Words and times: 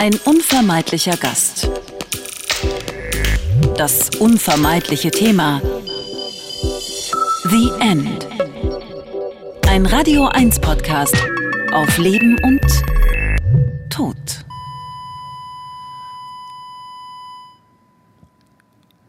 Ein 0.00 0.14
unvermeidlicher 0.24 1.18
Gast. 1.18 1.68
Das 3.76 4.08
unvermeidliche 4.18 5.10
Thema. 5.10 5.60
The 7.50 7.70
End. 7.80 8.26
Ein 9.68 9.84
Radio 9.84 10.24
1 10.24 10.58
Podcast 10.60 11.14
auf 11.74 11.98
Leben 11.98 12.38
und 12.42 12.62
Tod. 13.90 14.16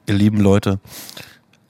Ihr 0.08 0.16
lieben 0.16 0.42
Leute, 0.42 0.82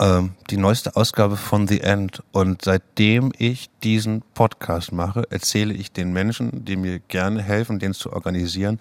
ähm, 0.02 0.32
die 0.50 0.58
neueste 0.58 0.96
Ausgabe 0.96 1.38
von 1.38 1.68
The 1.68 1.82
End. 1.82 2.24
Und 2.32 2.64
seitdem 2.64 3.32
ich 3.38 3.70
diesen 3.84 4.24
Podcast 4.34 4.92
mache, 4.92 5.24
erzähle 5.30 5.74
ich 5.74 5.92
den 5.92 6.12
Menschen, 6.12 6.66
die 6.66 6.76
mir 6.76 7.00
gerne 7.00 7.42
helfen, 7.42 7.80
den 7.80 7.94
zu 7.94 8.12
organisieren. 8.12 8.80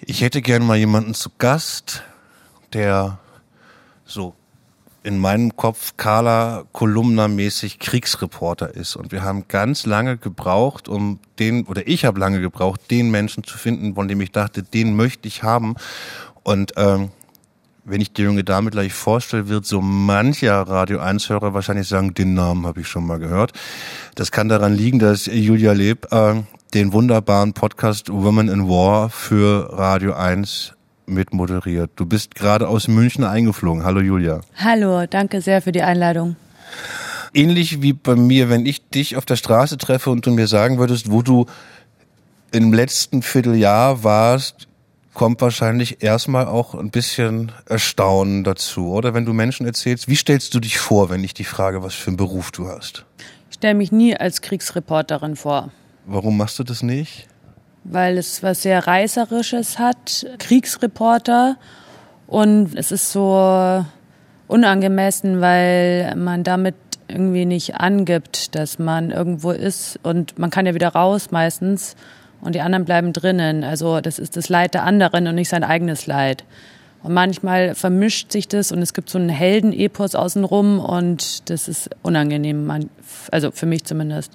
Ich 0.00 0.20
hätte 0.20 0.42
gerne 0.42 0.64
mal 0.64 0.76
jemanden 0.76 1.14
zu 1.14 1.30
Gast, 1.38 2.02
der 2.72 3.18
so 4.04 4.34
in 5.04 5.18
meinem 5.18 5.56
Kopf 5.56 5.96
Carla 5.96 6.64
Kolumna 6.72 7.28
mäßig 7.28 7.78
Kriegsreporter 7.78 8.74
ist. 8.74 8.96
Und 8.96 9.12
wir 9.12 9.22
haben 9.22 9.46
ganz 9.48 9.86
lange 9.86 10.16
gebraucht, 10.16 10.88
um 10.88 11.18
den, 11.38 11.64
oder 11.66 11.86
ich 11.86 12.04
habe 12.04 12.20
lange 12.20 12.40
gebraucht, 12.40 12.90
den 12.90 13.10
Menschen 13.10 13.44
zu 13.44 13.56
finden, 13.58 13.94
von 13.94 14.08
dem 14.08 14.20
ich 14.20 14.32
dachte, 14.32 14.62
den 14.62 14.96
möchte 14.96 15.28
ich 15.28 15.42
haben. 15.42 15.74
Und 16.42 16.72
ähm, 16.76 17.10
wenn 17.84 18.00
ich 18.00 18.12
die 18.12 18.22
junge 18.22 18.44
Dame 18.44 18.70
gleich 18.70 18.92
vorstelle, 18.92 19.48
wird 19.48 19.66
so 19.66 19.80
mancher 19.80 20.54
Radio 20.62 21.00
1-Hörer 21.00 21.52
wahrscheinlich 21.52 21.88
sagen, 21.88 22.14
den 22.14 22.34
Namen 22.34 22.66
habe 22.66 22.80
ich 22.80 22.88
schon 22.88 23.06
mal 23.06 23.18
gehört. 23.18 23.52
Das 24.14 24.30
kann 24.30 24.48
daran 24.48 24.74
liegen, 24.74 24.98
dass 24.98 25.26
Julia 25.26 25.72
Leb 25.72 26.06
äh, 26.12 26.42
den 26.74 26.92
wunderbaren 26.92 27.54
Podcast 27.54 28.08
Women 28.10 28.48
in 28.48 28.68
War 28.68 29.10
für 29.10 29.72
Radio 29.72 30.14
1 30.14 30.74
mitmoderiert. 31.06 31.90
Du 31.96 32.06
bist 32.06 32.36
gerade 32.36 32.68
aus 32.68 32.86
München 32.86 33.24
eingeflogen. 33.24 33.84
Hallo 33.84 34.00
Julia. 34.00 34.42
Hallo, 34.56 35.06
danke 35.06 35.40
sehr 35.40 35.60
für 35.60 35.72
die 35.72 35.82
Einladung. 35.82 36.36
Ähnlich 37.34 37.82
wie 37.82 37.94
bei 37.94 38.14
mir, 38.14 38.48
wenn 38.48 38.64
ich 38.64 38.88
dich 38.90 39.16
auf 39.16 39.24
der 39.24 39.36
Straße 39.36 39.76
treffe 39.76 40.10
und 40.10 40.24
du 40.24 40.30
mir 40.30 40.46
sagen 40.46 40.78
würdest, 40.78 41.10
wo 41.10 41.22
du 41.22 41.46
im 42.52 42.72
letzten 42.72 43.22
Vierteljahr 43.22 44.04
warst, 44.04 44.68
kommt 45.14 45.40
wahrscheinlich 45.40 46.02
erstmal 46.02 46.46
auch 46.46 46.74
ein 46.74 46.90
bisschen 46.90 47.52
Erstaunen 47.66 48.44
dazu, 48.44 48.90
oder? 48.92 49.14
Wenn 49.14 49.24
du 49.24 49.32
Menschen 49.32 49.66
erzählst, 49.66 50.08
wie 50.08 50.16
stellst 50.16 50.54
du 50.54 50.60
dich 50.60 50.78
vor, 50.78 51.10
wenn 51.10 51.22
ich 51.22 51.34
dich 51.34 51.48
frage, 51.48 51.82
was 51.82 51.94
für 51.94 52.08
einen 52.08 52.16
Beruf 52.16 52.50
du 52.50 52.68
hast? 52.68 53.04
Ich 53.50 53.56
stelle 53.56 53.74
mich 53.74 53.92
nie 53.92 54.16
als 54.16 54.40
Kriegsreporterin 54.40 55.36
vor. 55.36 55.70
Warum 56.06 56.36
machst 56.36 56.58
du 56.58 56.64
das 56.64 56.82
nicht? 56.82 57.28
Weil 57.84 58.16
es 58.16 58.42
was 58.42 58.62
sehr 58.62 58.86
Reißerisches 58.86 59.78
hat, 59.78 60.26
Kriegsreporter. 60.38 61.56
Und 62.26 62.74
es 62.74 62.92
ist 62.92 63.12
so 63.12 63.84
unangemessen, 64.48 65.40
weil 65.40 66.14
man 66.16 66.44
damit 66.44 66.74
irgendwie 67.08 67.44
nicht 67.44 67.76
angibt, 67.76 68.54
dass 68.54 68.78
man 68.78 69.10
irgendwo 69.10 69.50
ist 69.50 69.98
und 70.02 70.38
man 70.38 70.50
kann 70.50 70.66
ja 70.66 70.74
wieder 70.74 70.88
raus 70.88 71.30
meistens 71.30 71.96
und 72.42 72.54
die 72.54 72.60
anderen 72.60 72.84
bleiben 72.84 73.12
drinnen. 73.14 73.64
Also 73.64 74.00
das 74.00 74.18
ist 74.18 74.36
das 74.36 74.50
Leid 74.50 74.74
der 74.74 74.84
anderen 74.84 75.26
und 75.26 75.36
nicht 75.36 75.48
sein 75.48 75.64
eigenes 75.64 76.06
Leid. 76.06 76.44
Und 77.02 77.14
manchmal 77.14 77.74
vermischt 77.74 78.30
sich 78.30 78.46
das 78.46 78.70
und 78.70 78.80
es 78.80 78.92
gibt 78.92 79.10
so 79.10 79.18
einen 79.18 79.28
Heldenepos 79.28 80.14
außenrum 80.14 80.78
und 80.78 81.48
das 81.50 81.68
ist 81.68 81.90
unangenehm, 82.02 82.88
also 83.30 83.50
für 83.50 83.66
mich 83.66 83.84
zumindest. 83.84 84.32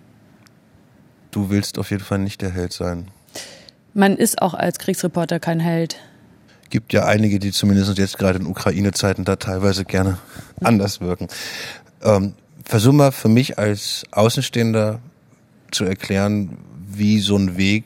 Du 1.31 1.49
willst 1.49 1.77
auf 1.77 1.91
jeden 1.91 2.03
Fall 2.03 2.19
nicht 2.19 2.41
der 2.41 2.49
Held 2.51 2.73
sein. 2.73 3.09
Man 3.93 4.17
ist 4.17 4.41
auch 4.41 4.53
als 4.53 4.79
Kriegsreporter 4.79 5.39
kein 5.39 5.59
Held. 5.59 5.97
Gibt 6.69 6.91
ja 6.91 7.05
einige, 7.05 7.39
die 7.39 7.51
zumindest 7.51 7.97
jetzt 7.97 8.17
gerade 8.17 8.39
in 8.39 8.45
Ukraine-Zeiten 8.45 9.23
da 9.23 9.37
teilweise 9.37 9.85
gerne 9.85 10.17
anders 10.61 10.99
wirken. 10.99 11.27
Ähm, 12.03 12.33
versuch 12.65 12.91
mal 12.91 13.11
für 13.11 13.29
mich 13.29 13.57
als 13.57 14.03
Außenstehender 14.11 14.99
zu 15.71 15.85
erklären, 15.85 16.57
wie 16.87 17.19
so 17.19 17.37
ein 17.37 17.57
Weg 17.57 17.85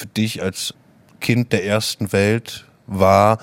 für 0.00 0.06
dich 0.06 0.42
als 0.42 0.72
Kind 1.20 1.52
der 1.52 1.66
ersten 1.66 2.12
Welt 2.12 2.64
war, 2.86 3.38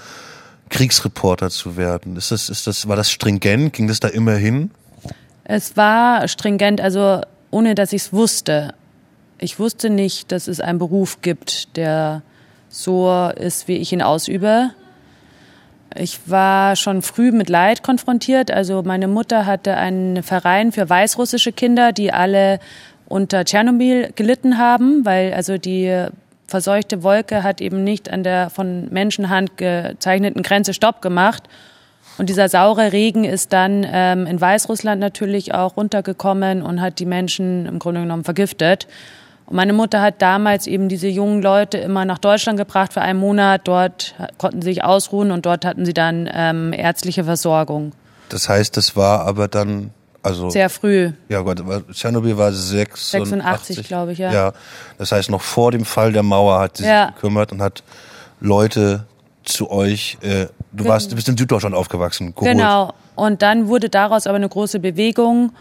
Kriegsreporter 0.69 1.51
zu 1.51 1.78
werden? 1.78 2.16
Ist 2.16 2.31
das, 2.31 2.50
ist 2.50 2.66
das, 2.66 2.88
war 2.88 2.95
das 2.95 3.12
stringent? 3.12 3.73
Ging 3.73 3.88
das 3.88 4.00
da 4.00 4.07
immer 4.07 4.34
hin? 4.34 4.72
Es 5.44 5.78
war 5.78 6.28
stringent, 6.28 6.81
also 6.81 7.22
ohne 7.51 7.75
dass 7.75 7.94
ich 7.94 8.01
es 8.01 8.13
wusste. 8.13 8.73
Ich 9.38 9.59
wusste 9.59 9.91
nicht, 9.91 10.31
dass 10.31 10.47
es 10.47 10.59
einen 10.59 10.79
Beruf 10.79 11.22
gibt, 11.22 11.78
der 11.78 12.23
so 12.69 13.31
ist, 13.35 13.68
wie 13.68 13.78
ich 13.78 13.94
ihn 13.94 14.01
ausübe. 14.01 14.72
Ich 15.95 16.19
war 16.25 16.75
schon 16.75 17.03
früh 17.03 17.31
mit 17.31 17.50
Leid 17.50 17.84
konfrontiert. 17.84 18.50
Also 18.50 18.81
meine 18.81 19.07
Mutter 19.07 19.45
hatte 19.45 19.78
einen 19.78 20.24
Verein 20.24 20.72
für 20.72 20.89
weißrussische 20.89 21.51
Kinder, 21.51 21.94
die 21.94 22.12
alle 22.12 22.59
unter 23.06 23.45
Tschernobyl 23.45 24.12
gelitten 24.16 24.57
haben, 24.57 25.06
weil 25.06 25.34
also 25.34 25.57
die 25.59 26.07
verseuchte 26.47 27.03
Wolke 27.03 27.44
hat 27.44 27.62
eben 27.62 27.84
nicht 27.84 28.09
an 28.12 28.24
der 28.24 28.50
von 28.50 28.90
Menschenhand 28.90 29.58
gezeichneten 29.58 30.41
Grenze 30.44 30.74
Stopp 30.74 31.02
gemacht. 31.02 31.44
Und 32.18 32.30
dieser 32.30 32.50
saure 32.50 32.94
Regen 32.94 33.25
ist 33.25 33.53
dann 33.53 33.85
ähm, 33.88 34.25
in 34.25 34.41
Weißrussland 34.41 35.00
natürlich 35.00 35.53
auch 35.53 35.78
runtergekommen 35.78 36.63
und 36.63 36.81
hat 36.81 37.00
die 37.00 37.06
Menschen 37.06 37.66
im 37.68 37.78
Grunde 37.78 38.02
genommen 38.02 38.24
vergiftet. 38.24 38.88
Und 39.46 39.56
meine 39.56 39.74
Mutter 39.74 40.02
hat 40.02 40.22
damals 40.22 40.68
eben 40.68 40.90
diese 40.90 41.07
jungen 41.07 41.41
Leute 41.41 41.78
immer 41.78 42.06
nach 42.06 42.18
Deutschland 42.18 42.57
gebracht 42.57 42.94
für 42.94 43.02
einen 43.02 43.19
Monat. 43.19 43.62
Dort 43.66 44.16
konnten 44.38 44.62
sie 44.62 44.69
sich 44.69 44.84
ausruhen 44.84 45.31
und 45.31 45.46
dort 45.46 45.63
hatten 45.63 45.86
sie 45.86 45.94
dann 45.94 46.30
ähm, 46.34 46.74
ärztliche 46.74 47.24
Versorgung. 47.24 47.91
Das 48.30 48.50
heißt, 48.50 48.75
das 48.75 48.96
war 48.96 49.25
aber 49.25 49.47
dann 49.47 49.91
also 50.27 50.49
sehr 50.49 50.69
früh. 50.69 51.11
Ja, 51.29 51.41
Gott, 51.41 51.63
Tschernobyl 51.91 52.38
war 52.38 52.51
86, 52.51 53.29
86 53.29 53.88
glaube 53.88 54.11
ich, 54.11 54.19
ja. 54.19 54.31
Ja, 54.31 54.53
das 54.97 55.11
heißt 55.11 55.29
noch 55.29 55.41
vor 55.41 55.71
dem 55.71 55.85
Fall 55.85 56.11
der 56.11 56.23
Mauer 56.23 56.59
hat 56.59 56.77
sie 56.77 56.85
ja. 56.85 57.07
sich 57.07 57.15
gekümmert 57.15 57.51
und 57.51 57.61
hat 57.61 57.83
Leute 58.39 59.05
zu 59.43 59.71
euch. 59.71 60.17
Äh, 60.21 60.47
du 60.71 60.85
warst, 60.85 61.11
du 61.11 61.15
bist 61.15 61.29
in 61.29 61.38
Süddeutschland 61.38 61.75
aufgewachsen. 61.75 62.33
Geholt. 62.35 62.51
Genau. 62.51 62.93
Und 63.15 63.41
dann 63.41 63.67
wurde 63.67 63.89
daraus 63.89 64.27
aber 64.27 64.35
eine 64.35 64.49
große 64.49 64.79
Bewegung. 64.79 65.53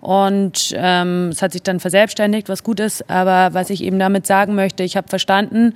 Und 0.00 0.74
ähm, 0.76 1.28
es 1.28 1.42
hat 1.42 1.52
sich 1.52 1.62
dann 1.62 1.78
verselbstständigt, 1.78 2.48
was 2.48 2.62
gut 2.62 2.80
ist. 2.80 3.08
Aber 3.10 3.54
was 3.54 3.70
ich 3.70 3.82
eben 3.82 3.98
damit 3.98 4.26
sagen 4.26 4.54
möchte, 4.54 4.82
ich 4.82 4.96
habe 4.96 5.08
verstanden, 5.08 5.74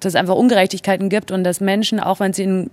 dass 0.00 0.12
es 0.12 0.16
einfach 0.16 0.34
Ungerechtigkeiten 0.34 1.08
gibt 1.08 1.30
und 1.30 1.44
dass 1.44 1.60
Menschen, 1.60 2.00
auch 2.00 2.20
wenn 2.20 2.32
sie 2.32 2.42
in 2.44 2.70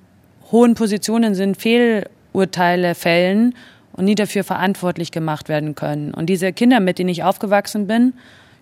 hohen 0.52 0.76
Positionen 0.76 1.36
sind, 1.36 1.58
Fehlurteile 1.58 2.96
fällen 2.96 3.56
und 3.96 4.06
nie 4.06 4.16
dafür 4.16 4.44
verantwortlich 4.44 5.12
gemacht 5.12 5.50
werden 5.50 5.76
können. 5.76 6.14
Und 6.14 6.28
diese 6.28 6.54
Kinder, 6.54 6.80
mit 6.80 7.00
denen 7.00 7.10
ich 7.10 7.24
aufgewachsen 7.24 7.88
bin, 7.88 8.14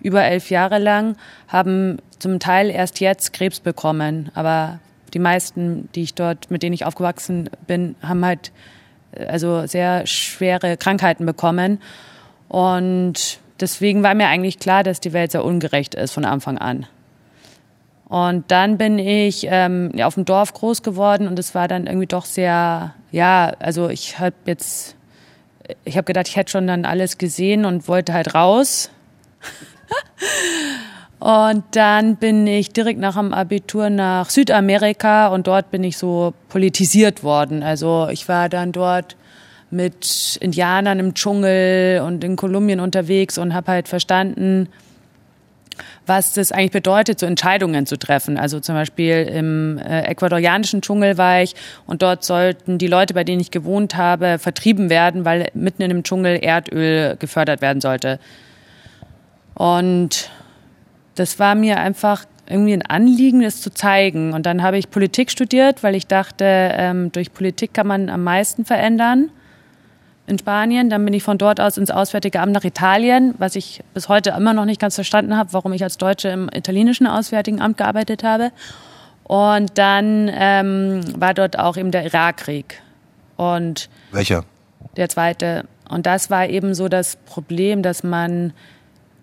über 0.02 0.24
elf 0.24 0.50
Jahre 0.50 0.80
lang, 0.80 1.16
haben 1.48 1.98
zum 2.20 2.40
Teil 2.40 2.70
erst 2.70 3.00
jetzt 3.00 3.34
Krebs 3.34 3.60
bekommen. 3.60 4.30
Aber 4.36 4.80
die 5.14 5.20
meisten, 5.20 5.90
die 5.96 6.04
ich 6.04 6.14
dort, 6.14 6.52
mit 6.52 6.64
denen 6.64 6.74
ich 6.74 6.86
aufgewachsen 6.86 7.50
bin, 7.68 7.96
haben 8.02 8.26
halt 8.26 8.52
also 9.16 9.66
sehr 9.68 10.06
schwere 10.08 10.78
Krankheiten 10.78 11.26
bekommen. 11.26 11.80
Und 12.48 13.40
deswegen 13.60 14.04
war 14.04 14.14
mir 14.16 14.28
eigentlich 14.28 14.60
klar, 14.60 14.84
dass 14.84 15.00
die 15.00 15.14
Welt 15.14 15.32
sehr 15.32 15.46
ungerecht 15.46 15.96
ist 15.96 16.12
von 16.12 16.26
Anfang 16.26 16.58
an. 16.58 16.86
Und 18.14 18.52
dann 18.52 18.78
bin 18.78 19.00
ich 19.00 19.48
ähm, 19.50 19.92
auf 20.02 20.14
dem 20.14 20.26
Dorf 20.26 20.54
groß 20.54 20.84
geworden 20.84 21.28
und 21.28 21.40
es 21.40 21.56
war 21.56 21.68
dann 21.68 21.88
irgendwie 21.88 22.06
doch 22.06 22.26
sehr, 22.26 22.94
ja, 23.12 23.54
also 23.60 23.90
ich 23.90 24.20
habe 24.20 24.36
jetzt, 24.46 24.96
ich 25.86 25.96
habe 25.96 26.06
gedacht, 26.06 26.28
ich 26.28 26.36
hätte 26.36 26.52
schon 26.52 26.68
dann 26.68 26.86
alles 26.86 27.18
gesehen 27.18 27.66
und 27.66 27.88
wollte 27.88 28.14
halt 28.14 28.36
raus. 28.36 28.90
Und 31.24 31.64
dann 31.72 32.18
bin 32.18 32.46
ich 32.48 32.72
direkt 32.72 33.00
nach 33.00 33.16
dem 33.16 33.34
Abitur 33.34 33.90
nach 33.90 34.30
Südamerika 34.30 35.28
und 35.28 35.48
dort 35.48 35.72
bin 35.72 35.82
ich 35.82 35.98
so 35.98 36.34
politisiert 36.50 37.24
worden. 37.24 37.64
Also 37.64 38.10
ich 38.12 38.28
war 38.28 38.50
dann 38.50 38.74
dort 38.74 39.16
mit 39.72 40.38
Indianern 40.42 41.00
im 41.00 41.14
Dschungel 41.14 42.02
und 42.02 42.26
in 42.26 42.36
Kolumbien 42.36 42.82
unterwegs 42.82 43.38
und 43.38 43.54
habe 43.54 43.72
halt 43.72 43.88
verstanden, 43.88 44.68
was 46.06 46.34
das 46.34 46.52
eigentlich 46.52 46.72
bedeutet, 46.72 47.20
so 47.20 47.26
Entscheidungen 47.26 47.86
zu 47.86 47.98
treffen. 47.98 48.38
Also 48.38 48.60
zum 48.60 48.76
Beispiel 48.76 49.24
im 49.24 49.78
äh, 49.78 50.02
ecuadorianischen 50.04 50.82
Dschungel 50.82 51.18
war 51.18 51.42
ich 51.42 51.56
und 51.86 52.02
dort 52.02 52.24
sollten 52.24 52.78
die 52.78 52.88
Leute, 52.88 53.14
bei 53.14 53.24
denen 53.24 53.42
ich 53.42 53.52
gewohnt 53.52 53.96
habe, 53.96 54.40
vertrieben 54.40 54.90
werden, 54.90 55.26
weil 55.26 55.50
mitten 55.54 55.82
in 55.82 55.90
dem 55.90 56.04
Dschungel 56.04 56.38
Erdöl 56.44 57.18
gefördert 57.18 57.62
werden 57.62 57.82
sollte. 57.82 58.20
Und 59.56 60.30
das 61.16 61.40
war 61.40 61.56
mir 61.56 61.80
einfach 61.80 62.26
irgendwie 62.50 62.74
ein 62.74 62.82
Anliegen, 62.82 63.42
das 63.42 63.62
zu 63.62 63.72
zeigen. 63.72 64.34
Und 64.34 64.46
dann 64.46 64.64
habe 64.64 64.78
ich 64.78 64.90
Politik 64.90 65.32
studiert, 65.32 65.84
weil 65.84 65.96
ich 65.96 66.08
dachte, 66.08 66.46
ähm, 66.46 67.12
durch 67.12 67.34
Politik 67.34 67.74
kann 67.74 67.88
man 67.88 68.10
am 68.10 68.24
meisten 68.24 68.66
verändern. 68.66 69.30
In 70.28 70.40
Spanien. 70.40 70.90
Dann 70.90 71.04
bin 71.04 71.14
ich 71.14 71.24
von 71.24 71.38
dort 71.38 71.60
aus 71.60 71.78
ins 71.78 71.92
Auswärtige 71.92 72.40
Amt 72.40 72.54
nach 72.54 72.64
Italien, 72.64 73.36
was 73.38 73.56
ich 73.56 73.82
bis 73.94 74.10
heute 74.10 74.32
immer 74.32 74.54
noch 74.54 74.66
nicht 74.66 74.80
ganz 74.80 74.96
verstanden 74.96 75.36
habe, 75.38 75.54
warum 75.54 75.74
ich 75.74 75.84
als 75.84 75.98
Deutsche 75.98 76.30
im 76.30 76.50
italienischen 76.54 77.08
Auswärtigen 77.08 77.62
Amt 77.62 77.78
gearbeitet 77.78 78.24
habe. 78.24 78.52
Und 79.24 79.78
dann 79.78 80.30
ähm, 80.34 81.02
war 81.18 81.34
dort 81.34 81.58
auch 81.58 81.78
eben 81.78 81.92
der 81.92 82.06
Irakkrieg. 82.06 82.82
Und 83.38 83.90
Welcher? 84.12 84.44
Der 84.98 85.10
zweite. 85.10 85.66
Und 85.90 86.06
das 86.06 86.30
war 86.30 86.48
eben 86.48 86.74
so 86.74 86.88
das 86.88 87.16
Problem, 87.26 87.84
dass 87.84 88.04
man 88.04 88.54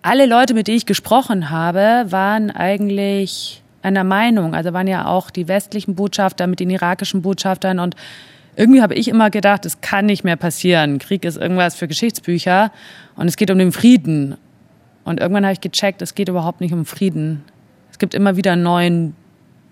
alle 0.01 0.25
Leute, 0.25 0.53
mit 0.53 0.67
denen 0.67 0.77
ich 0.77 0.85
gesprochen 0.85 1.49
habe, 1.49 2.05
waren 2.09 2.49
eigentlich 2.49 3.61
einer 3.83 4.03
Meinung. 4.03 4.55
Also 4.55 4.73
waren 4.73 4.87
ja 4.87 5.05
auch 5.05 5.29
die 5.29 5.47
westlichen 5.47 5.95
Botschafter 5.95 6.47
mit 6.47 6.59
den 6.59 6.69
irakischen 6.69 7.21
Botschaftern 7.21 7.79
und 7.79 7.95
irgendwie 8.55 8.81
habe 8.81 8.95
ich 8.95 9.07
immer 9.07 9.29
gedacht, 9.29 9.65
es 9.65 9.81
kann 9.81 10.05
nicht 10.05 10.23
mehr 10.23 10.35
passieren. 10.35 10.99
Krieg 10.99 11.23
ist 11.25 11.37
irgendwas 11.37 11.75
für 11.75 11.87
Geschichtsbücher 11.87 12.71
und 13.15 13.27
es 13.27 13.37
geht 13.37 13.49
um 13.51 13.57
den 13.57 13.71
Frieden. 13.71 14.37
Und 15.03 15.19
irgendwann 15.19 15.45
habe 15.45 15.53
ich 15.53 15.61
gecheckt, 15.61 16.01
es 16.01 16.15
geht 16.15 16.29
überhaupt 16.29 16.61
nicht 16.61 16.73
um 16.73 16.85
Frieden. 16.85 17.43
Es 17.91 17.97
gibt 17.97 18.13
immer 18.13 18.35
wieder 18.35 18.53
einen 18.53 18.63
neuen 18.63 19.15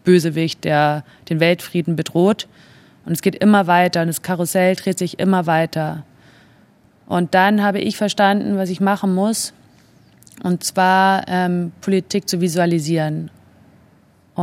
Bösewicht, 0.03 0.63
der 0.63 1.03
den 1.29 1.39
Weltfrieden 1.39 1.95
bedroht. 1.95 2.47
Und 3.05 3.13
es 3.13 3.21
geht 3.21 3.35
immer 3.35 3.67
weiter 3.67 4.01
und 4.01 4.07
das 4.07 4.21
Karussell 4.21 4.75
dreht 4.75 4.97
sich 4.97 5.19
immer 5.19 5.45
weiter. 5.45 6.03
Und 7.07 7.33
dann 7.33 7.63
habe 7.63 7.79
ich 7.79 7.97
verstanden, 7.97 8.57
was 8.57 8.69
ich 8.69 8.81
machen 8.81 9.13
muss. 9.13 9.53
Und 10.43 10.63
zwar 10.63 11.27
ähm, 11.27 11.71
Politik 11.81 12.29
zu 12.29 12.39
visualisieren. 12.39 13.29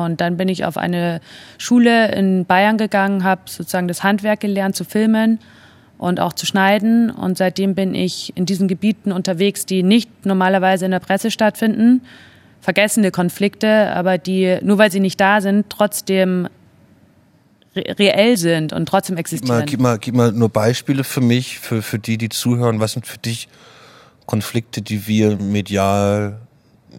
Und 0.04 0.20
dann 0.20 0.36
bin 0.36 0.48
ich 0.48 0.64
auf 0.64 0.76
eine 0.76 1.20
Schule 1.56 2.12
in 2.12 2.44
Bayern 2.44 2.76
gegangen, 2.76 3.24
habe 3.24 3.42
sozusagen 3.46 3.88
das 3.88 4.02
Handwerk 4.02 4.40
gelernt 4.40 4.76
zu 4.76 4.84
filmen 4.84 5.38
und 5.96 6.20
auch 6.20 6.34
zu 6.34 6.44
schneiden. 6.44 7.10
Und 7.10 7.38
seitdem 7.38 7.74
bin 7.74 7.94
ich 7.94 8.36
in 8.36 8.44
diesen 8.44 8.68
Gebieten 8.68 9.10
unterwegs, 9.10 9.64
die 9.64 9.82
nicht 9.82 10.26
normalerweise 10.26 10.84
in 10.84 10.90
der 10.90 11.00
Presse 11.00 11.30
stattfinden. 11.30 12.02
Vergessene 12.60 13.10
Konflikte, 13.10 13.90
aber 13.94 14.18
die, 14.18 14.58
nur 14.60 14.76
weil 14.76 14.92
sie 14.92 15.00
nicht 15.00 15.20
da 15.20 15.40
sind, 15.40 15.70
trotzdem 15.70 16.48
reell 17.74 18.36
sind 18.36 18.72
und 18.72 18.86
trotzdem 18.86 19.16
existieren. 19.16 19.64
Gib 19.66 19.80
mal, 19.80 19.98
gib 19.98 20.14
mal, 20.14 20.28
gib 20.28 20.34
mal 20.34 20.38
nur 20.38 20.48
Beispiele 20.48 21.04
für 21.04 21.20
mich, 21.20 21.58
für, 21.58 21.80
für 21.80 21.98
die, 21.98 22.18
die 22.18 22.28
zuhören. 22.28 22.80
Was 22.80 22.92
sind 22.92 23.06
für 23.06 23.18
dich 23.18 23.48
Konflikte, 24.26 24.82
die 24.82 25.06
wir 25.06 25.36
medial 25.36 26.45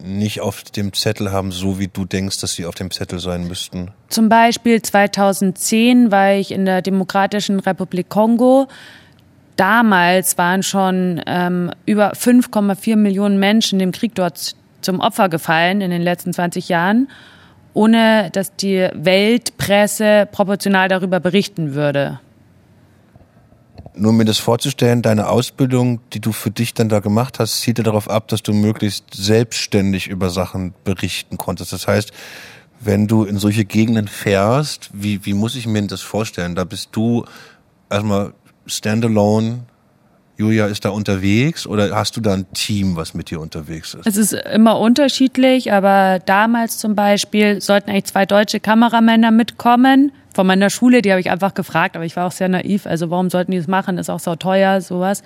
nicht 0.04 0.40
auf 0.40 0.62
dem 0.62 0.92
Zettel 0.92 1.32
haben, 1.32 1.52
so 1.52 1.78
wie 1.78 1.88
du 1.88 2.04
denkst, 2.04 2.40
dass 2.40 2.52
sie 2.52 2.66
auf 2.66 2.74
dem 2.74 2.90
Zettel 2.90 3.18
sein 3.18 3.46
müssten? 3.46 3.90
Zum 4.08 4.28
Beispiel 4.28 4.80
2010 4.82 6.10
war 6.10 6.32
ich 6.32 6.52
in 6.52 6.64
der 6.64 6.82
Demokratischen 6.82 7.60
Republik 7.60 8.08
Kongo. 8.08 8.68
Damals 9.56 10.38
waren 10.38 10.62
schon 10.62 11.20
ähm, 11.26 11.72
über 11.84 12.12
5,4 12.12 12.96
Millionen 12.96 13.38
Menschen 13.38 13.78
dem 13.78 13.92
Krieg 13.92 14.14
dort 14.14 14.54
zum 14.80 15.00
Opfer 15.00 15.28
gefallen 15.28 15.80
in 15.80 15.90
den 15.90 16.02
letzten 16.02 16.32
20 16.32 16.68
Jahren, 16.68 17.08
ohne 17.74 18.30
dass 18.32 18.54
die 18.54 18.88
Weltpresse 18.94 20.28
proportional 20.30 20.88
darüber 20.88 21.18
berichten 21.20 21.74
würde 21.74 22.20
nur 23.94 24.12
mir 24.12 24.24
das 24.24 24.38
vorzustellen, 24.38 25.02
deine 25.02 25.28
Ausbildung, 25.28 26.00
die 26.12 26.20
du 26.20 26.32
für 26.32 26.50
dich 26.50 26.74
dann 26.74 26.88
da 26.88 27.00
gemacht 27.00 27.38
hast, 27.38 27.60
zielte 27.60 27.82
darauf 27.82 28.08
ab, 28.08 28.28
dass 28.28 28.42
du 28.42 28.52
möglichst 28.52 29.14
selbstständig 29.14 30.08
über 30.08 30.30
Sachen 30.30 30.74
berichten 30.84 31.36
konntest. 31.38 31.72
Das 31.72 31.88
heißt, 31.88 32.12
wenn 32.80 33.06
du 33.06 33.24
in 33.24 33.38
solche 33.38 33.64
Gegenden 33.64 34.08
fährst, 34.08 34.90
wie, 34.92 35.24
wie 35.26 35.34
muss 35.34 35.56
ich 35.56 35.66
mir 35.66 35.82
das 35.86 36.00
vorstellen? 36.00 36.54
Da 36.54 36.64
bist 36.64 36.90
du 36.92 37.24
erstmal 37.90 38.34
standalone, 38.66 39.60
Julia 40.38 40.66
ist 40.66 40.84
da 40.84 40.90
unterwegs 40.90 41.66
oder 41.66 41.96
hast 41.96 42.16
du 42.16 42.20
da 42.20 42.34
ein 42.34 42.46
Team, 42.54 42.94
was 42.94 43.12
mit 43.12 43.28
dir 43.28 43.40
unterwegs 43.40 43.94
ist? 43.94 44.06
Es 44.06 44.16
ist 44.16 44.32
immer 44.32 44.78
unterschiedlich, 44.78 45.72
aber 45.72 46.20
damals 46.24 46.78
zum 46.78 46.94
Beispiel 46.94 47.60
sollten 47.60 47.90
eigentlich 47.90 48.04
zwei 48.04 48.24
deutsche 48.24 48.60
Kameramänner 48.60 49.32
mitkommen 49.32 50.12
von 50.32 50.46
meiner 50.46 50.70
Schule, 50.70 51.02
die 51.02 51.10
habe 51.10 51.20
ich 51.20 51.32
einfach 51.32 51.54
gefragt, 51.54 51.96
aber 51.96 52.04
ich 52.04 52.14
war 52.14 52.24
auch 52.24 52.32
sehr 52.32 52.48
naiv. 52.48 52.86
Also 52.86 53.10
warum 53.10 53.30
sollten 53.30 53.50
die 53.50 53.58
das 53.58 53.66
machen? 53.66 53.98
Ist 53.98 54.10
auch 54.10 54.20
so 54.20 54.36
teuer, 54.36 54.80
sowas. 54.80 55.24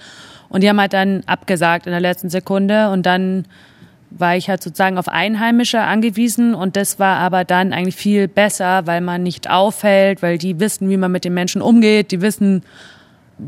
Und 0.49 0.63
die 0.63 0.69
haben 0.71 0.81
halt 0.81 0.95
dann 0.95 1.23
abgesagt 1.27 1.85
in 1.85 1.93
der 1.93 2.01
letzten 2.01 2.31
Sekunde 2.31 2.89
und 2.89 3.05
dann 3.05 3.45
war 4.09 4.37
ich 4.37 4.49
halt 4.49 4.63
sozusagen 4.63 4.97
auf 4.97 5.09
Einheimische 5.09 5.81
angewiesen 5.83 6.55
und 6.55 6.75
das 6.77 6.99
war 6.99 7.19
aber 7.19 7.45
dann 7.45 7.75
eigentlich 7.75 7.97
viel 7.97 8.29
besser, 8.29 8.87
weil 8.87 9.03
man 9.03 9.23
nicht 9.23 9.51
auffällt, 9.51 10.23
weil 10.23 10.39
die 10.39 10.59
wissen, 10.59 10.89
wie 10.89 10.97
man 10.97 11.13
mit 11.13 11.25
den 11.25 11.35
Menschen 11.35 11.61
umgeht, 11.61 12.13
die 12.13 12.23
wissen, 12.23 12.63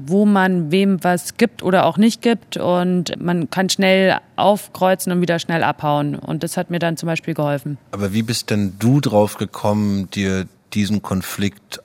wo 0.07 0.27
man 0.27 0.71
wem 0.71 1.03
was 1.03 1.37
gibt 1.37 1.63
oder 1.63 1.87
auch 1.87 1.97
nicht 1.97 2.23
gibt 2.23 2.57
und 2.57 3.21
man 3.21 3.51
kann 3.51 3.69
schnell 3.69 4.19
aufkreuzen 4.37 5.13
und 5.13 5.21
wieder 5.21 5.39
schnell 5.39 5.63
abhauen 5.63 6.17
und 6.17 6.43
das 6.43 6.57
hat 6.57 6.71
mir 6.71 6.79
dann 6.79 6.97
zum 6.97 7.07
Beispiel 7.07 7.35
geholfen. 7.35 7.79
Aber 7.93 8.13
wie 8.13 8.23
bist 8.23 8.51
denn 8.51 8.75
du 8.79 9.01
drauf 9.01 9.37
gekommen, 9.37 10.11
dir 10.11 10.47
diesen 10.73 11.03
Konflikt 11.03 11.81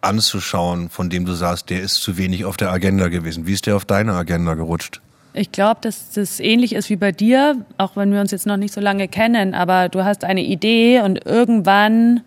anzuschauen, 0.00 0.88
von 0.90 1.10
dem 1.10 1.24
du 1.24 1.32
sagst, 1.32 1.70
der 1.70 1.80
ist 1.80 1.94
zu 1.94 2.16
wenig 2.16 2.44
auf 2.44 2.56
der 2.56 2.70
Agenda 2.70 3.08
gewesen? 3.08 3.46
Wie 3.46 3.52
ist 3.52 3.66
der 3.66 3.76
auf 3.76 3.84
deine 3.84 4.12
Agenda 4.12 4.54
gerutscht? 4.54 5.00
Ich 5.34 5.50
glaube, 5.50 5.80
dass 5.82 6.10
das 6.10 6.40
ähnlich 6.40 6.74
ist 6.74 6.90
wie 6.90 6.96
bei 6.96 7.10
dir, 7.10 7.64
auch 7.78 7.96
wenn 7.96 8.12
wir 8.12 8.20
uns 8.20 8.32
jetzt 8.32 8.46
noch 8.46 8.58
nicht 8.58 8.74
so 8.74 8.80
lange 8.80 9.08
kennen, 9.08 9.54
aber 9.54 9.88
du 9.88 10.04
hast 10.04 10.24
eine 10.24 10.42
Idee 10.42 11.00
und 11.00 11.24
irgendwann 11.24 12.20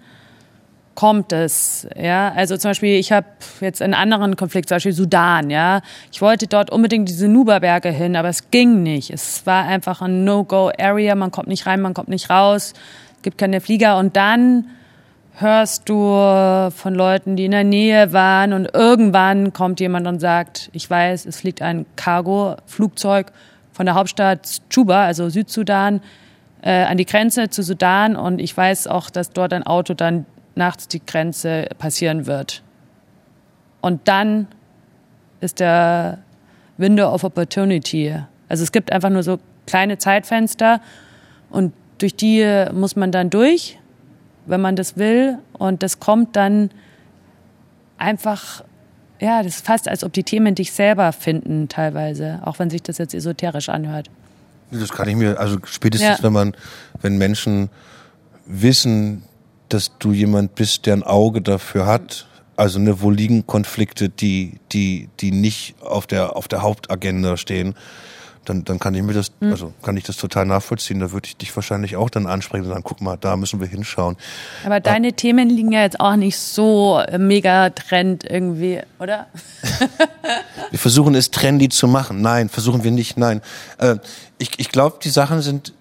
kommt 0.95 1.33
es, 1.33 1.87
ja. 2.01 2.31
Also 2.35 2.57
zum 2.57 2.71
Beispiel, 2.71 2.97
ich 2.97 3.11
habe 3.11 3.27
jetzt 3.61 3.81
einen 3.81 3.93
anderen 3.93 4.35
Konflikt, 4.35 4.69
zum 4.69 4.75
Beispiel 4.77 4.93
Sudan, 4.93 5.49
ja. 5.49 5.81
Ich 6.11 6.21
wollte 6.21 6.47
dort 6.47 6.71
unbedingt 6.71 7.07
diese 7.09 7.27
Nuba-Berge 7.27 7.89
hin, 7.89 8.15
aber 8.15 8.29
es 8.29 8.49
ging 8.49 8.81
nicht. 8.81 9.11
Es 9.11 9.45
war 9.45 9.65
einfach 9.65 10.01
ein 10.01 10.23
No-Go-Area, 10.23 11.15
man 11.15 11.31
kommt 11.31 11.47
nicht 11.47 11.67
rein, 11.67 11.81
man 11.81 11.93
kommt 11.93 12.07
nicht 12.07 12.29
raus, 12.29 12.73
gibt 13.21 13.37
keine 13.37 13.61
Flieger 13.61 13.97
und 13.97 14.15
dann 14.15 14.69
hörst 15.37 15.89
du 15.89 16.71
von 16.73 16.95
Leuten, 16.95 17.35
die 17.35 17.45
in 17.45 17.51
der 17.51 17.65
Nähe 17.65 18.13
waren 18.13 18.53
und 18.53 18.73
irgendwann 18.73 19.51
kommt 19.51 19.81
jemand 19.81 20.07
und 20.07 20.19
sagt, 20.19 20.69
ich 20.71 20.89
weiß, 20.89 21.25
es 21.25 21.41
fliegt 21.41 21.61
ein 21.61 21.85
Cargo-Flugzeug 21.97 23.33
von 23.73 23.85
der 23.85 23.95
Hauptstadt 23.95 24.61
Juba, 24.71 25.03
also 25.05 25.27
Südsudan, 25.27 26.01
äh, 26.61 26.83
an 26.83 26.97
die 26.97 27.05
Grenze 27.05 27.49
zu 27.49 27.63
Sudan 27.63 28.15
und 28.15 28.39
ich 28.39 28.55
weiß 28.55 28.87
auch, 28.87 29.09
dass 29.09 29.31
dort 29.31 29.51
ein 29.51 29.63
Auto 29.63 29.93
dann 29.93 30.25
nachts 30.55 30.87
die 30.87 31.05
Grenze 31.05 31.67
passieren 31.77 32.25
wird. 32.25 32.63
Und 33.81 34.07
dann 34.07 34.47
ist 35.41 35.59
der 35.59 36.19
Window 36.77 37.11
of 37.11 37.23
Opportunity. 37.23 38.15
Also 38.49 38.63
es 38.63 38.71
gibt 38.71 38.91
einfach 38.91 39.09
nur 39.09 39.23
so 39.23 39.39
kleine 39.67 39.97
Zeitfenster 39.97 40.81
und 41.49 41.73
durch 41.97 42.15
die 42.15 42.65
muss 42.73 42.95
man 42.95 43.11
dann 43.11 43.29
durch 43.29 43.77
wenn 44.45 44.61
man 44.61 44.75
das 44.75 44.97
will. 44.97 45.39
Und 45.53 45.83
das 45.83 45.99
kommt 45.99 46.35
dann 46.35 46.69
einfach, 47.97 48.63
ja, 49.19 49.43
das 49.43 49.57
ist 49.57 49.65
fast, 49.65 49.87
als 49.87 50.03
ob 50.03 50.13
die 50.13 50.23
Themen 50.23 50.55
dich 50.55 50.71
selber 50.71 51.11
finden, 51.11 51.69
teilweise, 51.69 52.39
auch 52.43 52.59
wenn 52.59 52.69
sich 52.69 52.83
das 52.83 52.97
jetzt 52.97 53.13
esoterisch 53.13 53.69
anhört. 53.69 54.09
Das 54.71 54.89
kann 54.89 55.07
ich 55.07 55.15
mir, 55.15 55.39
also 55.39 55.57
spätestens, 55.65 56.17
ja. 56.17 56.23
wenn 56.23 56.33
man, 56.33 56.55
wenn 57.01 57.17
Menschen 57.17 57.69
wissen, 58.45 59.23
dass 59.69 59.97
du 59.99 60.11
jemand 60.11 60.55
bist, 60.55 60.85
der 60.85 60.93
ein 60.93 61.03
Auge 61.03 61.41
dafür 61.41 61.85
hat, 61.85 62.27
also 62.57 62.79
ne, 62.79 63.01
wo 63.01 63.11
liegen 63.11 63.45
Konflikte, 63.47 64.09
die, 64.09 64.59
die, 64.71 65.09
die 65.19 65.31
nicht 65.31 65.75
auf 65.81 66.07
der, 66.07 66.35
auf 66.35 66.47
der 66.47 66.61
Hauptagenda 66.61 67.37
stehen, 67.37 67.75
dann, 68.45 68.63
dann 68.63 68.79
kann 68.79 68.93
ich 68.93 69.01
mir 69.01 69.13
das, 69.13 69.31
mhm. 69.39 69.51
also 69.51 69.73
kann 69.81 69.97
ich 69.97 70.03
das 70.03 70.17
total 70.17 70.45
nachvollziehen. 70.45 70.99
Da 70.99 71.11
würde 71.11 71.27
ich 71.27 71.37
dich 71.37 71.53
wahrscheinlich 71.55 71.95
auch 71.95 72.09
dann 72.09 72.27
ansprechen 72.27 72.63
und 72.65 72.69
sagen, 72.69 72.83
guck 72.83 73.01
mal, 73.01 73.17
da 73.17 73.35
müssen 73.35 73.59
wir 73.59 73.67
hinschauen. 73.67 74.15
Aber 74.63 74.79
deine 74.79 75.07
Aber, 75.07 75.15
Themen 75.15 75.49
liegen 75.49 75.71
ja 75.71 75.81
jetzt 75.81 75.99
auch 75.99 76.15
nicht 76.15 76.37
so 76.37 77.01
mega 77.17 77.71
trend 77.71 78.23
irgendwie, 78.23 78.81
oder? 78.99 79.27
wir 80.69 80.79
versuchen 80.79 81.15
es 81.15 81.31
trendy 81.31 81.69
zu 81.69 81.87
machen. 81.87 82.21
Nein, 82.21 82.49
versuchen 82.49 82.83
wir 82.83 82.91
nicht. 82.91 83.17
Nein. 83.17 83.41
Äh, 83.79 83.95
ich 84.37 84.51
ich 84.57 84.69
glaube, 84.69 84.97
die 85.03 85.09
Sachen 85.09 85.41
sind, 85.41 85.73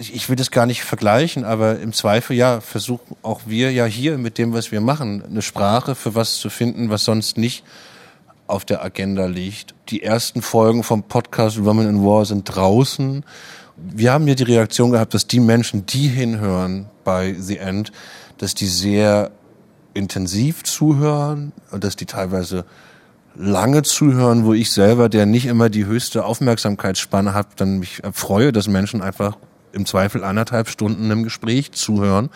ich 0.00 0.28
will 0.28 0.36
das 0.36 0.50
gar 0.50 0.66
nicht 0.66 0.82
vergleichen, 0.82 1.44
aber 1.44 1.78
im 1.78 1.92
Zweifel 1.92 2.34
ja, 2.34 2.60
versuchen 2.60 3.16
auch 3.22 3.42
wir 3.46 3.70
ja 3.70 3.84
hier 3.84 4.16
mit 4.16 4.38
dem, 4.38 4.54
was 4.54 4.72
wir 4.72 4.80
machen, 4.80 5.22
eine 5.22 5.42
Sprache 5.42 5.94
für 5.94 6.14
was 6.14 6.36
zu 6.38 6.48
finden, 6.48 6.88
was 6.88 7.04
sonst 7.04 7.36
nicht 7.36 7.64
auf 8.46 8.64
der 8.64 8.82
Agenda 8.82 9.26
liegt. 9.26 9.74
Die 9.90 10.02
ersten 10.02 10.42
Folgen 10.42 10.82
vom 10.82 11.02
Podcast 11.02 11.64
Women 11.64 11.88
in 11.88 12.04
War 12.04 12.24
sind 12.24 12.44
draußen. 12.44 13.24
Wir 13.76 14.12
haben 14.12 14.24
hier 14.24 14.34
die 14.34 14.44
Reaktion 14.44 14.90
gehabt, 14.90 15.14
dass 15.14 15.26
die 15.26 15.40
Menschen, 15.40 15.86
die 15.86 16.08
hinhören 16.08 16.88
bei 17.04 17.34
The 17.38 17.58
End, 17.58 17.92
dass 18.38 18.54
die 18.54 18.66
sehr 18.66 19.30
intensiv 19.94 20.64
zuhören 20.64 21.52
und 21.70 21.84
dass 21.84 21.96
die 21.96 22.06
teilweise 22.06 22.64
lange 23.36 23.82
zuhören, 23.82 24.44
wo 24.44 24.54
ich 24.54 24.72
selber, 24.72 25.08
der 25.08 25.26
nicht 25.26 25.46
immer 25.46 25.68
die 25.68 25.86
höchste 25.86 26.24
Aufmerksamkeitsspanne 26.24 27.34
hat, 27.34 27.60
dann 27.60 27.78
mich 27.78 28.02
freue, 28.12 28.52
dass 28.52 28.66
Menschen 28.66 29.02
einfach 29.02 29.36
im 29.72 29.86
Zweifel 29.86 30.24
anderthalb 30.24 30.68
Stunden 30.68 31.10
im 31.10 31.22
Gespräch 31.22 31.72
zuhören. 31.72 32.30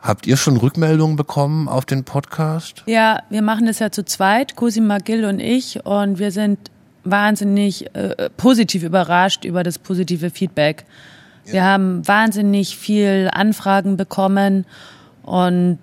Habt 0.00 0.26
ihr 0.26 0.36
schon 0.36 0.56
Rückmeldungen 0.56 1.16
bekommen 1.16 1.68
auf 1.68 1.84
den 1.84 2.04
Podcast? 2.04 2.84
Ja, 2.86 3.20
wir 3.30 3.42
machen 3.42 3.66
das 3.66 3.78
ja 3.78 3.90
zu 3.90 4.04
zweit, 4.04 4.56
Cosima 4.56 4.98
Gill 4.98 5.24
und 5.24 5.40
ich, 5.40 5.84
und 5.84 6.18
wir 6.18 6.30
sind 6.30 6.58
wahnsinnig 7.04 7.94
äh, 7.94 8.30
positiv 8.36 8.82
überrascht 8.82 9.44
über 9.44 9.62
das 9.62 9.78
positive 9.78 10.30
Feedback. 10.30 10.84
Ja. 11.46 11.52
Wir 11.52 11.64
haben 11.64 12.06
wahnsinnig 12.06 12.76
viel 12.76 13.30
Anfragen 13.32 13.96
bekommen 13.96 14.66
und 15.22 15.78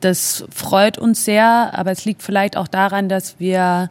das 0.00 0.44
freut 0.50 0.98
uns 0.98 1.24
sehr, 1.24 1.70
aber 1.72 1.90
es 1.90 2.04
liegt 2.04 2.22
vielleicht 2.22 2.56
auch 2.56 2.68
daran, 2.68 3.08
dass 3.08 3.38
wir 3.38 3.90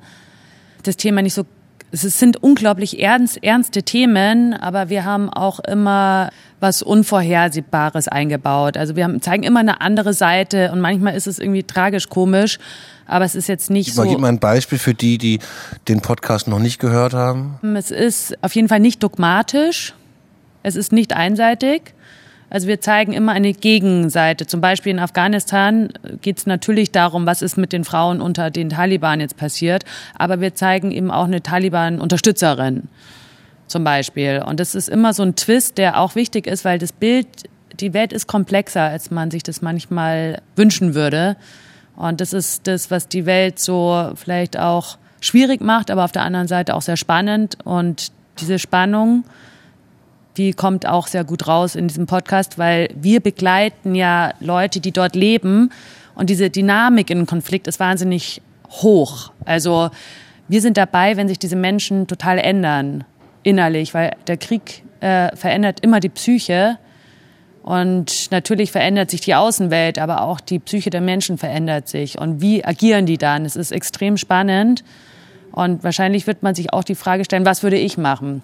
das 0.83 0.97
Thema 0.97 1.21
nicht 1.21 1.33
so 1.33 1.45
es 1.91 2.01
sind 2.01 2.38
unglaublich 2.43 3.00
ernst, 3.01 3.43
ernste 3.43 3.84
Themen, 3.84 4.53
aber 4.53 4.89
wir 4.89 5.05
haben 5.05 5.29
auch 5.29 5.60
immer 5.60 6.29
was 6.60 6.81
Unvorhersehbares 6.81 8.08
eingebaut. 8.08 8.77
Also 8.77 8.96
wir 8.96 9.05
haben, 9.05 9.22
zeigen 9.22 9.43
immer 9.43 9.62
eine 9.62 9.81
andere 9.81 10.13
Seite 10.13 10.72
und 10.72 10.81
manchmal 10.81 11.15
ist 11.15 11.27
es 11.27 11.39
irgendwie 11.39 11.63
tragisch 11.63 12.10
komisch, 12.10 12.60
aber 13.05 13.25
es 13.25 13.34
ist 13.36 13.48
jetzt 13.48 13.69
nicht 13.69 13.93
so. 13.93 14.03
Gib 14.03 14.19
mal 14.19 14.27
ein 14.27 14.39
Beispiel 14.39 14.77
für 14.77 14.93
die, 14.93 15.17
die 15.17 15.39
den 15.88 16.01
Podcast 16.01 16.48
noch 16.48 16.60
nicht 16.60 16.79
gehört 16.79 17.13
haben. 17.13 17.60
Es 17.75 17.91
ist 17.91 18.38
auf 18.43 18.53
jeden 18.53 18.67
Fall 18.67 18.79
nicht 18.79 19.01
dogmatisch. 19.01 19.93
Es 20.62 20.75
ist 20.75 20.91
nicht 20.91 21.13
einseitig. 21.13 21.93
Also 22.49 22.67
wir 22.67 22.81
zeigen 22.81 23.13
immer 23.13 23.31
eine 23.31 23.53
Gegenseite. 23.53 24.47
Zum 24.47 24.61
Beispiel 24.61 24.91
in 24.91 24.99
Afghanistan 24.99 25.89
geht 26.21 26.39
es 26.39 26.45
natürlich 26.45 26.91
darum, 26.91 27.25
was 27.25 27.41
ist 27.41 27.57
mit 27.57 27.73
den 27.73 27.83
Frauen 27.83 28.21
unter 28.21 28.49
den 28.49 28.69
Taliban 28.69 29.19
jetzt 29.19 29.37
passiert. 29.37 29.85
Aber 30.17 30.41
wir 30.41 30.55
zeigen 30.55 30.91
eben 30.91 31.11
auch 31.11 31.25
eine 31.25 31.43
Taliban-Unterstützerin 31.43 32.87
zum 33.67 33.83
Beispiel. 33.83 34.43
Und 34.45 34.59
das 34.59 34.75
ist 34.75 34.89
immer 34.89 35.13
so 35.13 35.23
ein 35.23 35.35
Twist, 35.35 35.77
der 35.77 35.99
auch 35.99 36.15
wichtig 36.15 36.47
ist, 36.47 36.65
weil 36.65 36.79
das 36.79 36.91
Bild, 36.91 37.27
die 37.79 37.93
Welt 37.93 38.13
ist 38.13 38.27
komplexer, 38.27 38.81
als 38.81 39.11
man 39.11 39.31
sich 39.31 39.43
das 39.43 39.61
manchmal 39.61 40.41
wünschen 40.55 40.95
würde. 40.95 41.37
Und 41.95 42.21
das 42.21 42.33
ist 42.33 42.65
das, 42.65 42.91
was 42.91 43.07
die 43.07 43.25
Welt 43.25 43.59
so 43.59 44.11
vielleicht 44.15 44.57
auch 44.57 44.97
schwierig 45.21 45.61
macht, 45.61 45.91
aber 45.91 46.05
auf 46.05 46.11
der 46.11 46.23
anderen 46.23 46.47
Seite 46.47 46.75
auch 46.75 46.81
sehr 46.81 46.97
spannend. 46.97 47.57
Und 47.63 48.11
diese 48.39 48.57
Spannung, 48.57 49.23
die 50.39 50.53
kommt 50.53 50.88
auch 50.88 51.08
sehr 51.08 51.25
gut 51.25 51.48
raus 51.48 51.75
in 51.75 51.88
diesem 51.89 52.05
Podcast, 52.08 52.58
weil 52.58 52.89
wir 52.96 53.19
begleiten 53.19 53.93
ja 53.93 54.34
Leute, 54.39 54.79
die 54.79 54.91
dort 54.91 55.15
leben. 55.15 55.72
Und 56.15 56.29
diese 56.29 56.50
Dynamik 56.50 57.10
in 57.10 57.25
Konflikt 57.25 57.67
ist 57.67 57.79
wahnsinnig 57.79 58.41
hoch. 58.69 59.31
Also 59.46 59.89
wir 60.48 60.62
sind 60.62 60.77
dabei, 60.77 61.17
wenn 61.17 61.27
sich 61.27 61.39
diese 61.39 61.55
Menschen 61.55 62.08
total 62.08 62.39
ändern 62.39 63.03
innerlich, 63.43 63.93
weil 63.93 64.15
der 64.27 64.38
Krieg 64.38 64.84
äh, 65.01 65.36
verändert 65.36 65.81
immer 65.81 66.00
die 66.00 66.10
Psyche. 66.10 66.77
Und 67.62 68.31
natürlich 68.31 68.72
verändert 68.72 69.12
sich 69.12 69.22
die 69.22 69.36
Außenwelt, 69.36 70.00
aber 70.00 70.22
auch 70.22 70.39
die 70.39 70.60
Psyche 70.60 70.89
der 70.89 71.01
Menschen 71.01 71.38
verändert 71.38 71.89
sich. 71.89 72.17
Und 72.17 72.41
wie 72.41 72.63
agieren 72.63 73.05
die 73.05 73.17
dann? 73.17 73.46
Es 73.46 73.55
ist 73.58 73.72
extrem 73.72 74.17
spannend. 74.17 74.84
Und 75.51 75.84
wahrscheinlich 75.84 76.27
wird 76.27 76.43
man 76.43 76.55
sich 76.55 76.74
auch 76.74 76.84
die 76.84 76.96
Frage 76.96 77.25
stellen, 77.25 77.46
was 77.46 77.62
würde 77.62 77.77
ich 77.77 77.98
machen? 77.98 78.41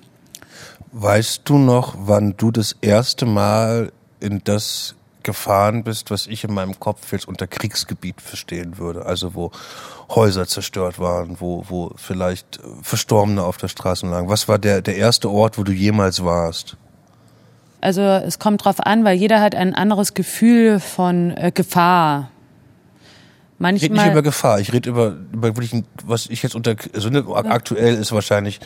Weißt 0.97 1.41
du 1.43 1.57
noch, 1.57 1.93
wann 1.97 2.35
du 2.37 2.51
das 2.51 2.77
erste 2.79 3.25
Mal 3.25 3.91
in 4.21 4.39
das 4.45 4.95
gefahren 5.23 5.83
bist, 5.83 6.09
was 6.09 6.25
ich 6.25 6.45
in 6.45 6.53
meinem 6.53 6.79
Kopf 6.79 7.11
jetzt 7.11 7.27
unter 7.27 7.47
Kriegsgebiet 7.47 8.21
verstehen 8.21 8.77
würde? 8.77 9.05
Also 9.05 9.35
wo 9.35 9.51
Häuser 10.09 10.47
zerstört 10.47 10.97
waren, 10.97 11.41
wo, 11.41 11.65
wo 11.67 11.91
vielleicht 11.97 12.61
Verstorbene 12.81 13.43
auf 13.43 13.57
der 13.57 13.67
Straße 13.67 14.07
lagen. 14.07 14.29
Was 14.29 14.47
war 14.47 14.57
der, 14.57 14.81
der 14.81 14.95
erste 14.95 15.29
Ort, 15.29 15.57
wo 15.57 15.63
du 15.63 15.73
jemals 15.73 16.23
warst? 16.23 16.77
Also 17.81 18.01
es 18.01 18.39
kommt 18.39 18.63
drauf 18.63 18.79
an, 18.79 19.03
weil 19.03 19.17
jeder 19.17 19.41
hat 19.41 19.53
ein 19.53 19.75
anderes 19.75 20.13
Gefühl 20.13 20.79
von 20.79 21.35
äh, 21.35 21.51
Gefahr. 21.53 22.31
Manchmal, 23.59 23.75
ich 23.75 23.83
rede 23.83 23.93
nicht 23.95 24.11
über 24.13 24.21
Gefahr, 24.21 24.61
ich 24.61 24.71
rede 24.71 24.89
über, 24.89 25.17
über 25.33 25.57
wirklich, 25.57 25.83
was 26.05 26.27
ich 26.27 26.41
jetzt 26.41 26.55
unter, 26.55 26.77
also 26.93 27.09
ne, 27.09 27.25
aktuell 27.27 27.95
ist 27.95 28.13
wahrscheinlich 28.13 28.61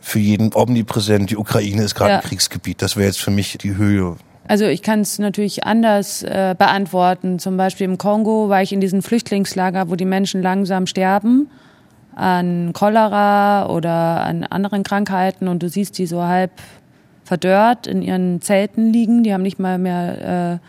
für 0.00 0.18
jeden 0.18 0.50
omnipräsent, 0.54 1.30
die 1.30 1.36
Ukraine 1.36 1.82
ist 1.82 1.94
gerade 1.94 2.12
ja. 2.12 2.16
ein 2.18 2.24
Kriegsgebiet. 2.24 2.82
Das 2.82 2.96
wäre 2.96 3.06
jetzt 3.06 3.20
für 3.20 3.30
mich 3.30 3.58
die 3.58 3.76
Höhe. 3.76 4.16
Also 4.48 4.64
ich 4.64 4.82
kann 4.82 5.00
es 5.00 5.18
natürlich 5.18 5.64
anders 5.64 6.22
äh, 6.22 6.56
beantworten. 6.58 7.38
Zum 7.38 7.56
Beispiel 7.56 7.84
im 7.84 7.98
Kongo 7.98 8.48
war 8.48 8.62
ich 8.62 8.72
in 8.72 8.80
diesem 8.80 9.02
Flüchtlingslager, 9.02 9.90
wo 9.90 9.94
die 9.94 10.04
Menschen 10.04 10.42
langsam 10.42 10.86
sterben 10.86 11.48
an 12.16 12.72
Cholera 12.72 13.68
oder 13.68 14.24
an 14.24 14.44
anderen 14.44 14.82
Krankheiten 14.82 15.46
und 15.46 15.62
du 15.62 15.68
siehst 15.68 15.96
die 15.98 16.06
so 16.06 16.22
halb 16.22 16.50
verdörrt 17.24 17.86
in 17.86 18.02
ihren 18.02 18.42
Zelten 18.42 18.92
liegen. 18.92 19.22
Die 19.22 19.32
haben 19.32 19.42
nicht 19.42 19.60
mal 19.60 19.78
mehr 19.78 20.60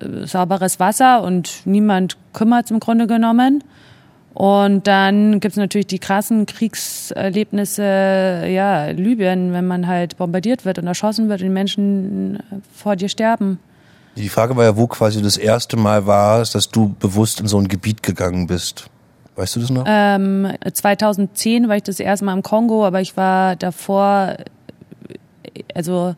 äh, 0.00 0.04
äh 0.04 0.26
sauberes 0.26 0.80
Wasser 0.80 1.22
und 1.22 1.66
niemand 1.66 2.16
kümmert 2.32 2.64
es 2.64 2.70
im 2.70 2.80
Grunde 2.80 3.06
genommen. 3.06 3.62
Und 4.38 4.86
dann 4.86 5.40
gibt's 5.40 5.56
natürlich 5.56 5.88
die 5.88 5.98
krassen 5.98 6.46
Kriegserlebnisse, 6.46 8.44
ja, 8.46 8.86
Libyen, 8.90 9.52
wenn 9.52 9.66
man 9.66 9.88
halt 9.88 10.16
bombardiert 10.16 10.64
wird 10.64 10.78
und 10.78 10.86
erschossen 10.86 11.28
wird 11.28 11.40
und 11.40 11.46
die 11.46 11.52
Menschen 11.52 12.38
vor 12.72 12.94
dir 12.94 13.08
sterben. 13.08 13.58
Die 14.14 14.28
Frage 14.28 14.54
war 14.54 14.62
ja, 14.62 14.76
wo 14.76 14.86
quasi 14.86 15.20
das 15.22 15.38
erste 15.38 15.76
Mal 15.76 16.06
war, 16.06 16.38
dass 16.44 16.68
du 16.68 16.94
bewusst 17.00 17.40
in 17.40 17.48
so 17.48 17.58
ein 17.58 17.66
Gebiet 17.66 18.04
gegangen 18.04 18.46
bist. 18.46 18.88
Weißt 19.34 19.56
du 19.56 19.60
das 19.60 19.70
noch? 19.70 19.82
Ähm, 19.88 20.46
2010 20.72 21.68
war 21.68 21.74
ich 21.74 21.82
das 21.82 21.98
erste 21.98 22.24
Mal 22.24 22.34
im 22.34 22.44
Kongo, 22.44 22.86
aber 22.86 23.00
ich 23.00 23.16
war 23.16 23.56
davor, 23.56 24.36
also 25.74 26.14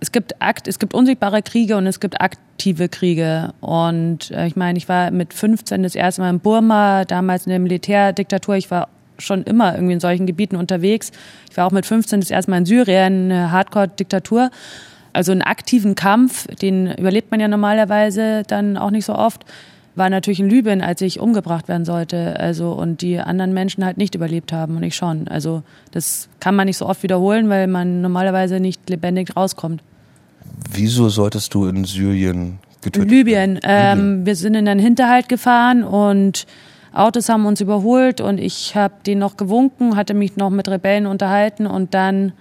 es 0.00 0.12
gibt 0.12 0.40
Akt, 0.40 0.68
es 0.68 0.78
gibt 0.78 0.94
unsichtbare 0.94 1.42
Kriege 1.42 1.76
und 1.76 1.86
es 1.86 2.00
gibt 2.00 2.20
aktive 2.20 2.88
Kriege. 2.88 3.52
Und 3.60 4.30
äh, 4.30 4.46
ich 4.46 4.56
meine, 4.56 4.78
ich 4.78 4.88
war 4.88 5.10
mit 5.10 5.32
15 5.32 5.82
das 5.82 5.94
erste 5.94 6.20
Mal 6.20 6.30
in 6.30 6.40
Burma, 6.40 7.04
damals 7.04 7.46
in 7.46 7.50
der 7.50 7.58
Militärdiktatur. 7.58 8.56
Ich 8.56 8.70
war 8.70 8.88
schon 9.18 9.42
immer 9.44 9.74
irgendwie 9.74 9.94
in 9.94 10.00
solchen 10.00 10.26
Gebieten 10.26 10.56
unterwegs. 10.56 11.12
Ich 11.50 11.56
war 11.56 11.66
auch 11.66 11.72
mit 11.72 11.86
15 11.86 12.20
das 12.20 12.30
erste 12.30 12.50
Mal 12.50 12.58
in 12.58 12.66
Syrien, 12.66 13.30
eine 13.30 13.52
Hardcore-Diktatur. 13.52 14.50
Also 15.12 15.32
einen 15.32 15.42
aktiven 15.42 15.94
Kampf, 15.94 16.46
den 16.56 16.92
überlebt 16.92 17.30
man 17.30 17.40
ja 17.40 17.48
normalerweise 17.48 18.42
dann 18.46 18.76
auch 18.76 18.90
nicht 18.90 19.04
so 19.04 19.14
oft 19.14 19.44
war 19.98 20.08
natürlich 20.10 20.40
in 20.40 20.48
Libyen, 20.48 20.80
als 20.80 21.00
ich 21.00 21.20
umgebracht 21.20 21.68
werden 21.68 21.84
sollte. 21.84 22.38
Also 22.38 22.72
und 22.72 23.02
die 23.02 23.18
anderen 23.18 23.52
Menschen 23.52 23.84
halt 23.84 23.98
nicht 23.98 24.14
überlebt 24.14 24.52
haben 24.52 24.76
und 24.76 24.82
ich 24.82 24.96
schon. 24.96 25.28
Also 25.28 25.62
das 25.90 26.28
kann 26.40 26.54
man 26.56 26.66
nicht 26.66 26.78
so 26.78 26.86
oft 26.86 27.02
wiederholen, 27.02 27.48
weil 27.48 27.66
man 27.66 28.00
normalerweise 28.00 28.60
nicht 28.60 28.88
lebendig 28.88 29.36
rauskommt. 29.36 29.82
Wieso 30.72 31.08
solltest 31.08 31.52
du 31.54 31.66
in 31.66 31.84
Syrien 31.84 32.58
getötet 32.80 33.10
Libyen. 33.10 33.60
werden? 33.62 34.00
Ähm, 34.00 34.26
wir 34.26 34.36
sind 34.36 34.54
in 34.54 34.68
einen 34.68 34.80
Hinterhalt 34.80 35.28
gefahren 35.28 35.84
und 35.84 36.46
Autos 36.92 37.28
haben 37.28 37.44
uns 37.46 37.60
überholt 37.60 38.20
und 38.20 38.38
ich 38.38 38.74
habe 38.74 38.94
denen 39.06 39.20
noch 39.20 39.36
gewunken, 39.36 39.96
hatte 39.96 40.14
mich 40.14 40.36
noch 40.36 40.50
mit 40.50 40.68
Rebellen 40.68 41.06
unterhalten 41.06 41.66
und 41.66 41.94
dann 41.94 42.32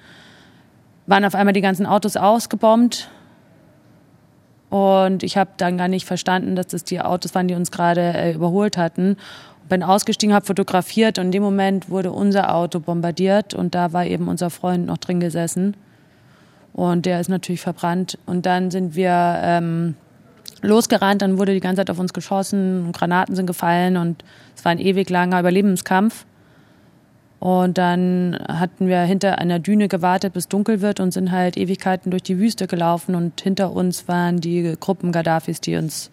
waren 1.06 1.26
auf 1.26 1.36
einmal 1.36 1.54
die 1.54 1.62
ganzen 1.62 1.86
Autos 1.86 2.18
ausgebombt 2.18 3.10
und 4.70 5.24
ich 5.24 5.38
habe 5.38 5.52
dann 5.58 5.78
gar 5.78 5.88
nicht 5.88 6.06
verstanden, 6.06 6.56
dass 6.56 6.68
das 6.68 6.84
die 6.84 7.00
Autos 7.00 7.34
waren, 7.36 7.48
die 7.48 7.56
uns 7.56 7.72
gerade 7.72 8.02
äh, 8.02 8.34
überholt 8.34 8.78
hatten. 8.78 9.18
Bin 9.70 9.84
ausgestiegen, 9.84 10.34
habe 10.34 10.46
fotografiert 10.46 11.20
und 11.20 11.26
in 11.26 11.32
dem 11.32 11.44
Moment 11.44 11.90
wurde 11.90 12.12
unser 12.12 12.54
Auto 12.54 12.80
bombardiert 12.80 13.54
und 13.54 13.76
da 13.76 13.94
war 13.94 14.06
eben 14.06 14.28
unser 14.28 14.50
Freund 14.50 14.86
noch 14.86 14.98
drin 14.98 15.20
gesessen. 15.20 15.76
Und 16.74 17.06
der 17.06 17.20
ist 17.20 17.28
natürlich 17.28 17.62
verbrannt. 17.62 18.18
Und 18.26 18.46
dann 18.46 18.72
sind 18.72 18.96
wir 18.96 19.40
ähm, 19.42 19.96
losgerannt, 20.62 21.22
dann 21.22 21.38
wurde 21.38 21.54
die 21.54 21.60
ganze 21.60 21.78
Zeit 21.82 21.90
auf 21.90 22.00
uns 22.00 22.14
geschossen, 22.14 22.92
Granaten 22.92 23.36
sind 23.36 23.46
gefallen 23.46 23.98
und 23.98 24.24
es 24.56 24.64
war 24.64 24.72
ein 24.72 24.80
ewig 24.80 25.10
langer 25.10 25.40
Überlebenskampf. 25.40 26.26
Und 27.39 27.77
dann 27.77 28.38
hatten 28.48 28.88
wir 28.88 29.01
hinter 29.01 29.38
einer 29.38 29.60
Düne 29.60 29.88
gewartet, 29.88 30.34
bis 30.34 30.48
dunkel 30.48 30.82
wird 30.82 31.00
und 31.00 31.12
sind 31.12 31.32
halt 31.32 31.56
Ewigkeiten 31.56 32.10
durch 32.10 32.24
die 32.24 32.39
Wüste 32.39 32.65
gelaufen 32.67 33.13
und 33.13 33.39
hinter 33.39 33.72
uns 33.72 34.08
waren 34.08 34.41
die 34.41 34.75
Gruppen 34.79 35.12
Gaddafis, 35.12 35.62
die 35.62 35.75
uns, 35.75 36.10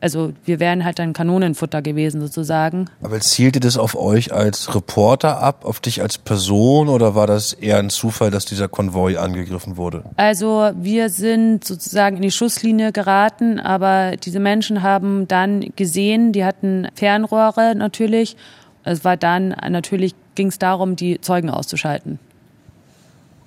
also 0.00 0.32
wir 0.44 0.60
wären 0.60 0.84
halt 0.84 1.00
dann 1.00 1.12
Kanonenfutter 1.12 1.82
gewesen 1.82 2.20
sozusagen. 2.20 2.88
Aber 3.02 3.18
zielte 3.18 3.58
das 3.58 3.76
auf 3.76 3.96
euch 3.96 4.32
als 4.32 4.72
Reporter 4.76 5.42
ab, 5.42 5.64
auf 5.64 5.80
dich 5.80 6.02
als 6.02 6.18
Person 6.18 6.88
oder 6.88 7.16
war 7.16 7.26
das 7.26 7.52
eher 7.52 7.78
ein 7.78 7.90
Zufall, 7.90 8.30
dass 8.30 8.44
dieser 8.44 8.68
Konvoi 8.68 9.16
angegriffen 9.16 9.76
wurde? 9.76 10.04
Also 10.16 10.70
wir 10.76 11.10
sind 11.10 11.64
sozusagen 11.64 12.14
in 12.14 12.22
die 12.22 12.30
Schusslinie 12.30 12.92
geraten, 12.92 13.58
aber 13.58 14.12
diese 14.16 14.38
Menschen 14.38 14.84
haben 14.84 15.26
dann 15.26 15.72
gesehen, 15.74 16.32
die 16.32 16.44
hatten 16.44 16.86
Fernrohre 16.94 17.74
natürlich. 17.74 18.36
Es 18.84 19.04
war 19.04 19.16
dann 19.16 19.48
natürlich 19.68 20.14
ging 20.38 20.48
es 20.48 20.58
darum, 20.58 20.94
die 20.94 21.20
Zeugen 21.20 21.50
auszuschalten. 21.50 22.20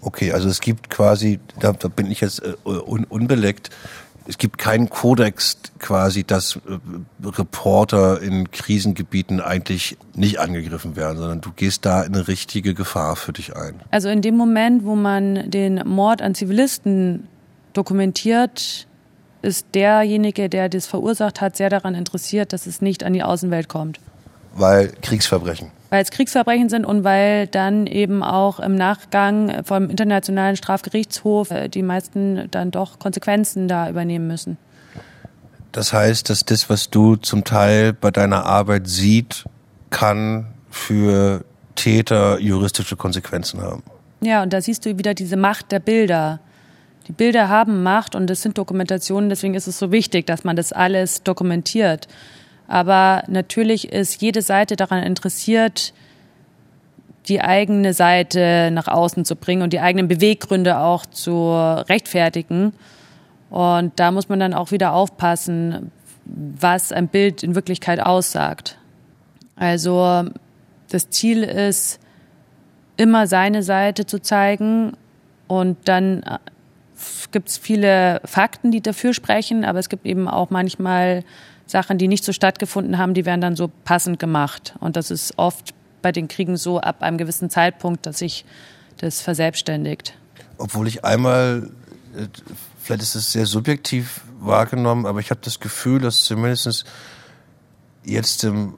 Okay, 0.01 0.33
also 0.33 0.50
es 0.50 0.60
gibt 0.60 0.89
quasi, 0.89 1.39
da, 1.60 1.71
da 1.71 1.88
bin 1.88 2.12
ich 2.12 2.19
jetzt 2.19 2.43
äh, 2.43 2.53
un, 2.65 3.05
unbeleckt, 3.05 3.69
es 4.27 4.38
gibt 4.38 4.57
keinen 4.57 4.89
Kodex 4.89 5.57
quasi, 5.79 6.24
dass 6.25 6.57
äh, 6.57 6.79
Reporter 7.25 8.21
in 8.21 8.51
Krisengebieten 8.51 9.39
eigentlich 9.39 9.98
nicht 10.13 10.39
angegriffen 10.39 10.98
werden, 10.98 11.17
sondern 11.17 11.41
du 11.41 11.51
gehst 11.55 11.86
da 11.86 12.03
in 12.03 12.13
eine 12.13 12.27
richtige 12.27 12.74
Gefahr 12.74 13.15
für 13.15 13.31
dich 13.31 13.55
ein. 13.55 13.79
Also 13.89 14.10
in 14.10 14.21
dem 14.21 14.36
Moment, 14.36 14.83
wo 14.83 14.95
man 14.95 15.50
den 15.50 15.81
Mord 15.86 16.21
an 16.21 16.36
Zivilisten 16.36 17.27
dokumentiert, 17.74 18.86
ist 19.41 19.67
derjenige, 19.74 20.50
der 20.50 20.67
das 20.67 20.88
verursacht 20.88 21.39
hat, 21.39 21.55
sehr 21.55 21.69
daran 21.69 21.95
interessiert, 21.95 22.51
dass 22.51 22.67
es 22.67 22.81
nicht 22.81 23.03
an 23.03 23.13
die 23.13 23.24
Außenwelt 23.24 23.69
kommt. 23.69 24.00
Weil 24.55 24.91
Kriegsverbrechen. 25.01 25.71
Weil 25.91 26.01
es 26.01 26.10
Kriegsverbrechen 26.10 26.69
sind 26.69 26.86
und 26.86 27.03
weil 27.03 27.48
dann 27.48 27.86
eben 27.86 28.24
auch 28.24 28.60
im 28.60 28.75
Nachgang 28.75 29.63
vom 29.65 29.89
Internationalen 29.89 30.55
Strafgerichtshof 30.55 31.51
äh, 31.51 31.67
die 31.67 31.83
meisten 31.83 32.50
dann 32.50 32.71
doch 32.71 32.98
Konsequenzen 32.98 33.67
da 33.67 33.89
übernehmen 33.89 34.25
müssen. 34.25 34.57
Das 35.74 35.93
heißt, 35.93 36.29
dass 36.29 36.45
das, 36.45 36.69
was 36.69 36.89
du 36.89 37.17
zum 37.17 37.43
Teil 37.43 37.93
bei 37.93 38.10
deiner 38.10 38.45
Arbeit 38.45 38.88
siehst, 38.88 39.45
kann 39.89 40.48
für 40.69 41.43
Täter 41.75 42.39
juristische 42.39 42.95
Konsequenzen 42.95 43.62
haben. 43.62 43.83
Ja, 44.21 44.43
und 44.43 44.53
da 44.53 44.62
siehst 44.62 44.86
du 44.86 44.98
wieder 44.98 45.13
diese 45.13 45.36
Macht 45.36 45.71
der 45.71 45.79
Bilder. 45.79 46.39
Die 47.07 47.13
Bilder 47.13 47.50
haben 47.50 47.83
Macht 47.83 48.15
und 48.15 48.29
es 48.29 48.41
sind 48.41 48.57
Dokumentationen, 48.57 49.29
deswegen 49.29 49.55
ist 49.55 49.67
es 49.67 49.77
so 49.77 49.91
wichtig, 49.91 50.25
dass 50.27 50.45
man 50.45 50.55
das 50.55 50.71
alles 50.71 51.24
dokumentiert. 51.24 52.07
Aber 52.72 53.24
natürlich 53.28 53.92
ist 53.92 54.22
jede 54.22 54.42
Seite 54.42 54.78
daran 54.78 55.04
interessiert, 55.04 55.94
die 57.28 57.42
eigene 57.42 57.94
Seite 57.94 58.70
nach 58.72 58.88
außen 58.88 59.25
zu 59.25 59.36
bringen 59.36 59.62
und 59.62 59.74
die 59.74 59.82
eigenen 59.82 60.08
Beweggründe 60.08 60.80
auch 60.80 61.06
zu 61.06 61.51
rechtfertigen. 61.54 62.72
Und 63.50 64.00
da 64.00 64.12
muss 64.12 64.30
man 64.30 64.40
dann 64.40 64.54
auch 64.54 64.72
wieder 64.72 64.94
aufpassen, 64.94 65.92
was 66.24 66.94
ein 66.94 67.10
Bild 67.10 67.44
in 67.44 67.56
Wirklichkeit 67.56 68.00
aussagt. 68.00 68.78
Also 69.58 70.30
das 70.88 71.10
Ziel 71.10 71.44
ist, 71.44 72.00
immer 72.96 73.28
seine 73.28 73.63
Seite 73.63 74.06
zu 74.06 74.22
zeigen 74.22 74.94
und 75.48 75.78
dann 75.90 76.24
äh, 76.24 76.38
gibt 77.32 77.50
es 77.50 77.58
viele 77.58 78.22
Fakten, 78.24 78.72
die 78.72 78.80
dafür 78.80 79.13
sprechen, 79.13 79.66
aber 79.66 79.80
es 79.80 79.90
gibt 79.90 80.06
eben 80.06 80.30
auch 80.30 80.51
manchmal 80.51 81.25
Sachen, 81.72 81.98
die 81.98 82.08
nicht 82.08 82.24
so 82.24 82.34
stattgefunden 82.34 82.98
haben, 82.98 83.13
die 83.13 83.25
werden 83.25 83.42
dann 83.42 83.56
so 83.56 83.70
passend 83.86 84.20
gemacht. 84.20 84.75
Und 84.80 84.96
das 84.96 85.10
ist 85.10 85.34
oft 85.38 85.74
bei 86.01 86.12
den 86.12 86.28
Kriegen 86.28 86.58
so 86.58 86.80
ab 86.80 87.01
einem 87.01 87.18
gewissen 87.18 87.50
Zeitpunkt, 87.50 88.06
dass 88.06 88.20
sich 88.20 88.46
das 88.98 89.22
verselbstständigt. 89.22 90.13
Obwohl 90.58 90.88
ich 90.88 91.04
einmal, 91.04 91.70
äh, 92.16 92.28
vielleicht 92.80 93.01
ist 93.01 93.16
es 93.16 93.32
sehr 93.32 93.46
subjektiv 93.46 94.22
wahrgenommen, 94.40 95.06
aber 95.06 95.20
ich 95.20 95.32
habe 95.32 95.42
das 95.44 95.60
Gefühl, 95.60 96.00
dass 96.01 96.24
zumindest 96.24 96.86
jetzt 98.04 98.44
im 98.44 98.75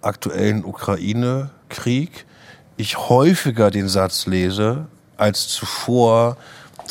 aktuellen 0.00 0.64
Ukraine-Krieg 0.64 2.24
ich 2.76 2.96
häufiger 2.96 3.72
den 3.72 3.88
Satz 3.88 4.26
lese 4.26 4.86
als 5.16 5.48
zuvor, 5.48 6.36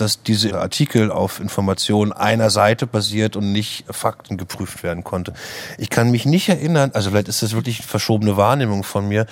dass 0.02 0.24
diese 0.24 0.60
Artikel 0.60 1.12
auf 1.12 1.40
Informationen 1.40 2.14
einer 2.14 2.50
Seite 2.50 2.88
basiert 2.88 3.36
und 3.36 3.52
nicht 3.52 3.86
Fakten 3.90 4.38
geprüft 4.38 4.84
werden 4.84 5.04
konnte. 5.04 5.34
Ich 5.78 5.90
kann 5.90 6.12
mich 6.12 6.26
nicht 6.26 6.50
erinnern, 6.50 6.92
also 6.94 7.12
vielleicht 7.12 7.28
ist 7.28 7.44
das 7.44 7.54
wirklich 7.54 7.86
verschobene 7.86 8.38
Wahrnehmung 8.38 8.84
von 8.84 9.08
mir, 9.08 9.26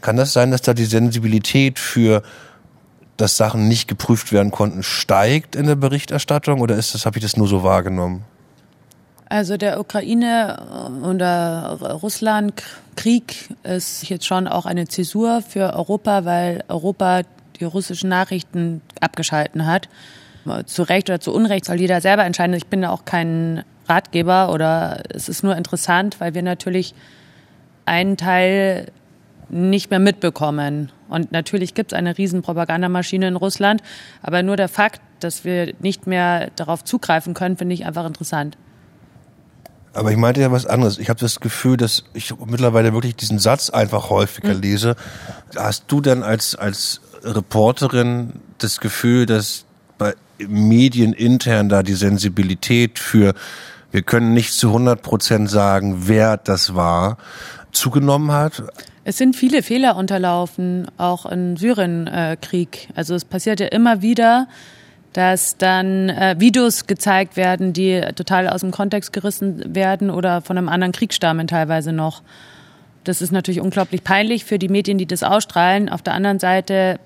kann 0.00 0.16
das 0.16 0.32
sein, 0.32 0.50
dass 0.50 0.62
da 0.62 0.74
die 0.74 0.84
Sensibilität 0.84 1.78
für 1.78 2.22
dass 3.16 3.36
Sachen 3.36 3.68
nicht 3.68 3.88
geprüft 3.88 4.32
werden 4.32 4.50
konnten, 4.50 4.82
steigt 4.82 5.54
in 5.56 5.66
der 5.66 5.76
Berichterstattung 5.76 6.60
oder 6.60 6.76
ist 6.76 6.94
das, 6.94 7.06
habe 7.06 7.18
ich 7.18 7.22
das 7.22 7.36
nur 7.36 7.46
so 7.46 7.62
wahrgenommen? 7.62 8.24
Also 9.28 9.56
der 9.56 9.80
Ukraine- 9.80 10.90
und 11.02 11.18
der 11.18 11.78
Russland-Krieg 11.80 13.48
ist 13.62 14.08
jetzt 14.08 14.26
schon 14.26 14.46
auch 14.46 14.66
eine 14.66 14.86
Zäsur 14.86 15.42
für 15.42 15.74
Europa, 15.74 16.24
weil 16.24 16.62
Europa 16.68 17.22
die 17.60 17.64
russischen 17.64 18.08
Nachrichten 18.08 18.82
abgeschalten 19.00 19.66
hat. 19.66 19.88
Zu 20.66 20.82
Recht 20.82 21.08
oder 21.08 21.20
zu 21.20 21.32
Unrecht 21.32 21.64
soll 21.64 21.80
jeder 21.80 22.00
selber 22.00 22.24
entscheiden. 22.24 22.54
Ich 22.54 22.66
bin 22.66 22.82
da 22.82 22.90
auch 22.90 23.04
kein 23.04 23.64
Ratgeber 23.88 24.52
oder 24.52 25.02
es 25.08 25.28
ist 25.28 25.42
nur 25.42 25.56
interessant, 25.56 26.20
weil 26.20 26.34
wir 26.34 26.42
natürlich 26.42 26.94
einen 27.86 28.16
Teil 28.16 28.92
nicht 29.48 29.90
mehr 29.90 30.00
mitbekommen. 30.00 30.90
Und 31.08 31.32
natürlich 31.32 31.74
gibt 31.74 31.92
es 31.92 31.98
eine 31.98 32.16
riesen 32.18 32.42
Propagandamaschine 32.42 33.28
in 33.28 33.36
Russland, 33.36 33.82
aber 34.22 34.42
nur 34.42 34.56
der 34.56 34.68
Fakt, 34.68 35.00
dass 35.20 35.44
wir 35.44 35.74
nicht 35.80 36.06
mehr 36.06 36.50
darauf 36.56 36.84
zugreifen 36.84 37.34
können, 37.34 37.56
finde 37.56 37.74
ich 37.74 37.86
einfach 37.86 38.06
interessant. 38.06 38.56
Aber 39.92 40.10
ich 40.10 40.16
meinte 40.16 40.40
ja 40.40 40.50
was 40.50 40.66
anderes. 40.66 40.98
Ich 40.98 41.08
habe 41.08 41.20
das 41.20 41.38
Gefühl, 41.38 41.76
dass 41.76 42.04
ich 42.14 42.34
mittlerweile 42.44 42.92
wirklich 42.92 43.14
diesen 43.14 43.38
Satz 43.38 43.70
einfach 43.70 44.10
häufiger 44.10 44.54
mhm. 44.54 44.60
lese. 44.60 44.96
Hast 45.54 45.84
du 45.86 46.00
denn 46.00 46.24
als, 46.24 46.56
als 46.56 47.00
Reporterin 47.24 48.34
das 48.58 48.80
Gefühl, 48.80 49.26
dass 49.26 49.64
bei 49.98 50.14
Medien 50.38 51.12
intern 51.12 51.68
da 51.68 51.82
die 51.82 51.94
Sensibilität 51.94 52.98
für, 52.98 53.34
wir 53.90 54.02
können 54.02 54.34
nicht 54.34 54.52
zu 54.52 54.68
100 54.68 55.02
Prozent 55.02 55.50
sagen, 55.50 56.08
wer 56.08 56.36
das 56.36 56.74
war, 56.74 57.18
zugenommen 57.72 58.32
hat? 58.32 58.62
Es 59.04 59.18
sind 59.18 59.36
viele 59.36 59.62
Fehler 59.62 59.96
unterlaufen, 59.96 60.88
auch 60.96 61.26
im 61.26 61.56
Syrienkrieg. 61.56 62.88
Also 62.94 63.14
es 63.14 63.24
passiert 63.24 63.60
ja 63.60 63.66
immer 63.66 64.00
wieder, 64.00 64.48
dass 65.12 65.56
dann 65.58 66.08
äh, 66.08 66.36
Videos 66.38 66.86
gezeigt 66.86 67.36
werden, 67.36 67.72
die 67.72 68.00
total 68.16 68.48
aus 68.48 68.62
dem 68.62 68.72
Kontext 68.72 69.12
gerissen 69.12 69.74
werden 69.74 70.10
oder 70.10 70.40
von 70.40 70.58
einem 70.58 70.68
anderen 70.68 70.92
Krieg 70.92 71.14
stammen 71.14 71.46
teilweise 71.46 71.92
noch. 71.92 72.22
Das 73.04 73.20
ist 73.20 73.30
natürlich 73.30 73.60
unglaublich 73.60 74.02
peinlich 74.02 74.44
für 74.44 74.58
die 74.58 74.68
Medien, 74.68 74.98
die 74.98 75.06
das 75.06 75.22
ausstrahlen. 75.22 75.88
Auf 75.88 76.02
der 76.02 76.14
anderen 76.14 76.40
Seite 76.40 76.98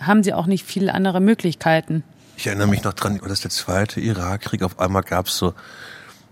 haben 0.00 0.22
sie 0.22 0.32
auch 0.32 0.46
nicht 0.46 0.64
viele 0.64 0.94
andere 0.94 1.20
Möglichkeiten. 1.20 2.04
Ich 2.36 2.46
erinnere 2.46 2.68
mich 2.68 2.84
noch 2.84 2.92
dran, 2.92 3.18
das 3.22 3.32
ist 3.32 3.44
der 3.44 3.50
zweite 3.50 4.00
Irakkrieg. 4.00 4.62
Auf 4.62 4.78
einmal 4.78 5.02
gab 5.02 5.26
es 5.26 5.36
so 5.36 5.54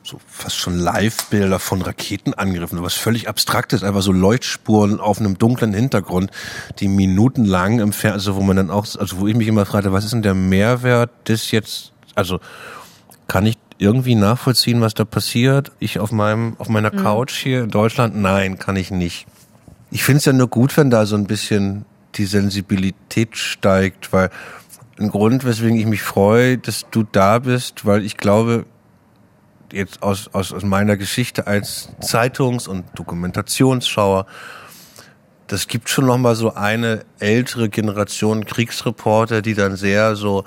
so 0.06 0.20
fast 0.26 0.56
schon 0.56 0.78
Live-Bilder 0.78 1.58
von 1.58 1.80
Raketenangriffen, 1.80 2.82
was 2.82 2.94
völlig 2.94 3.28
abstraktes, 3.28 3.82
einfach 3.82 4.02
so 4.02 4.12
Leuchtspuren 4.12 5.00
auf 5.00 5.18
einem 5.18 5.38
dunklen 5.38 5.72
Hintergrund, 5.72 6.30
die 6.78 6.88
minutenlang 6.88 7.80
im 7.80 7.92
Fernsehen, 7.92 8.32
also 8.32 8.36
wo 8.36 8.42
man 8.42 8.56
dann 8.56 8.70
auch, 8.70 8.86
also 8.98 9.20
wo 9.20 9.26
ich 9.26 9.34
mich 9.34 9.48
immer 9.48 9.64
fragte, 9.64 9.92
was 9.92 10.04
ist 10.04 10.12
denn 10.12 10.22
der 10.22 10.34
Mehrwert 10.34 11.10
des 11.26 11.50
jetzt, 11.50 11.92
also 12.14 12.38
kann 13.28 13.46
ich 13.46 13.56
irgendwie 13.78 14.14
nachvollziehen, 14.14 14.82
was 14.82 14.94
da 14.94 15.04
passiert? 15.04 15.72
Ich 15.78 15.98
auf 15.98 16.12
meinem, 16.12 16.54
auf 16.58 16.68
meiner 16.68 16.92
mhm. 16.92 16.98
Couch 16.98 17.34
hier 17.34 17.64
in 17.64 17.70
Deutschland? 17.70 18.14
Nein, 18.14 18.58
kann 18.58 18.76
ich 18.76 18.90
nicht. 18.90 19.26
Ich 19.90 20.04
finde 20.04 20.18
es 20.18 20.24
ja 20.26 20.32
nur 20.32 20.48
gut, 20.48 20.76
wenn 20.76 20.90
da 20.90 21.06
so 21.06 21.16
ein 21.16 21.26
bisschen 21.26 21.86
die 22.16 22.26
Sensibilität 22.26 23.36
steigt, 23.36 24.12
weil 24.12 24.30
ein 24.98 25.10
Grund, 25.10 25.44
weswegen 25.44 25.76
ich 25.76 25.86
mich 25.86 26.02
freue, 26.02 26.58
dass 26.58 26.86
du 26.90 27.02
da 27.02 27.40
bist, 27.40 27.84
weil 27.84 28.04
ich 28.04 28.16
glaube, 28.16 28.66
jetzt 29.72 30.02
aus, 30.02 30.30
aus, 30.32 30.52
aus 30.52 30.62
meiner 30.62 30.96
Geschichte 30.96 31.46
als 31.46 31.90
Zeitungs- 32.00 32.68
und 32.68 32.84
Dokumentationsschauer, 32.94 34.26
das 35.46 35.66
gibt 35.66 35.88
schon 35.88 36.06
noch 36.06 36.18
mal 36.18 36.34
so 36.34 36.54
eine 36.54 37.04
ältere 37.18 37.68
Generation 37.68 38.46
Kriegsreporter, 38.46 39.42
die 39.42 39.54
dann 39.54 39.76
sehr 39.76 40.16
so 40.16 40.44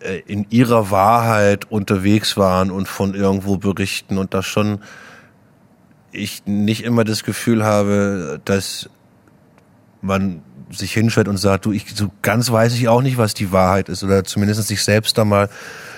äh, 0.00 0.20
in 0.26 0.46
ihrer 0.50 0.90
Wahrheit 0.90 1.70
unterwegs 1.70 2.36
waren 2.36 2.70
und 2.70 2.88
von 2.88 3.14
irgendwo 3.14 3.58
berichten 3.58 4.18
und 4.18 4.34
da 4.34 4.42
schon 4.42 4.80
ich 6.12 6.44
nicht 6.46 6.82
immer 6.82 7.04
das 7.04 7.22
Gefühl 7.22 7.64
habe, 7.64 8.40
dass 8.44 8.90
man 10.00 10.42
sich 10.70 10.92
hinstellt 10.92 11.28
und 11.28 11.36
sagt, 11.36 11.66
du, 11.66 11.72
ich, 11.72 11.86
so 11.94 12.10
ganz 12.22 12.50
weiß 12.50 12.74
ich 12.74 12.88
auch 12.88 13.02
nicht, 13.02 13.18
was 13.18 13.34
die 13.34 13.52
Wahrheit 13.52 13.88
ist 13.88 14.04
oder 14.04 14.24
zumindest 14.24 14.66
sich 14.66 14.82
selbst 14.82 15.18
da 15.18 15.24
mal 15.24 15.48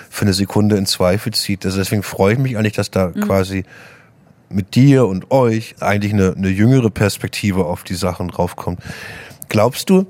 für 0.09 0.23
eine 0.23 0.33
Sekunde 0.33 0.77
in 0.77 0.85
Zweifel 0.85 1.33
zieht. 1.33 1.65
Also 1.65 1.77
deswegen 1.77 2.03
freue 2.03 2.33
ich 2.33 2.39
mich 2.39 2.57
eigentlich, 2.57 2.73
dass 2.73 2.91
da 2.91 3.07
mhm. 3.07 3.21
quasi 3.21 3.65
mit 4.49 4.75
dir 4.75 5.07
und 5.07 5.31
euch 5.31 5.75
eigentlich 5.79 6.13
eine, 6.13 6.33
eine 6.35 6.49
jüngere 6.49 6.89
Perspektive 6.89 7.65
auf 7.65 7.83
die 7.83 7.95
Sachen 7.95 8.27
draufkommt. 8.27 8.79
Glaubst 9.49 9.89
du, 9.89 10.05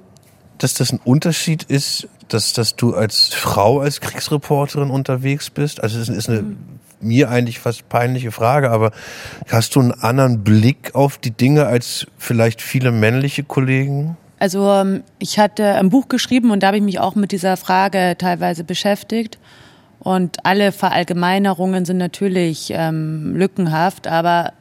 dass 0.57 0.73
das 0.73 0.91
ein 0.91 0.99
Unterschied 1.03 1.63
ist, 1.63 2.07
dass, 2.27 2.53
dass 2.53 2.75
du 2.75 2.95
als 2.95 3.33
Frau, 3.33 3.79
als 3.79 4.01
Kriegsreporterin 4.01 4.89
unterwegs 4.89 5.49
bist? 5.49 5.81
Also 5.81 5.99
es 5.99 6.09
ist 6.09 6.29
eine 6.29 6.41
mhm. 6.41 6.57
mir 6.99 7.29
eigentlich 7.29 7.59
fast 7.59 7.87
peinliche 7.89 8.31
Frage, 8.31 8.71
aber 8.71 8.91
hast 9.47 9.75
du 9.75 9.79
einen 9.79 9.91
anderen 9.91 10.43
Blick 10.43 10.95
auf 10.95 11.17
die 11.17 11.31
Dinge 11.31 11.65
als 11.65 12.07
vielleicht 12.17 12.61
viele 12.61 12.91
männliche 12.91 13.43
Kollegen? 13.43 14.17
Also 14.43 14.69
ähm, 14.69 15.03
ich 15.19 15.39
hatte 15.39 15.75
ein 15.75 15.89
Buch 15.89 16.09
geschrieben 16.09 16.51
und 16.51 16.63
da 16.63 16.67
habe 16.67 16.75
ich 16.75 16.83
mich 16.83 16.99
auch 16.99 17.15
mit 17.15 17.31
dieser 17.31 17.55
Frage 17.55 18.15
teilweise 18.17 18.65
beschäftigt. 18.65 19.37
Und 20.01 20.45
alle 20.45 20.73
Verallgemeinerungen 20.73 21.85
sind 21.85 21.95
natürlich 21.95 22.73
ähm, 22.75 23.37
lückenhaft, 23.37 24.05
aber 24.05 24.51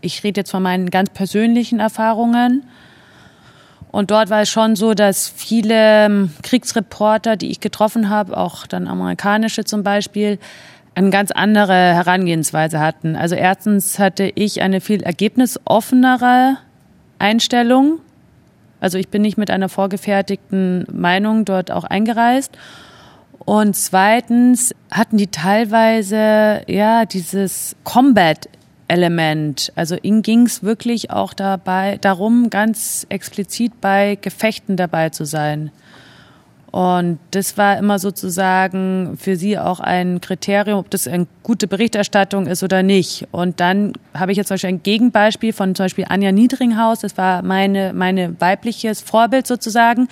ich 0.00 0.24
rede 0.24 0.40
jetzt 0.40 0.50
von 0.50 0.62
meinen 0.62 0.88
ganz 0.88 1.10
persönlichen 1.10 1.78
Erfahrungen. 1.78 2.64
Und 3.90 4.10
dort 4.10 4.30
war 4.30 4.40
es 4.40 4.48
schon 4.48 4.76
so, 4.76 4.94
dass 4.94 5.28
viele 5.28 6.06
ähm, 6.06 6.30
Kriegsreporter, 6.42 7.36
die 7.36 7.50
ich 7.50 7.60
getroffen 7.60 8.08
habe, 8.08 8.34
auch 8.38 8.66
dann 8.66 8.88
amerikanische 8.88 9.64
zum 9.64 9.82
Beispiel, 9.82 10.38
eine 10.94 11.10
ganz 11.10 11.32
andere 11.32 11.74
Herangehensweise 11.74 12.80
hatten. 12.80 13.14
Also 13.14 13.34
erstens 13.34 13.98
hatte 13.98 14.32
ich 14.34 14.62
eine 14.62 14.80
viel 14.80 15.02
ergebnisoffenere 15.02 16.56
Einstellung. 17.18 17.98
Also 18.82 18.98
ich 18.98 19.08
bin 19.08 19.22
nicht 19.22 19.38
mit 19.38 19.48
einer 19.48 19.68
vorgefertigten 19.68 20.84
Meinung 20.92 21.44
dort 21.44 21.70
auch 21.70 21.84
eingereist. 21.84 22.58
Und 23.38 23.76
zweitens 23.76 24.74
hatten 24.90 25.18
die 25.18 25.28
teilweise 25.28 26.62
ja 26.66 27.04
dieses 27.04 27.76
Combat 27.84 28.48
Element. 28.88 29.72
Also 29.76 29.96
ihm 30.02 30.22
ging 30.22 30.46
es 30.46 30.64
wirklich 30.64 31.12
auch 31.12 31.32
dabei 31.32 31.98
darum, 32.00 32.50
ganz 32.50 33.06
explizit 33.08 33.80
bei 33.80 34.18
Gefechten 34.20 34.76
dabei 34.76 35.10
zu 35.10 35.26
sein. 35.26 35.70
Und 36.72 37.18
das 37.32 37.58
war 37.58 37.76
immer 37.76 37.98
sozusagen 37.98 39.18
für 39.18 39.36
sie 39.36 39.58
auch 39.58 39.78
ein 39.78 40.22
Kriterium, 40.22 40.78
ob 40.78 40.88
das 40.88 41.06
eine 41.06 41.26
gute 41.42 41.68
Berichterstattung 41.68 42.46
ist 42.46 42.62
oder 42.62 42.82
nicht. 42.82 43.28
Und 43.30 43.60
dann 43.60 43.92
habe 44.14 44.32
ich 44.32 44.38
jetzt 44.38 44.48
zum 44.48 44.54
Beispiel 44.54 44.70
ein 44.70 44.82
Gegenbeispiel 44.82 45.52
von 45.52 45.74
zum 45.74 45.84
Beispiel 45.84 46.06
Anja 46.08 46.32
Niedringhaus. 46.32 47.00
Das 47.00 47.18
war 47.18 47.42
meine, 47.42 47.92
meine 47.92 48.40
weibliches 48.40 49.02
Vorbild 49.02 49.46
sozusagen 49.46 50.08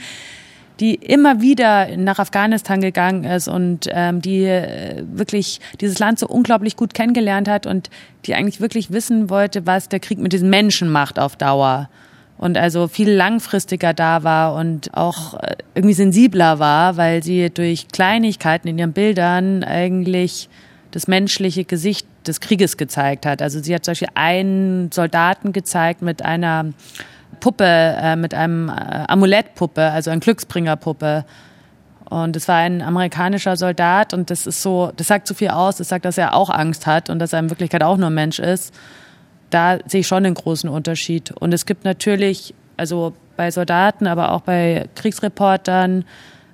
die 0.81 0.95
immer 0.95 1.43
wieder 1.43 1.95
nach 1.99 2.19
Afghanistan 2.19 2.81
gegangen 2.81 3.25
ist 3.25 3.49
und 3.49 3.87
ähm, 3.91 4.23
die 4.23 4.45
äh, 4.45 5.05
wirklich 5.13 5.61
dieses 5.79 5.99
Land 5.99 6.19
so 6.19 6.27
unglaublich 6.27 6.75
gut 6.75 6.95
kennengelernt 6.95 7.49
hat 7.49 7.67
und 7.67 7.91
die 8.25 8.35
eigentlich 8.35 8.63
wirklich 8.63 8.91
wissen 8.91 9.29
wollte, 9.29 9.67
was 9.67 9.91
der 9.91 10.01
Krieg 10.01 10.19
mit 10.19 10.33
diesen 10.33 10.49
Menschen 10.49 10.91
macht 10.91 11.19
auf 11.19 11.37
Dauer 11.37 11.91
und 12.41 12.57
also 12.57 12.89
viel 12.89 13.11
langfristiger 13.11 13.93
da 13.93 14.25
war 14.25 14.55
und 14.55 14.95
auch 14.95 15.35
äh, 15.35 15.57
irgendwie 15.75 15.93
sensibler 15.93 16.59
war, 16.59 16.97
weil 16.97 17.23
sie 17.23 17.51
durch 17.51 17.89
Kleinigkeiten 17.89 18.67
in 18.67 18.79
ihren 18.79 18.95
Bildern 18.95 19.63
eigentlich 19.63 20.49
das 20.91 21.07
menschliche 21.07 21.67
Gesicht 21.67 22.07
des 22.27 22.41
Krieges 22.41 22.79
gezeigt 22.79 23.27
hat. 23.27 23.43
Also 23.43 23.63
sie 23.63 23.75
hat 23.75 23.85
zum 23.85 23.93
Beispiel 23.93 24.09
einen 24.15 24.91
Soldaten 24.91 25.53
gezeigt 25.53 26.01
mit 26.01 26.25
einer 26.25 26.73
Puppe, 27.41 27.67
äh, 27.67 28.17
mit 28.17 28.33
einem 28.33 28.71
äh, 28.71 28.73
Amulettpuppe, 28.73 29.83
also 29.83 30.11
ein 30.11 30.21
Glücksbringerpuppe. 30.21 31.27
Und 32.09 32.37
es 32.37 32.49
war 32.49 32.57
ein 32.57 32.81
amerikanischer 32.81 33.59
Soldat 33.59 34.15
und 34.15 34.31
das 34.31 34.47
ist 34.47 34.63
so, 34.63 34.93
das 34.97 35.09
sagt 35.09 35.27
so 35.27 35.35
viel 35.35 35.49
aus, 35.49 35.77
das 35.77 35.91
sagt, 35.91 36.07
dass 36.07 36.17
er 36.17 36.33
auch 36.35 36.49
Angst 36.49 36.87
hat 36.87 37.11
und 37.11 37.19
dass 37.19 37.35
er 37.35 37.41
in 37.41 37.51
Wirklichkeit 37.51 37.83
auch 37.83 37.99
nur 37.99 38.09
Mensch 38.09 38.39
ist 38.39 38.73
da 39.51 39.79
sehe 39.87 40.01
ich 40.01 40.07
schon 40.07 40.25
einen 40.25 40.35
großen 40.35 40.71
Unterschied. 40.71 41.33
Und 41.33 41.53
es 41.53 41.67
gibt 41.67 41.85
natürlich, 41.85 42.55
also 42.77 43.13
bei 43.37 43.51
Soldaten, 43.51 44.07
aber 44.07 44.33
auch 44.33 44.43
bei 44.43 44.89
Kriegsreportern, 44.95 46.05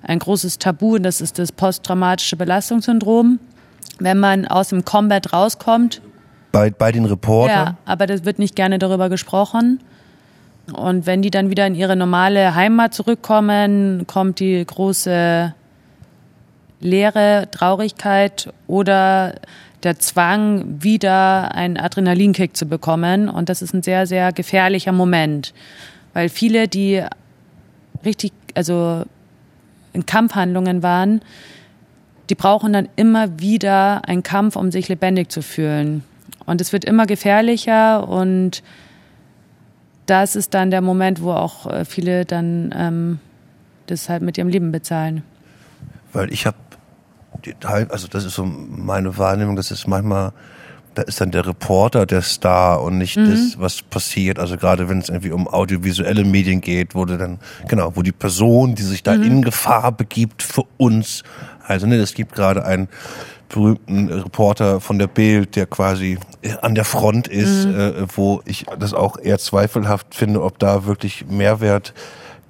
ein 0.03 0.19
großes 0.19 0.59
Tabu, 0.59 0.95
und 0.95 1.03
das 1.03 1.21
ist 1.21 1.39
das 1.39 1.51
posttraumatische 1.51 2.35
Belastungssyndrom. 2.35 3.39
Wenn 3.99 4.19
man 4.19 4.45
aus 4.45 4.69
dem 4.69 4.85
Combat 4.85 5.33
rauskommt. 5.33 6.01
Bei, 6.51 6.69
bei 6.69 6.91
den 6.91 7.05
Reportern? 7.05 7.67
Ja, 7.67 7.77
aber 7.85 8.05
das 8.05 8.25
wird 8.25 8.39
nicht 8.39 8.55
gerne 8.55 8.79
darüber 8.79 9.09
gesprochen. 9.09 9.81
Und 10.73 11.05
wenn 11.05 11.21
die 11.21 11.31
dann 11.31 11.49
wieder 11.49 11.65
in 11.65 11.75
ihre 11.75 11.95
normale 11.95 12.53
Heimat 12.53 12.93
zurückkommen, 12.93 14.05
kommt 14.05 14.39
die 14.39 14.65
große 14.65 15.53
Leere, 16.79 17.47
Traurigkeit 17.51 18.53
oder 18.67 19.35
der 19.83 19.99
Zwang, 19.99 20.81
wieder 20.81 21.53
einen 21.53 21.77
Adrenalinkick 21.77 22.57
zu 22.57 22.65
bekommen. 22.65 23.29
Und 23.29 23.49
das 23.49 23.61
ist 23.61 23.73
ein 23.73 23.83
sehr, 23.83 24.07
sehr 24.07 24.31
gefährlicher 24.31 24.91
Moment, 24.91 25.53
weil 26.13 26.29
viele, 26.29 26.67
die 26.67 27.03
richtig, 28.03 28.31
also 28.55 29.03
in 29.93 30.05
Kampfhandlungen 30.05 30.83
waren, 30.83 31.21
die 32.29 32.35
brauchen 32.35 32.73
dann 32.73 32.89
immer 32.95 33.39
wieder 33.39 34.07
einen 34.07 34.23
Kampf, 34.23 34.55
um 34.55 34.71
sich 34.71 34.89
lebendig 34.89 35.31
zu 35.31 35.41
fühlen. 35.41 36.03
Und 36.45 36.61
es 36.61 36.73
wird 36.73 36.85
immer 36.85 37.05
gefährlicher 37.05 38.07
und 38.07 38.63
das 40.05 40.35
ist 40.35 40.53
dann 40.53 40.71
der 40.71 40.81
Moment, 40.81 41.21
wo 41.21 41.31
auch 41.31 41.65
äh, 41.67 41.85
viele 41.85 42.25
dann 42.25 42.73
ähm, 42.75 43.19
das 43.87 44.09
halt 44.09 44.21
mit 44.21 44.37
ihrem 44.37 44.47
Leben 44.47 44.71
bezahlen. 44.71 45.23
Weil 46.13 46.31
ich 46.31 46.45
habe 46.45 46.57
also 47.63 48.07
das 48.07 48.25
ist 48.25 48.35
so 48.35 48.45
meine 48.45 49.17
Wahrnehmung, 49.17 49.55
das 49.55 49.71
ist 49.71 49.87
manchmal, 49.87 50.33
da 50.95 51.03
ist 51.03 51.21
dann 51.21 51.31
der 51.31 51.45
Reporter 51.45 52.05
der 52.05 52.21
Star 52.21 52.81
und 52.81 52.97
nicht 52.97 53.17
mhm. 53.17 53.29
das, 53.29 53.59
was 53.59 53.81
passiert. 53.81 54.39
Also 54.39 54.57
gerade 54.57 54.89
wenn 54.89 54.99
es 54.99 55.09
irgendwie 55.09 55.31
um 55.31 55.47
audiovisuelle 55.47 56.23
Medien 56.23 56.61
geht, 56.61 56.95
wurde 56.95 57.17
dann, 57.17 57.39
genau, 57.67 57.95
wo 57.95 58.01
die 58.01 58.11
Person, 58.11 58.75
die 58.75 58.83
sich 58.83 59.03
da 59.03 59.15
mhm. 59.15 59.23
in 59.23 59.41
Gefahr 59.43 59.91
begibt 59.91 60.43
für 60.43 60.63
uns, 60.77 61.23
also 61.65 61.85
ne, 61.85 61.95
es 61.97 62.13
gibt 62.13 62.33
gerade 62.33 62.65
einen 62.65 62.87
berühmten 63.49 64.09
Reporter 64.09 64.81
von 64.81 64.99
der 64.99 65.07
Bild, 65.07 65.55
der 65.55 65.65
quasi 65.65 66.17
an 66.61 66.75
der 66.75 66.85
Front 66.85 67.27
ist, 67.27 67.65
mhm. 67.65 67.75
äh, 67.75 67.93
wo 68.15 68.41
ich 68.45 68.65
das 68.79 68.93
auch 68.93 69.17
eher 69.17 69.39
zweifelhaft 69.39 70.15
finde, 70.15 70.41
ob 70.41 70.59
da 70.59 70.85
wirklich 70.85 71.25
Mehrwert 71.27 71.93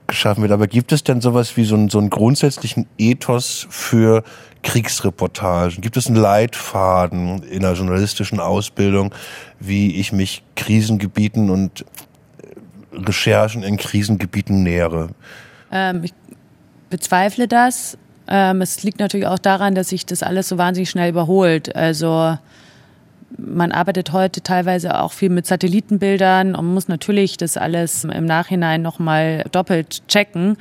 geschaffen 0.08 0.42
wird. 0.42 0.52
Aber 0.52 0.68
gibt 0.68 0.92
es 0.92 1.04
denn 1.04 1.22
sowas 1.22 1.58
wie 1.58 1.66
so 1.66 1.76
einen, 1.76 1.90
so 1.90 2.00
einen 2.00 2.10
grundsätzlichen 2.10 2.88
Ethos 2.98 3.68
für 3.70 4.24
Kriegsreportagen? 4.64 5.82
Gibt 5.82 5.98
es 5.98 6.08
einen 6.08 6.16
Leitfaden 6.16 7.44
in 7.44 7.62
der 7.62 7.74
journalistischen 7.74 8.40
Ausbildung, 8.40 9.14
wie 9.60 9.96
ich 10.00 10.12
mich 10.12 10.44
Krisengebieten 10.56 11.50
und 11.50 11.82
äh, 11.82 12.98
Recherchen 12.98 13.64
in 13.64 13.78
Krisengebieten 13.78 14.64
nähere? 14.64 15.10
Ähm, 15.72 16.04
ich 16.04 16.14
bezweifle 16.90 17.48
das. 17.48 17.98
Ähm, 18.28 18.62
es 18.62 18.84
liegt 18.84 19.00
natürlich 19.00 19.28
auch 19.28 19.40
daran, 19.40 19.76
dass 19.76 19.90
sich 19.90 20.06
das 20.06 20.24
alles 20.24 20.50
so 20.50 20.58
wahnsinnig 20.58 20.90
schnell 20.90 21.10
überholt. 21.10 21.76
Also 21.76 22.38
man 23.36 23.72
arbeitet 23.72 24.14
heute 24.14 24.42
teilweise 24.42 25.00
auch 25.00 25.12
viel 25.12 25.30
mit 25.30 25.46
Satellitenbildern 25.46 26.56
und 26.56 26.74
muss 26.74 26.88
natürlich 26.88 27.38
das 27.38 27.58
alles 27.58 28.04
im 28.06 28.26
Nachhinein 28.26 28.82
nochmal 28.82 29.44
doppelt 29.52 30.08
checken. 30.08 30.58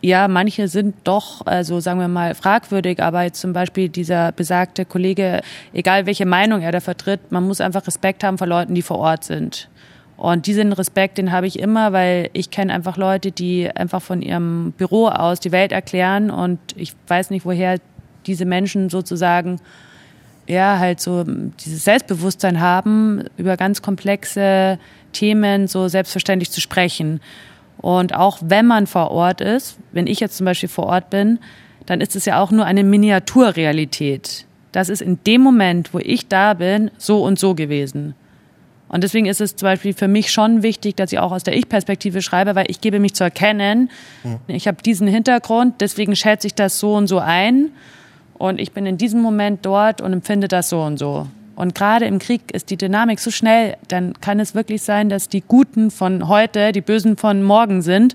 Ja, 0.00 0.28
manche 0.28 0.68
sind 0.68 0.94
doch, 1.04 1.46
also 1.46 1.80
sagen 1.80 2.00
wir 2.00 2.08
mal, 2.08 2.34
fragwürdig, 2.34 3.02
aber 3.02 3.22
jetzt 3.22 3.40
zum 3.40 3.52
Beispiel 3.52 3.88
dieser 3.88 4.32
besagte 4.32 4.84
Kollege, 4.84 5.40
egal 5.72 6.06
welche 6.06 6.26
Meinung 6.26 6.62
er 6.62 6.72
da 6.72 6.80
vertritt, 6.80 7.32
man 7.32 7.44
muss 7.46 7.60
einfach 7.60 7.86
Respekt 7.86 8.22
haben 8.22 8.38
vor 8.38 8.46
Leuten, 8.46 8.74
die 8.74 8.82
vor 8.82 8.98
Ort 8.98 9.24
sind. 9.24 9.68
Und 10.16 10.46
diesen 10.46 10.72
Respekt, 10.72 11.18
den 11.18 11.30
habe 11.30 11.46
ich 11.46 11.58
immer, 11.58 11.92
weil 11.92 12.30
ich 12.32 12.50
kenne 12.50 12.72
einfach 12.72 12.96
Leute, 12.96 13.30
die 13.30 13.70
einfach 13.70 14.02
von 14.02 14.20
ihrem 14.20 14.72
Büro 14.72 15.08
aus 15.08 15.38
die 15.38 15.52
Welt 15.52 15.70
erklären 15.70 16.30
und 16.30 16.58
ich 16.74 16.92
weiß 17.06 17.30
nicht, 17.30 17.44
woher 17.44 17.78
diese 18.26 18.44
Menschen 18.44 18.90
sozusagen 18.90 19.60
ja 20.48 20.78
halt 20.78 21.00
so 21.00 21.24
dieses 21.24 21.84
Selbstbewusstsein 21.84 22.60
haben, 22.60 23.24
über 23.36 23.56
ganz 23.56 23.82
komplexe 23.82 24.78
Themen 25.12 25.68
so 25.68 25.88
selbstverständlich 25.88 26.50
zu 26.50 26.60
sprechen. 26.60 27.20
Und 27.76 28.14
auch 28.14 28.38
wenn 28.42 28.66
man 28.66 28.86
vor 28.86 29.10
Ort 29.10 29.40
ist, 29.40 29.78
wenn 29.92 30.06
ich 30.06 30.20
jetzt 30.20 30.36
zum 30.36 30.46
Beispiel 30.46 30.68
vor 30.68 30.86
Ort 30.86 31.10
bin, 31.10 31.38
dann 31.86 32.00
ist 32.00 32.16
es 32.16 32.24
ja 32.24 32.40
auch 32.42 32.50
nur 32.50 32.64
eine 32.64 32.84
Miniaturrealität. 32.84 34.46
Das 34.72 34.88
ist 34.88 35.00
in 35.00 35.18
dem 35.26 35.40
Moment, 35.40 35.94
wo 35.94 35.98
ich 35.98 36.28
da 36.28 36.54
bin, 36.54 36.90
so 36.98 37.22
und 37.22 37.38
so 37.38 37.54
gewesen. 37.54 38.14
Und 38.88 39.04
deswegen 39.04 39.26
ist 39.26 39.40
es 39.40 39.54
zum 39.56 39.66
Beispiel 39.66 39.92
für 39.92 40.08
mich 40.08 40.30
schon 40.32 40.62
wichtig, 40.62 40.96
dass 40.96 41.12
ich 41.12 41.18
auch 41.18 41.32
aus 41.32 41.44
der 41.44 41.56
Ich-Perspektive 41.56 42.22
schreibe, 42.22 42.54
weil 42.54 42.70
ich 42.70 42.80
gebe 42.80 43.00
mich 43.00 43.14
zu 43.14 43.22
erkennen, 43.24 43.90
ich 44.46 44.66
habe 44.66 44.82
diesen 44.82 45.06
Hintergrund, 45.06 45.80
deswegen 45.80 46.16
schätze 46.16 46.46
ich 46.46 46.54
das 46.54 46.78
so 46.78 46.94
und 46.94 47.06
so 47.06 47.18
ein. 47.18 47.70
Und 48.38 48.60
ich 48.60 48.72
bin 48.72 48.86
in 48.86 48.96
diesem 48.96 49.20
Moment 49.20 49.66
dort 49.66 50.00
und 50.00 50.12
empfinde 50.12 50.48
das 50.48 50.68
so 50.68 50.80
und 50.82 50.98
so. 50.98 51.26
Und 51.56 51.74
gerade 51.74 52.06
im 52.06 52.20
Krieg 52.20 52.52
ist 52.52 52.70
die 52.70 52.76
Dynamik 52.76 53.18
so 53.18 53.32
schnell, 53.32 53.76
dann 53.88 54.14
kann 54.20 54.38
es 54.38 54.54
wirklich 54.54 54.82
sein, 54.82 55.08
dass 55.08 55.28
die 55.28 55.40
Guten 55.40 55.90
von 55.90 56.28
heute 56.28 56.70
die 56.70 56.80
Bösen 56.80 57.16
von 57.16 57.42
morgen 57.42 57.82
sind. 57.82 58.14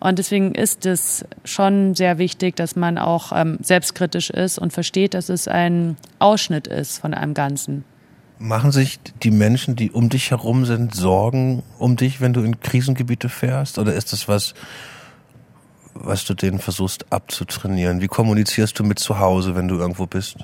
Und 0.00 0.18
deswegen 0.18 0.52
ist 0.56 0.84
es 0.84 1.24
schon 1.44 1.94
sehr 1.94 2.18
wichtig, 2.18 2.56
dass 2.56 2.74
man 2.74 2.98
auch 2.98 3.30
ähm, 3.32 3.58
selbstkritisch 3.62 4.30
ist 4.30 4.58
und 4.58 4.72
versteht, 4.72 5.14
dass 5.14 5.28
es 5.28 5.46
ein 5.46 5.96
Ausschnitt 6.18 6.66
ist 6.66 6.98
von 6.98 7.14
einem 7.14 7.34
Ganzen. 7.34 7.84
Machen 8.40 8.72
sich 8.72 8.98
die 9.22 9.30
Menschen, 9.30 9.76
die 9.76 9.92
um 9.92 10.08
dich 10.08 10.32
herum 10.32 10.64
sind, 10.66 10.92
Sorgen 10.92 11.62
um 11.78 11.94
dich, 11.94 12.20
wenn 12.20 12.32
du 12.32 12.42
in 12.42 12.58
Krisengebiete 12.58 13.28
fährst? 13.28 13.78
Oder 13.78 13.94
ist 13.94 14.12
das 14.12 14.26
was, 14.26 14.54
was 16.04 16.24
du 16.24 16.34
denen 16.34 16.58
versuchst 16.58 17.06
abzutrainieren? 17.10 18.00
Wie 18.00 18.08
kommunizierst 18.08 18.78
du 18.78 18.84
mit 18.84 18.98
zu 18.98 19.18
Hause, 19.18 19.54
wenn 19.54 19.68
du 19.68 19.76
irgendwo 19.76 20.06
bist? 20.06 20.36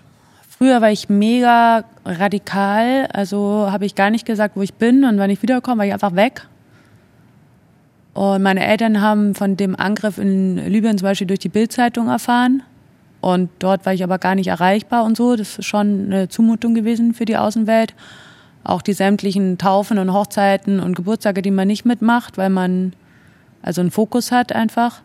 Früher 0.48 0.80
war 0.80 0.90
ich 0.90 1.08
mega 1.08 1.84
radikal, 2.04 3.06
also 3.12 3.68
habe 3.70 3.86
ich 3.86 3.94
gar 3.94 4.10
nicht 4.10 4.26
gesagt, 4.26 4.56
wo 4.56 4.62
ich 4.62 4.74
bin 4.74 5.04
und 5.04 5.18
wann 5.18 5.30
ich 5.30 5.40
wiederkomme, 5.42 5.78
war 5.78 5.86
ich 5.86 5.92
einfach 5.92 6.16
weg. 6.16 6.46
Und 8.14 8.42
meine 8.42 8.66
Eltern 8.66 9.00
haben 9.00 9.36
von 9.36 9.56
dem 9.56 9.78
Angriff 9.78 10.18
in 10.18 10.56
Libyen 10.56 10.98
zum 10.98 11.06
Beispiel 11.06 11.28
durch 11.28 11.38
die 11.38 11.48
Bildzeitung 11.48 12.08
erfahren. 12.08 12.64
Und 13.20 13.50
dort 13.60 13.86
war 13.86 13.94
ich 13.94 14.02
aber 14.02 14.18
gar 14.18 14.34
nicht 14.34 14.48
erreichbar 14.48 15.04
und 15.04 15.16
so. 15.16 15.36
Das 15.36 15.58
ist 15.58 15.64
schon 15.64 16.06
eine 16.06 16.28
Zumutung 16.28 16.74
gewesen 16.74 17.14
für 17.14 17.24
die 17.24 17.36
Außenwelt. 17.36 17.94
Auch 18.64 18.82
die 18.82 18.92
sämtlichen 18.92 19.58
Taufen 19.58 19.98
und 19.98 20.12
Hochzeiten 20.12 20.80
und 20.80 20.96
Geburtstage, 20.96 21.42
die 21.42 21.52
man 21.52 21.68
nicht 21.68 21.84
mitmacht, 21.84 22.38
weil 22.38 22.50
man 22.50 22.92
also 23.62 23.80
einen 23.80 23.92
Fokus 23.92 24.32
hat 24.32 24.52
einfach. 24.52 25.02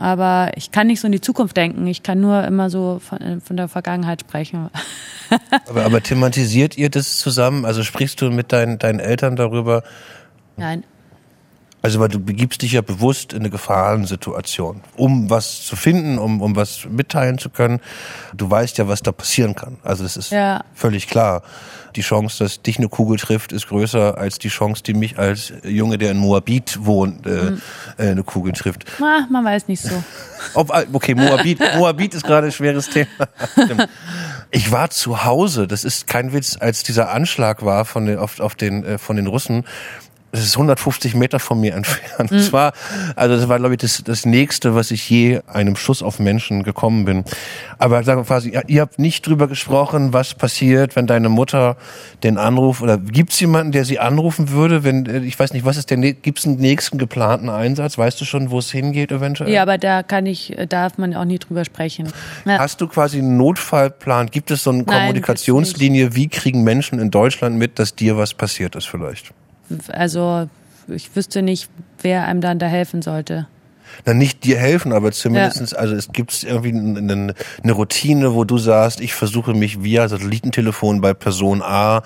Aber 0.00 0.52
ich 0.56 0.70
kann 0.70 0.86
nicht 0.86 0.98
so 0.98 1.06
in 1.06 1.12
die 1.12 1.20
Zukunft 1.20 1.58
denken. 1.58 1.86
Ich 1.86 2.02
kann 2.02 2.22
nur 2.22 2.42
immer 2.44 2.70
so 2.70 3.02
von, 3.06 3.20
äh, 3.20 3.40
von 3.40 3.58
der 3.58 3.68
Vergangenheit 3.68 4.22
sprechen. 4.22 4.70
aber, 5.68 5.84
aber 5.84 6.02
thematisiert 6.02 6.78
ihr 6.78 6.88
das 6.88 7.18
zusammen? 7.18 7.66
Also 7.66 7.82
sprichst 7.82 8.18
du 8.22 8.30
mit 8.30 8.50
deinen, 8.50 8.78
deinen 8.78 8.98
Eltern 8.98 9.36
darüber? 9.36 9.82
Nein. 10.56 10.84
Also 11.82 11.98
weil 11.98 12.08
du 12.08 12.20
begibst 12.20 12.60
dich 12.62 12.72
ja 12.72 12.82
bewusst 12.82 13.32
in 13.32 13.40
eine 13.40 13.50
Gefahrensituation, 13.50 14.82
um 14.96 15.30
was 15.30 15.64
zu 15.64 15.76
finden, 15.76 16.18
um, 16.18 16.42
um 16.42 16.54
was 16.54 16.86
mitteilen 16.90 17.38
zu 17.38 17.48
können. 17.48 17.80
Du 18.34 18.50
weißt 18.50 18.76
ja, 18.78 18.86
was 18.86 19.02
da 19.02 19.12
passieren 19.12 19.54
kann. 19.54 19.78
Also 19.82 20.02
das 20.02 20.16
ist 20.16 20.30
ja. 20.30 20.62
völlig 20.74 21.08
klar. 21.08 21.42
Die 21.96 22.02
Chance, 22.02 22.44
dass 22.44 22.62
dich 22.62 22.78
eine 22.78 22.88
Kugel 22.88 23.18
trifft, 23.18 23.52
ist 23.52 23.68
größer 23.68 24.16
als 24.16 24.38
die 24.38 24.48
Chance, 24.48 24.82
die 24.82 24.94
mich 24.94 25.18
als 25.18 25.52
Junge, 25.64 25.98
der 25.98 26.12
in 26.12 26.18
Moabit 26.18 26.84
wohnt, 26.84 27.26
äh, 27.26 27.30
mhm. 27.30 27.62
äh, 27.96 28.10
eine 28.10 28.22
Kugel 28.22 28.52
trifft. 28.52 28.84
Na, 29.00 29.26
man 29.30 29.44
weiß 29.44 29.66
nicht 29.66 29.82
so. 29.82 30.04
Ob, 30.54 30.72
okay, 30.92 31.14
Moabit, 31.14 31.58
Moabit 31.76 32.14
ist 32.14 32.24
gerade 32.24 32.48
ein 32.48 32.52
schweres 32.52 32.88
Thema. 32.90 33.08
Ich 34.52 34.72
war 34.72 34.90
zu 34.90 35.22
Hause, 35.22 35.68
das 35.68 35.84
ist 35.84 36.08
kein 36.08 36.32
Witz, 36.32 36.56
als 36.58 36.82
dieser 36.82 37.10
Anschlag 37.10 37.64
war 37.64 37.84
von 37.84 38.06
den, 38.06 38.18
auf, 38.18 38.40
auf 38.40 38.56
den, 38.56 38.84
äh, 38.84 38.98
von 38.98 39.14
den 39.14 39.28
Russen 39.28 39.64
es 40.32 40.44
ist 40.44 40.56
150 40.56 41.14
Meter 41.14 41.38
von 41.38 41.60
mir 41.60 41.74
entfernt. 41.76 42.30
Mhm. 42.30 42.36
Das 42.36 42.52
war, 42.52 42.72
also 43.16 43.36
das 43.36 43.48
war, 43.48 43.58
glaube 43.58 43.74
ich, 43.74 43.80
das, 43.80 44.02
das 44.04 44.24
nächste, 44.26 44.74
was 44.74 44.90
ich 44.90 45.08
je 45.08 45.40
einem 45.46 45.76
Schuss 45.76 46.02
auf 46.02 46.18
Menschen 46.18 46.62
gekommen 46.62 47.04
bin. 47.04 47.24
Aber 47.78 48.02
sagen 48.04 48.20
wir 48.20 48.24
quasi, 48.24 48.58
ihr 48.66 48.80
habt 48.80 48.98
nicht 48.98 49.26
drüber 49.26 49.48
gesprochen, 49.48 50.12
was 50.12 50.34
passiert, 50.34 50.96
wenn 50.96 51.06
deine 51.06 51.28
Mutter 51.28 51.76
den 52.22 52.38
Anruf 52.38 52.82
oder 52.82 52.98
gibt 52.98 53.32
es 53.32 53.40
jemanden, 53.40 53.72
der 53.72 53.84
sie 53.84 53.98
anrufen 53.98 54.50
würde, 54.50 54.84
wenn 54.84 55.06
äh, 55.06 55.18
ich 55.20 55.38
weiß 55.38 55.52
nicht, 55.52 55.64
was 55.64 55.76
ist 55.76 55.90
der 55.90 55.98
gibt 55.98 56.38
es 56.38 56.46
einen 56.46 56.56
nächsten 56.56 56.98
geplanten 56.98 57.48
Einsatz? 57.48 57.98
Weißt 57.98 58.20
du 58.20 58.24
schon, 58.24 58.50
wo 58.50 58.58
es 58.58 58.70
hingeht 58.70 59.12
eventuell? 59.12 59.50
Ja, 59.50 59.62
aber 59.62 59.78
da 59.78 60.02
kann 60.02 60.26
ich, 60.26 60.56
darf 60.68 60.98
man 60.98 61.14
auch 61.14 61.24
nie 61.24 61.38
drüber 61.38 61.64
sprechen. 61.64 62.12
Ja. 62.44 62.58
Hast 62.58 62.80
du 62.80 62.86
quasi 62.86 63.18
einen 63.18 63.36
Notfallplan? 63.36 64.30
Gibt 64.30 64.50
es 64.50 64.64
so 64.64 64.70
eine 64.70 64.82
Nein, 64.82 65.00
Kommunikationslinie? 65.00 66.14
Wie 66.14 66.28
kriegen 66.28 66.62
Menschen 66.62 66.98
in 66.98 67.10
Deutschland 67.10 67.56
mit, 67.56 67.78
dass 67.78 67.94
dir 67.94 68.16
was 68.16 68.34
passiert 68.34 68.76
ist 68.76 68.86
vielleicht? 68.86 69.32
Also 69.88 70.48
ich 70.88 71.14
wüsste 71.14 71.42
nicht, 71.42 71.68
wer 72.02 72.26
einem 72.26 72.40
dann 72.40 72.58
da 72.58 72.66
helfen 72.66 73.02
sollte. 73.02 73.46
Na, 74.06 74.14
nicht 74.14 74.44
dir 74.44 74.56
helfen, 74.56 74.92
aber 74.92 75.12
zumindestens, 75.12 75.72
ja. 75.72 75.78
also 75.78 75.94
es 75.94 76.12
gibt 76.12 76.42
irgendwie 76.42 76.70
eine, 76.70 77.34
eine 77.62 77.72
Routine, 77.72 78.34
wo 78.34 78.44
du 78.44 78.56
sagst, 78.58 79.00
ich 79.00 79.14
versuche 79.14 79.52
mich 79.52 79.82
via 79.82 80.08
Satellitentelefon 80.08 81.00
bei 81.00 81.12
Person 81.12 81.60
A 81.62 82.02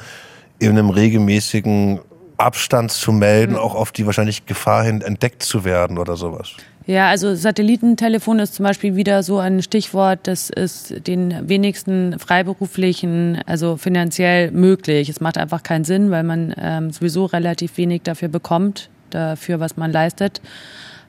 in 0.58 0.70
einem 0.70 0.90
regelmäßigen 0.90 2.00
Abstand 2.36 2.90
zu 2.90 3.12
melden, 3.12 3.52
mhm. 3.52 3.58
auch 3.58 3.74
auf 3.74 3.92
die 3.92 4.06
wahrscheinlich 4.06 4.46
Gefahr 4.46 4.84
hin 4.84 5.02
entdeckt 5.02 5.42
zu 5.42 5.64
werden 5.64 5.98
oder 5.98 6.16
sowas. 6.16 6.52
Ja, 6.86 7.08
also 7.08 7.34
Satellitentelefon 7.34 8.38
ist 8.40 8.54
zum 8.54 8.64
Beispiel 8.64 8.94
wieder 8.94 9.22
so 9.22 9.38
ein 9.38 9.62
Stichwort, 9.62 10.20
das 10.24 10.50
ist 10.50 11.06
den 11.06 11.48
wenigsten 11.48 12.18
Freiberuflichen, 12.18 13.40
also 13.46 13.78
finanziell 13.78 14.50
möglich. 14.50 15.08
Es 15.08 15.20
macht 15.22 15.38
einfach 15.38 15.62
keinen 15.62 15.84
Sinn, 15.84 16.10
weil 16.10 16.24
man 16.24 16.54
ähm, 16.58 16.90
sowieso 16.90 17.24
relativ 17.24 17.78
wenig 17.78 18.02
dafür 18.02 18.28
bekommt, 18.28 18.90
dafür, 19.08 19.60
was 19.60 19.78
man 19.78 19.92
leistet. 19.92 20.42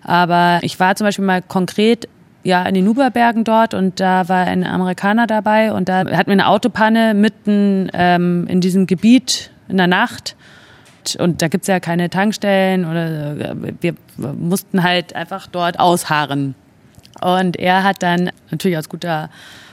Aber 0.01 0.59
ich 0.61 0.79
war 0.79 0.95
zum 0.95 1.07
Beispiel 1.07 1.25
mal 1.25 1.41
konkret 1.41 2.07
ja 2.43 2.63
in 2.63 2.75
den 2.75 2.85
Nuberbergen 2.85 3.43
dort 3.43 3.73
und 3.73 3.99
da 3.99 4.29
war 4.29 4.45
ein 4.45 4.63
Amerikaner 4.63 5.27
dabei 5.27 5.73
und 5.73 5.89
da 5.89 5.99
hatten 5.99 6.27
wir 6.27 6.33
eine 6.33 6.47
Autopanne 6.47 7.13
mitten 7.13 7.89
ähm, 7.93 8.47
in 8.47 8.61
diesem 8.61 8.87
Gebiet 8.87 9.49
in 9.67 9.75
der 9.75 9.87
Nacht 9.87 10.37
und 11.19 11.41
da 11.41 11.47
gibt's 11.47 11.67
ja 11.67 11.79
keine 11.79 12.09
Tankstellen 12.09 12.85
oder 12.85 13.55
wir 13.81 13.95
mussten 14.17 14.83
halt 14.83 15.15
einfach 15.15 15.47
dort 15.47 15.79
ausharren. 15.79 16.55
Und 17.21 17.57
er 17.57 17.83
hat 17.83 18.01
dann 18.01 18.31
natürlich 18.51 18.77
als 18.77 18.89
guter 18.89 19.29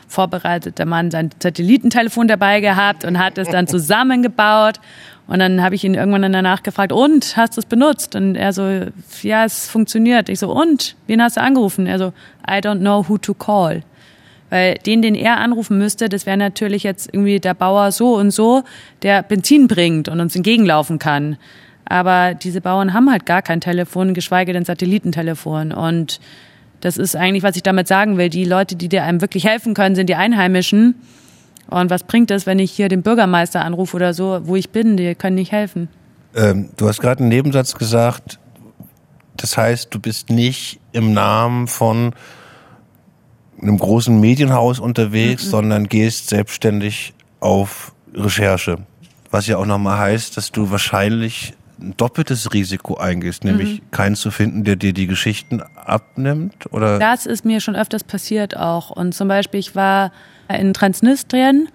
vorbereiteter 0.09 0.85
Mann 0.85 1.11
sein 1.11 1.31
Satellitentelefon 1.42 2.29
dabei 2.29 2.61
gehabt 2.61 3.05
und 3.05 3.18
hat 3.18 3.38
es 3.38 3.49
dann 3.49 3.66
zusammengebaut. 3.68 4.79
Und 5.27 5.38
dann 5.38 5.62
habe 5.62 5.75
ich 5.75 5.85
ihn 5.85 5.95
irgendwann 5.95 6.31
danach 6.33 6.62
gefragt, 6.62 6.92
und, 6.92 7.37
hast 7.37 7.57
du 7.57 7.61
es 7.61 7.66
benutzt? 7.66 8.14
Und 8.14 8.35
er 8.35 8.53
so, 8.53 8.87
ja, 9.23 9.45
es 9.45 9.68
funktioniert. 9.68 10.29
Ich 10.29 10.40
so, 10.40 10.53
und, 10.53 10.97
wen 11.07 11.23
hast 11.23 11.37
du 11.37 11.40
angerufen? 11.40 11.87
Er 11.87 11.99
so, 11.99 12.12
I 12.47 12.55
don't 12.55 12.81
know 12.81 13.09
who 13.09 13.18
to 13.18 13.33
call. 13.33 13.83
Weil 14.53 14.75
den, 14.75 15.01
den 15.01 15.15
er 15.15 15.38
anrufen 15.38 15.79
müsste, 15.79 16.11
das 16.11 16.27
wäre 16.27 16.37
natürlich 16.37 16.83
jetzt 16.83 17.09
irgendwie 17.11 17.41
der 17.41 17.55
Bauer 17.55 17.91
so 17.91 18.17
und 18.17 18.33
so, 18.33 18.65
der 19.01 19.23
Benzin 19.23 19.67
bringt 19.67 20.11
und 20.11 20.21
uns 20.21 20.37
entgegenlaufen 20.37 20.99
kann. 20.99 21.38
Aber 21.87 22.35
diese 22.35 22.61
Bauern 22.61 22.93
haben 22.93 23.11
halt 23.11 23.25
gar 23.25 23.41
kein 23.41 23.62
Telefon, 23.62 24.12
geschweige 24.12 24.53
denn 24.53 24.67
Satellitentelefon. 24.67 25.73
Und 25.73 26.21
das 26.83 26.99
ist 26.99 27.17
eigentlich, 27.17 27.43
was 27.43 27.57
ich 27.57 27.62
damit 27.62 27.88
sagen 27.88 28.19
will. 28.19 28.29
Die 28.29 28.45
Leute, 28.45 28.77
die 28.77 28.91
dir 28.91 29.05
einem 29.05 29.23
wirklich 29.23 29.47
helfen 29.47 29.73
können, 29.73 29.95
sind 29.95 30.11
die 30.11 30.17
Einheimischen. 30.17 30.97
Und 31.69 31.88
was 31.88 32.05
bringt 32.05 32.31
es, 32.31 32.45
wenn 32.45 32.59
ich 32.59 32.73
hier 32.73 32.91
den 32.91 33.01
Bürgermeister 33.01 33.65
anrufe 33.65 33.97
oder 33.97 34.12
so, 34.12 34.41
wo 34.43 34.55
ich 34.55 34.69
bin? 34.69 34.99
Die 34.99 35.15
können 35.15 35.37
nicht 35.37 35.53
helfen. 35.53 35.88
Ähm, 36.37 36.69
du 36.77 36.88
hast 36.88 37.01
gerade 37.01 37.21
einen 37.21 37.31
Nebensatz 37.31 37.75
gesagt. 37.75 38.38
Das 39.35 39.57
heißt, 39.57 39.95
du 39.95 39.99
bist 39.99 40.29
nicht 40.29 40.79
im 40.93 41.15
Namen 41.15 41.69
von 41.69 42.12
einem 43.62 43.79
großen 43.79 44.18
Medienhaus 44.18 44.81
unterwegs, 44.81 45.46
mhm. 45.46 45.51
sondern 45.51 45.88
gehst 45.88 46.29
selbstständig 46.29 47.14
auf 47.40 47.92
Recherche. 48.14 48.79
Was 49.31 49.46
ja 49.46 49.57
auch 49.57 49.66
nochmal 49.66 49.98
heißt, 49.98 50.37
dass 50.37 50.53
du 50.53 50.70
wahrscheinlich 50.70 51.55
ein 51.81 51.94
doppeltes 51.96 52.53
Risiko 52.53 52.96
eingehst, 52.96 53.44
nämlich 53.44 53.81
mhm. 53.81 53.90
keinen 53.90 54.16
zu 54.16 54.31
finden, 54.31 54.64
der 54.64 54.77
dir 54.77 54.92
die 54.92 55.07
Geschichten 55.07 55.62
abnimmt, 55.62 56.72
oder? 56.72 56.98
Das 56.98 57.27
ist 57.27 57.44
mir 57.44 57.61
schon 57.61 57.75
öfters 57.75 58.05
passiert 58.05 58.57
auch. 58.57 58.90
Und 58.90 59.14
zum 59.14 59.29
Beispiel, 59.29 59.61
ich 59.61 59.75
war 59.75 60.12
in 60.48 60.75
Transnistrien, 60.75 61.68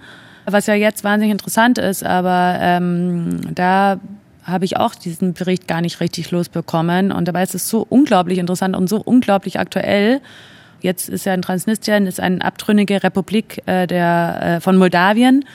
was 0.45 0.67
ja 0.67 0.75
jetzt 0.75 1.03
wahnsinnig 1.03 1.31
interessant 1.31 1.77
ist, 1.77 2.03
aber 2.05 2.57
ähm, 2.61 3.53
da 3.53 3.99
habe 4.43 4.63
ich 4.63 4.77
auch 4.77 4.95
diesen 4.95 5.33
Bericht 5.33 5.67
gar 5.67 5.81
nicht 5.81 5.99
richtig 5.99 6.31
losbekommen. 6.31 7.11
Und 7.11 7.27
dabei 7.27 7.43
ist 7.43 7.53
es 7.53 7.67
so 7.67 7.85
unglaublich 7.87 8.37
interessant 8.37 8.77
und 8.77 8.87
so 8.87 9.01
unglaublich 9.03 9.59
aktuell. 9.59 10.21
Jetzt 10.81 11.09
ist 11.09 11.25
ja 11.25 11.33
in 11.33 11.41
Transnistrien 11.41 12.07
ist 12.07 12.19
eine 12.19 12.43
abtrünnige 12.43 13.03
Republik 13.03 13.61
äh, 13.65 13.87
der, 13.87 14.39
äh, 14.41 14.61
von 14.61 14.77
Moldawien. 14.77 15.45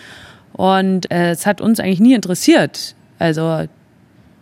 Und 0.53 1.11
äh, 1.11 1.31
es 1.31 1.47
hat 1.47 1.61
uns 1.61 1.81
eigentlich 1.81 2.01
nie 2.01 2.15
interessiert. 2.15 2.95
Also 3.19 3.67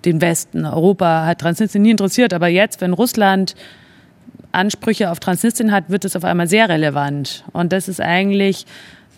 den 0.05 0.21
Westen, 0.21 0.65
Europa 0.65 1.27
hat 1.27 1.41
Transnistrien 1.41 1.83
nie 1.83 1.91
interessiert. 1.91 2.33
Aber 2.33 2.49
jetzt, 2.49 2.81
wenn 2.81 2.93
Russland 2.93 3.55
Ansprüche 4.53 5.11
auf 5.11 5.21
Transnistrien 5.21 5.73
hat, 5.73 5.91
wird 5.91 6.05
es 6.05 6.17
auf 6.17 6.25
einmal 6.25 6.49
sehr 6.49 6.69
relevant. 6.69 7.45
Und 7.53 7.73
das 7.73 7.89
ist 7.89 8.01
eigentlich, 8.01 8.67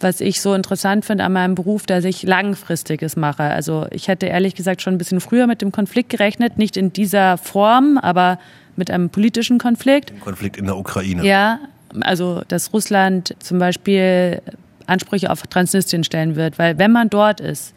was 0.01 0.21
ich 0.21 0.41
so 0.41 0.55
interessant 0.55 1.05
finde 1.05 1.25
an 1.25 1.33
meinem 1.33 1.55
Beruf, 1.55 1.87
dass 1.87 2.05
ich 2.05 2.23
langfristiges 2.23 3.17
mache. 3.17 3.45
Also 3.45 3.87
ich 3.91 4.09
hätte 4.09 4.27
ehrlich 4.27 4.55
gesagt 4.55 4.83
schon 4.83 4.95
ein 4.95 4.99
bisschen 4.99 5.21
früher 5.21 5.47
mit 5.47 5.63
dem 5.63 5.73
Konflikt 5.73 6.11
gerechnet, 6.11 6.59
nicht 6.59 6.77
in 6.77 6.93
dieser 6.93 7.39
Form, 7.39 7.99
aber 7.99 8.39
mit 8.77 8.91
einem 8.91 9.11
politischen 9.11 9.59
Konflikt. 9.59 10.19
Konflikt 10.21 10.57
in 10.57 10.67
der 10.67 10.77
Ukraine. 10.77 11.25
Ja, 11.25 11.61
also 12.01 12.43
dass 12.49 12.73
Russland 12.73 13.35
zum 13.39 13.59
Beispiel 13.59 14.41
Ansprüche 14.87 15.31
auf 15.31 15.43
Transnistrien 15.43 16.05
stellen 16.05 16.37
wird, 16.37 16.59
weil 16.59 16.79
wenn 16.79 16.93
man 16.93 17.09
dort 17.09 17.41
ist, 17.41 17.75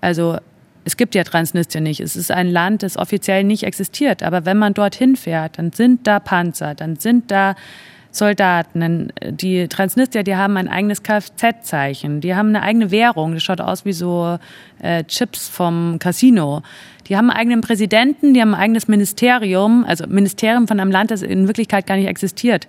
also 0.00 0.38
es 0.84 0.96
gibt 0.96 1.14
ja 1.14 1.24
Transnistrien 1.24 1.82
nicht, 1.82 2.00
es 2.00 2.16
ist 2.16 2.30
ein 2.30 2.48
Land, 2.48 2.82
das 2.82 2.96
offiziell 2.96 3.44
nicht 3.44 3.64
existiert, 3.64 4.22
aber 4.22 4.44
wenn 4.44 4.56
man 4.56 4.72
dorthin 4.72 5.16
fährt, 5.16 5.58
dann 5.58 5.72
sind 5.72 6.06
da 6.06 6.20
Panzer, 6.20 6.74
dann 6.74 6.96
sind 6.96 7.30
da 7.30 7.56
Soldaten. 8.18 9.12
Die 9.22 9.68
Transnistrier, 9.68 10.22
die 10.22 10.36
haben 10.36 10.56
ein 10.56 10.68
eigenes 10.68 11.02
Kfz-Zeichen, 11.02 12.20
die 12.20 12.34
haben 12.34 12.48
eine 12.48 12.62
eigene 12.62 12.90
Währung, 12.90 13.34
das 13.34 13.42
schaut 13.42 13.60
aus 13.60 13.84
wie 13.84 13.92
so 13.92 14.38
äh, 14.80 15.04
Chips 15.04 15.48
vom 15.48 15.98
Casino. 15.98 16.62
Die 17.08 17.16
haben 17.16 17.30
einen 17.30 17.38
eigenen 17.38 17.60
Präsidenten, 17.60 18.34
die 18.34 18.40
haben 18.40 18.54
ein 18.54 18.60
eigenes 18.60 18.88
Ministerium, 18.88 19.84
also 19.86 20.06
Ministerium 20.06 20.66
von 20.66 20.80
einem 20.80 20.90
Land, 20.90 21.10
das 21.10 21.22
in 21.22 21.46
Wirklichkeit 21.46 21.86
gar 21.86 21.96
nicht 21.96 22.08
existiert. 22.08 22.66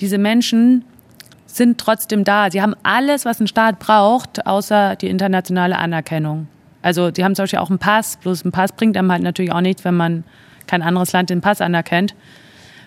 Diese 0.00 0.18
Menschen 0.18 0.84
sind 1.46 1.78
trotzdem 1.78 2.24
da. 2.24 2.50
Sie 2.50 2.62
haben 2.62 2.74
alles, 2.82 3.24
was 3.24 3.40
ein 3.40 3.46
Staat 3.46 3.78
braucht, 3.78 4.46
außer 4.46 4.96
die 4.96 5.08
internationale 5.08 5.78
Anerkennung. 5.78 6.48
Also 6.82 7.10
die 7.10 7.24
haben 7.24 7.34
zum 7.34 7.44
Beispiel 7.44 7.58
auch 7.58 7.70
einen 7.70 7.78
Pass, 7.78 8.16
bloß 8.18 8.44
ein 8.44 8.52
Pass 8.52 8.72
bringt 8.72 8.96
einem 8.96 9.10
halt 9.10 9.22
natürlich 9.22 9.52
auch 9.52 9.60
nichts, 9.60 9.84
wenn 9.84 9.96
man 9.96 10.24
kein 10.66 10.82
anderes 10.82 11.12
Land 11.12 11.30
den 11.30 11.40
Pass 11.40 11.60
anerkennt. 11.60 12.14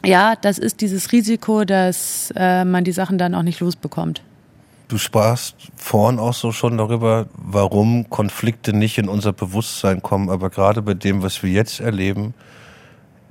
Ja, 0.06 0.36
das 0.36 0.58
ist 0.58 0.82
dieses 0.82 1.12
Risiko, 1.12 1.64
dass 1.64 2.34
äh, 2.36 2.66
man 2.66 2.84
die 2.84 2.92
Sachen 2.92 3.18
dann 3.18 3.36
auch 3.36 3.44
nicht 3.44 3.60
losbekommt. 3.60 4.22
Du 4.88 4.98
sprachst 4.98 5.56
vorhin 5.76 6.20
auch 6.20 6.34
so 6.34 6.52
schon 6.52 6.78
darüber, 6.78 7.28
warum 7.36 8.10
Konflikte 8.10 8.74
nicht 8.74 8.98
in 8.98 9.08
unser 9.08 9.32
Bewusstsein 9.32 10.02
kommen, 10.02 10.30
aber 10.30 10.50
gerade 10.50 10.82
bei 10.82 10.96
dem, 10.96 11.24
was 11.24 11.44
wir 11.44 11.52
jetzt 11.52 11.80
erleben, 11.80 12.34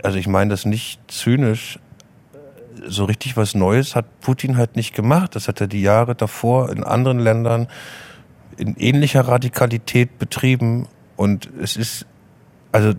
also 0.02 0.16
ich 0.16 0.26
meine 0.26 0.50
das 0.50 0.64
nicht 0.64 1.00
zynisch, 1.08 1.78
so 2.86 3.04
richtig 3.04 3.36
was 3.36 3.54
Neues 3.54 3.94
hat 3.94 4.20
Putin 4.20 4.56
halt 4.56 4.76
nicht 4.76 4.94
gemacht. 4.94 5.36
Das 5.36 5.48
hat 5.48 5.60
er 5.60 5.66
die 5.66 5.82
Jahre 5.82 6.14
davor 6.14 6.70
in 6.70 6.82
anderen 6.82 7.18
Ländern 7.18 7.68
in 8.56 8.76
ähnlicher 8.76 9.22
Radikalität 9.22 10.18
betrieben 10.18 10.88
und 11.16 11.50
es 11.60 11.76
ist, 11.76 12.06
also 12.72 12.94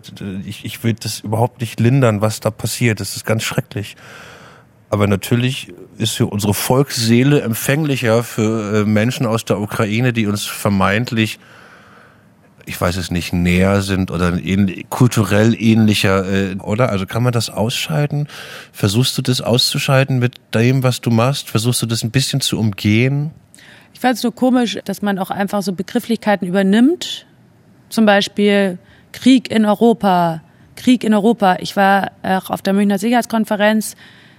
ich, 0.46 0.66
ich 0.66 0.84
will 0.84 0.94
das 0.94 1.22
überhaupt 1.22 1.62
nicht 1.62 1.80
lindern, 1.80 2.22
was 2.22 2.40
da 2.40 2.52
passiert. 2.52 3.00
Das 3.00 3.16
ist 3.16 3.26
ganz 3.26 3.44
schrecklich. 3.44 3.96
Aber 4.90 5.08
natürlich 5.08 5.74
ist 5.98 6.12
für 6.14 6.26
unsere 6.26 6.54
Volksseele 6.54 7.42
empfänglicher 7.42 8.24
für 8.24 8.82
äh, 8.82 8.86
Menschen 8.86 9.26
aus 9.26 9.46
der 9.46 9.60
Ukraine, 9.60 10.12
die 10.12 10.28
uns 10.28 10.46
vermeintlich 10.46 11.40
ich 12.66 12.80
weiß 12.80 12.98
es 12.98 13.12
nicht, 13.12 13.34
näher 13.34 13.82
sind 13.82 14.12
oder 14.12 14.38
kulturell 14.90 15.56
ähnlicher, 15.60 16.26
äh, 16.26 16.56
oder? 16.58 16.90
Also 16.90 17.06
kann 17.06 17.24
man 17.24 17.34
das 17.34 17.50
ausschalten? 17.50 18.28
Versuchst 18.72 19.18
du 19.18 19.22
das 19.22 19.42
auszuschalten 19.42 20.20
mit 20.20 20.36
dem, 20.54 20.84
was 20.84 21.02
du 21.02 21.10
machst? 21.10 21.50
Versuchst 21.50 21.82
du 21.82 21.86
das 21.86 22.04
ein 22.04 22.12
bisschen 22.12 22.42
zu 22.42 22.60
umgehen? 22.60 23.32
Ich 23.94 24.00
fand 24.00 24.18
es 24.18 24.24
nur 24.24 24.34
komisch, 24.34 24.80
dass 24.86 25.02
man 25.02 25.20
auch 25.20 25.32
einfach 25.32 25.62
so 25.62 25.74
Begrifflichkeiten 25.74 26.48
übernimmt. 26.48 27.26
Zum 27.90 28.06
Beispiel 28.06 28.78
Krieg 29.12 29.52
in 29.52 29.66
Europa, 29.66 30.42
Krieg 30.76 31.04
in 31.04 31.14
Europa. 31.14 31.58
Ich 31.60 31.76
war 31.76 32.12
auch 32.24 32.50
auf 32.50 32.62
der 32.62 32.74
Münchner 32.74 32.98
Sicherheitskonferenz 32.98 33.96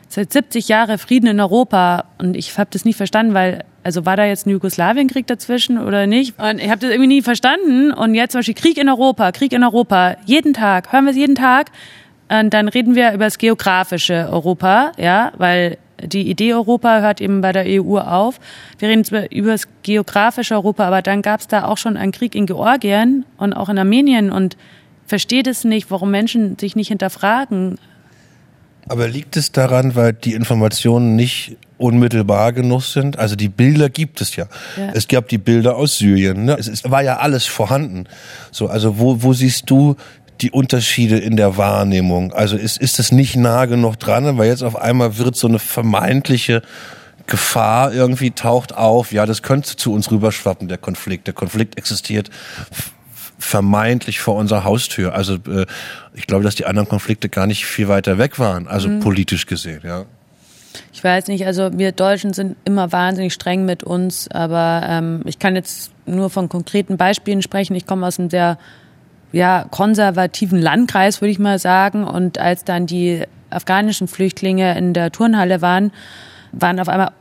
seit 0.09 0.33
70 0.33 0.69
Jahren 0.69 0.99
Frieden 0.99 1.27
in 1.27 1.41
Europa 1.41 2.05
und 2.19 2.37
ich 2.37 2.57
habe 2.59 2.69
das 2.71 2.85
nie 2.85 2.93
verstanden, 2.93 3.35
weil 3.35 3.65
also 3.85 4.07
war 4.07 4.17
da 4.17 4.25
jetzt 4.25 4.47
ein 4.47 4.51
Jugoslawienkrieg 4.51 5.27
dazwischen 5.27 5.79
oder 5.79 6.07
nicht? 6.07 6.39
Und 6.39 6.61
ich 6.61 6.71
habe 6.71 6.81
das 6.81 6.91
irgendwie 6.91 7.09
nie 7.09 7.23
verstanden. 7.23 7.93
Und 7.93 8.15
jetzt 8.15 8.33
zum 8.33 8.39
Beispiel 8.39 8.55
Krieg 8.55 8.79
in 8.79 8.89
Europa, 8.89 9.33
Krieg 9.33 9.53
in 9.53 9.65
Europa, 9.65 10.17
jeden 10.25 10.55
Tag, 10.55 10.93
hören 10.93 11.05
wir 11.05 11.11
es 11.11 11.17
jeden 11.17 11.35
Tag. 11.35 11.71
Und 12.29 12.55
dann 12.55 12.69
reden 12.69 12.95
wir 12.95 13.13
über 13.13 13.25
das 13.25 13.39
geografische 13.39 14.29
Europa, 14.31 14.93
ja, 14.97 15.33
weil 15.37 15.79
die 16.03 16.29
Idee 16.29 16.55
Europa 16.55 17.01
hört 17.01 17.21
eben 17.21 17.41
bei 17.41 17.53
der 17.53 17.65
EU 17.67 17.99
auf. 17.99 18.41
Wir 18.79 18.89
reden 18.89 19.05
über 19.31 19.53
das 19.53 19.69
geografische 19.83 20.55
Europa, 20.55 20.87
aber 20.87 21.03
dann 21.03 21.23
gab 21.23 21.41
es 21.41 21.49
da 21.49 21.65
auch 21.65 21.79
schon 21.79 21.97
einen 21.97 22.13
Krieg 22.13 22.35
in 22.35 22.47
Georgien 22.47 23.25
und 23.37 23.53
auch 23.53 23.69
in 23.69 23.79
Armenien 23.79 24.31
und 24.31 24.57
versteht 25.07 25.47
es 25.47 25.65
nicht, 25.65 25.91
warum 25.91 26.11
Menschen 26.11 26.59
sich 26.59 26.77
nicht 26.77 26.89
hinterfragen. 26.89 27.79
Aber 28.89 29.09
liegt 29.09 29.37
es 29.37 29.53
daran, 29.53 29.95
weil 29.95 30.13
die 30.13 30.33
Informationen 30.33 31.15
nicht 31.15 31.57
unmittelbar 31.79 32.53
genug 32.53 32.83
sind? 32.83 33.19
Also 33.19 33.37
die 33.37 33.49
Bilder 33.49 33.89
gibt 33.89 34.21
es 34.21 34.35
ja. 34.37 34.47
ja. 34.77 34.91
Es 34.95 35.07
gab 35.07 35.29
die 35.29 35.39
Bilder 35.39 35.77
aus 35.77 35.99
Syrien. 35.99 36.45
Ne? 36.45 36.57
Es, 36.59 36.69
es 36.69 36.91
war 36.91 37.03
ja 37.03 37.19
alles 37.19 37.47
vorhanden. 37.47 38.07
So, 38.51 38.69
also 38.69 38.99
wo, 38.99 39.23
wo 39.23 39.33
siehst 39.33 39.71
du 39.71 39.97
die 40.43 40.51
Unterschiede 40.51 41.19
in 41.19 41.37
der 41.37 41.57
Wahrnehmung? 41.57 42.33
Also 42.33 42.57
ist, 42.57 42.79
ist 42.79 42.99
das 42.99 43.13
nicht 43.13 43.37
nah 43.37 43.67
genug 43.67 43.99
dran? 43.99 44.39
Weil 44.39 44.49
jetzt 44.49 44.63
auf 44.63 44.77
einmal 44.77 45.19
wird 45.19 45.37
so 45.37 45.49
eine 45.49 45.59
vermeintliche 45.59 46.63
Gefahr 47.27 47.93
irgendwie 47.93 48.33
taucht 48.33 48.75
auf. 48.75 49.13
Ja, 49.13 49.27
das 49.27 49.43
könnte 49.43 49.77
zu 49.77 49.93
uns 49.93 50.11
rüberschwappen, 50.11 50.69
der 50.69 50.79
Konflikt. 50.79 51.27
Der 51.27 51.35
Konflikt 51.35 51.79
existiert 51.79 52.31
vermeintlich 53.39 54.21
vor 54.21 54.37
unserer 54.37 54.65
Haustür. 54.65 55.15
Also 55.15 55.35
äh, 55.35 55.67
ich 56.15 56.27
glaube, 56.27 56.45
dass 56.45 56.55
die 56.55 56.67
anderen 56.67 56.89
Konflikte 56.89 57.29
gar 57.29 57.47
nicht 57.47 57.67
viel 57.67 57.89
weiter 57.89 58.19
weg 58.19 58.39
waren, 58.39 58.69
also 58.69 58.89
mhm. 58.89 59.01
politisch 59.01 59.47
gesehen, 59.47 59.81
ja. 59.85 60.05
Ich 60.93 61.05
weiß 61.05 61.27
nicht, 61.27 61.45
also 61.45 61.71
wir 61.77 61.93
Deutschen 61.93 62.33
sind 62.33 62.57
immer 62.65 62.93
wahnsinnig 62.93 63.35
streng 63.35 63.65
mit 63.67 63.83
uns, 63.83 64.29
aber 64.31 64.87
ähm, 64.89 65.23
ich 65.27 65.39
kann 65.39 65.55
jetzt 65.55 65.91
nur 66.07 66.31
von 66.31 66.49
konkreten 66.49 66.97
Beispielen 66.97 67.43
sprechen. 67.43 67.75
Ich 67.75 67.87
komme 67.87 68.07
aus 68.07 68.19
einem 68.19 68.31
sehr 68.31 68.59
ja, 69.33 69.67
konservativen 69.71 70.61
Landkreis, 70.61 71.21
würde 71.21 71.33
ich 71.33 71.39
mal 71.39 71.59
sagen. 71.59 72.05
Und 72.05 72.39
als 72.39 72.65
dann 72.65 72.87
die 72.87 73.23
afghanischen 73.51 74.09
Flüchtlinge 74.09 74.77
in 74.77 74.95
der 74.95 75.11
Turnhalle 75.11 75.63
waren, 75.63 75.93
waren 76.53 76.79
auf 76.79 76.89
einmal 76.89 77.13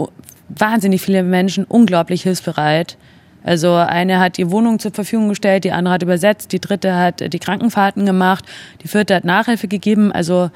wahnsinnig 0.49 1.01
viele 1.01 1.23
Menschen 1.23 1.63
unglaublich 1.63 2.23
hilfsbereit. 2.23 2.97
Also 3.43 3.73
eine 3.73 4.19
hat 4.19 4.37
die 4.37 4.51
Wohnung 4.51 4.79
zur 4.79 4.91
Verfügung 4.91 5.29
gestellt, 5.29 5.63
die 5.63 5.71
andere 5.71 5.95
hat 5.95 6.03
übersetzt, 6.03 6.51
die 6.51 6.59
dritte 6.59 6.95
hat 6.95 7.33
die 7.33 7.39
Krankenfahrten 7.39 8.05
gemacht, 8.05 8.45
die 8.83 8.87
vierte 8.87 9.15
hat 9.15 9.25
Nachhilfe 9.25 9.67
gegeben. 9.67 10.11
Also 10.11 10.51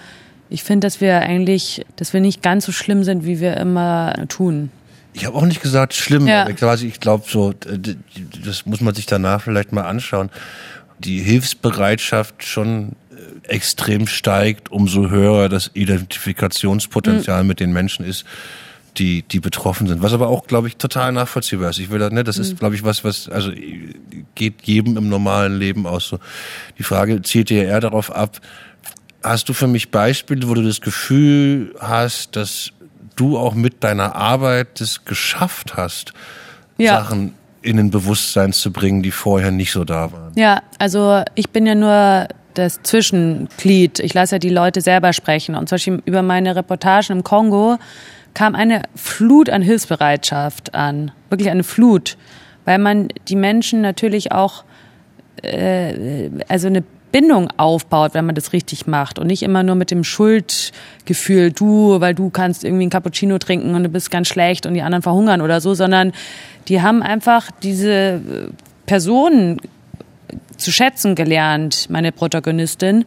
ich 0.50 0.63
finde, 0.63 0.86
dass 0.86 1.02
wir 1.02 1.20
eigentlich, 1.22 1.86
dass 1.96 2.13
wir 2.13 2.22
nicht 2.22 2.44
ganz 2.44 2.65
so 2.65 2.72
schlimm 2.72 3.04
sind, 3.04 3.26
wie 3.26 3.39
wir 3.39 3.58
immer 3.58 4.13
tun. 4.28 4.70
Ich 5.13 5.26
habe 5.26 5.38
auch 5.38 5.46
nicht 5.46 5.62
gesagt 5.62 5.94
schlimm, 5.94 6.28
ja. 6.28 6.46
quasi 6.52 6.88
ich 6.88 7.00
glaube 7.00 7.24
so, 7.26 7.54
das 7.54 8.65
muss 8.65 8.82
man 8.82 8.94
sich 8.94 9.06
danach 9.06 9.41
vielleicht 9.41 9.72
mal 9.72 9.84
anschauen. 9.84 10.30
Die 10.99 11.19
Hilfsbereitschaft 11.19 12.43
schon 12.43 12.93
äh, 13.12 13.47
extrem 13.47 14.08
steigt, 14.08 14.71
umso 14.71 15.10
höher 15.10 15.49
das 15.49 15.71
Identifikationspotenzial 15.73 17.43
mhm. 17.43 17.47
mit 17.47 17.60
den 17.60 17.73
Menschen 17.73 18.05
ist 18.05 18.25
die, 18.97 19.23
die 19.23 19.39
betroffen 19.39 19.88
sind. 19.88 20.01
Was 20.01 20.13
aber 20.13 20.29
auch, 20.29 20.47
glaube 20.47 20.67
ich, 20.67 20.77
total 20.77 21.12
nachvollziehbar 21.12 21.69
ist. 21.69 21.79
Ich 21.79 21.89
will 21.89 21.99
da, 21.99 22.10
ne, 22.10 22.23
das 22.23 22.38
ist, 22.38 22.53
mhm. 22.53 22.58
glaube 22.58 22.75
ich, 22.75 22.84
was, 22.84 23.03
was, 23.03 23.29
also 23.29 23.51
geht 24.36 24.62
jedem 24.63 24.97
im 24.97 25.10
normalen 25.10 25.58
Leben 25.58 25.86
aus 25.86 26.08
so. 26.08 26.19
Die 26.77 26.84
Frage 26.84 27.21
zielt 27.21 27.49
ja 27.49 27.63
eher 27.63 27.81
darauf 27.81 28.12
ab, 28.12 28.39
hast 29.23 29.49
du 29.49 29.53
für 29.53 29.67
mich 29.67 29.91
Beispiele, 29.91 30.47
wo 30.47 30.53
du 30.53 30.63
das 30.63 30.81
Gefühl 30.81 31.75
hast, 31.79 32.36
dass 32.36 32.71
du 33.15 33.38
auch 33.38 33.55
mit 33.55 33.84
deiner 33.84 34.15
Arbeit 34.15 34.79
das 34.79 35.05
geschafft 35.05 35.75
hast, 35.75 36.13
ja. 36.77 36.99
Sachen 37.01 37.34
in 37.65 37.78
den 37.78 37.89
Bewusstsein 37.89 38.54
zu 38.54 38.71
bringen, 38.71 39.01
die 39.01 39.12
vorher 39.12 39.51
nicht 39.51 39.71
so 39.71 39.84
da 39.84 40.12
waren? 40.12 40.32
Ja, 40.36 40.62
also 40.78 41.23
ich 41.34 41.49
bin 41.49 41.65
ja 41.65 41.75
nur 41.75 42.28
das 42.54 42.82
Zwischenglied. 42.84 43.99
Ich 43.99 44.13
lasse 44.13 44.36
ja 44.36 44.39
die 44.39 44.49
Leute 44.49 44.82
selber 44.82 45.13
sprechen. 45.13 45.56
Und 45.56 45.67
zum 45.67 45.75
Beispiel 45.75 46.01
über 46.06 46.21
meine 46.21 46.56
Reportagen 46.56 47.17
im 47.17 47.23
Kongo 47.23 47.78
kam 48.34 48.56
eine 48.56 48.84
Flut 48.95 49.49
an 49.49 49.62
Hilfsbereitschaft 49.62 50.75
an, 50.75 51.12
wirklich 51.30 51.49
eine 51.49 51.63
Flut, 51.63 52.17
weil 52.65 52.78
man 52.78 53.08
die 53.28 53.36
Menschen 53.36 53.82
natürlich 53.82 54.32
auch 54.32 54.63
äh, 55.41 56.30
also 56.47 56.67
eine 56.67 56.84
Bindung 57.15 57.47
aufbaut, 57.56 58.13
wenn 58.13 58.25
man 58.25 58.36
das 58.36 58.51
richtig 58.51 58.88
macht 58.88 59.19
und 59.19 59.28
nicht 59.28 59.41
immer 59.41 59.63
nur 59.63 59.75
mit 59.75 59.89
dem 59.89 60.04
Schuldgefühl, 60.04 61.54
du, 61.54 62.01
weil 62.01 62.13
du 62.13 62.30
kannst 62.30 62.65
irgendwie 62.65 62.86
ein 62.86 62.89
Cappuccino 62.89 63.38
trinken 63.38 63.73
und 63.73 63.84
du 63.84 63.88
bist 63.88 64.12
ganz 64.12 64.28
schlecht 64.28 64.65
und 64.65 64.73
die 64.73 64.82
anderen 64.82 65.01
verhungern 65.01 65.39
oder 65.39 65.62
so, 65.62 65.75
sondern 65.75 66.12
die 66.67 66.82
haben 66.82 67.01
einfach 67.01 67.51
diese 67.63 68.19
Personen 68.86 69.62
zu 70.58 70.73
schätzen 70.73 71.15
gelernt, 71.15 71.89
meine 71.89 72.12
Protagonistin 72.12 73.06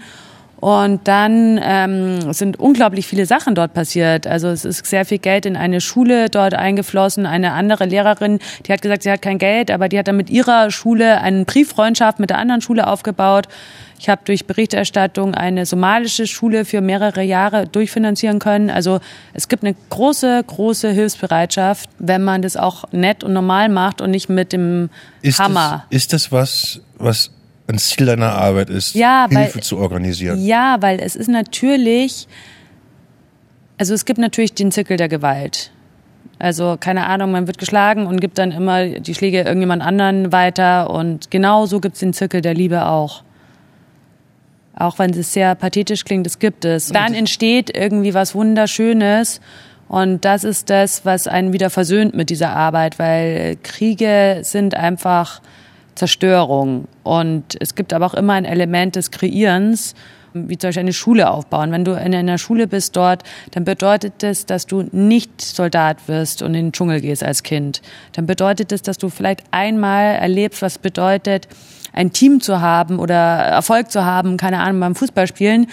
und 0.61 1.07
dann 1.07 1.61
ähm, 1.63 2.33
sind 2.33 2.59
unglaublich 2.59 3.07
viele 3.07 3.27
Sachen 3.27 3.55
dort 3.55 3.75
passiert. 3.75 4.27
Also 4.27 4.49
es 4.49 4.65
ist 4.65 4.85
sehr 4.87 5.05
viel 5.05 5.19
Geld 5.19 5.47
in 5.47 5.57
eine 5.57 5.81
Schule 5.81 6.29
dort 6.29 6.55
eingeflossen. 6.55 7.27
Eine 7.27 7.53
andere 7.53 7.85
Lehrerin, 7.85 8.41
die 8.67 8.73
hat 8.73 8.83
gesagt, 8.83 9.05
sie 9.05 9.11
hat 9.11 9.23
kein 9.23 9.39
Geld, 9.39 9.71
aber 9.71 9.89
die 9.89 9.99
hat 9.99 10.09
dann 10.09 10.17
mit 10.17 10.31
ihrer 10.31 10.73
Schule 10.73 11.21
eine 11.21 11.45
Brieffreundschaft 11.45 12.19
mit 12.19 12.31
der 12.31 12.39
anderen 12.39 12.61
Schule 12.61 12.89
aufgebaut. 12.89 13.47
Ich 14.01 14.09
habe 14.09 14.21
durch 14.25 14.47
Berichterstattung 14.47 15.35
eine 15.35 15.65
somalische 15.65 16.27
Schule 16.27 16.65
für 16.65 16.81
mehrere 16.81 17.23
Jahre 17.23 17.67
durchfinanzieren 17.67 18.41
können. 18.41 18.69
Also 18.69 18.99
es 19.35 19.47
gibt 19.49 19.65
eine 19.65 19.77
große, 19.91 20.43
große 20.45 20.91
Hilfsbereitschaft, 20.91 21.89
wenn 22.01 22.25
man 22.25 22.43
das 22.43 22.57
auch 22.57 22.85
nett 22.91 23.23
und 23.23 23.33
normal 23.33 23.69
macht 23.69 24.01
und 24.01 24.11
nicht 24.11 24.29
mit 24.29 24.53
dem 24.53 24.91
ist 25.23 25.39
Hammer. 25.39 25.85
Das, 25.91 26.03
ist 26.03 26.13
das 26.13 26.33
was, 26.33 26.81
was 26.97 27.31
ein 27.69 27.79
Ziel 27.79 28.07
deiner 28.07 28.33
Arbeit 28.33 28.71
ist, 28.71 28.95
ja, 28.95 29.27
Hilfe 29.29 29.57
weil, 29.57 29.63
zu 29.63 29.79
organisieren. 29.79 30.45
Ja, 30.45 30.77
weil 30.81 31.01
es 31.01 31.15
ist 31.17 31.29
natürlich, 31.29 32.27
also 33.77 33.95
es 33.95 34.05
gibt 34.05 34.19
natürlich 34.19 34.55
den 34.55 34.73
Zirkel 34.73 34.97
der 34.97 35.09
Gewalt. 35.09 35.71
Also 36.39 36.77
keine 36.79 37.07
Ahnung, 37.07 37.33
man 37.33 37.47
wird 37.47 37.59
geschlagen 37.59 38.07
und 38.07 38.21
gibt 38.21 38.39
dann 38.39 38.53
immer 38.53 38.87
die 38.87 39.15
Schläge 39.15 39.43
irgendjemand 39.43 39.83
anderen 39.83 40.33
weiter 40.33 40.91
und 40.91 41.31
genauso 41.31 41.81
gibt 41.81 41.95
es 41.95 42.01
den 42.01 42.13
Zirkel 42.13 42.41
der 42.41 42.55
Liebe 42.55 42.87
auch. 42.87 43.23
Auch 44.77 44.99
wenn 45.01 45.11
es 45.11 45.33
sehr 45.33 45.57
pathetisch 45.57 46.05
klingt, 46.05 46.25
das 46.25 46.39
gibt 46.39 46.65
es. 46.65 46.89
Dann 46.89 47.13
entsteht 47.13 47.77
irgendwie 47.77 48.15
was 48.15 48.37
Wunderschönes 48.37 49.41
und 49.89 50.25
das 50.25 50.45
ist 50.45 50.71
das, 50.71 51.05
was 51.05 51.27
einen 51.27 51.53
wieder 51.53 51.71
versöhnt 51.71 52.15
mit 52.15 52.31
dieser 52.31 52.51
Arbeit, 52.51 52.99
weil 52.99 53.57
Kriege 53.63 54.41
sind 54.43 54.77
einfach 54.77 55.41
Zerstörung. 55.99 56.87
Und 57.03 57.57
es 57.61 57.75
gibt 57.75 57.93
aber 57.93 58.07
auch 58.07 58.15
immer 58.15 58.35
ein 58.35 58.45
Element 58.45 58.97
des 58.97 59.11
Kreierens, 59.11 59.95
wie 60.33 60.57
zum 60.57 60.69
Beispiel 60.69 60.81
eine 60.81 60.93
Schule 60.93 61.31
aufbauen. 61.31 61.73
Wenn 61.73 61.85
du 61.85 61.93
in 61.93 62.15
einer 62.15 62.39
Schule 62.39 62.67
bist 62.67 62.97
dort, 62.97 63.25
dann 63.51 63.65
bedeutet 63.65 64.15
das, 64.19 64.47
dass 64.47 64.67
du 64.67 64.89
nicht 64.93 65.41
Soldat 65.41 66.07
wirst 66.07 66.43
und 66.43 66.55
in 66.55 66.67
den 66.67 66.73
Dschungel 66.73 67.01
gehst 67.01 67.25
als 67.25 67.43
Kind. 67.43 67.83
Dann 68.13 68.27
bedeutet 68.27 68.73
das, 68.73 68.83
dass 68.83 68.99
du 68.99 69.09
vielleicht 69.09 69.43
einmal 69.51 70.15
erlebst, 70.15 70.63
was 70.63 70.79
bedeutet, 70.79 71.49
ein 71.93 72.13
Team 72.13 72.41
zu 72.41 72.61
haben 72.61 72.99
oder 72.99 73.15
Erfolg 73.17 73.91
zu 73.91 74.05
haben, 74.05 74.37
keine 74.37 74.61
Ahnung, 74.61 74.81
beim 74.81 74.95
Fußballspielen. 74.95 75.67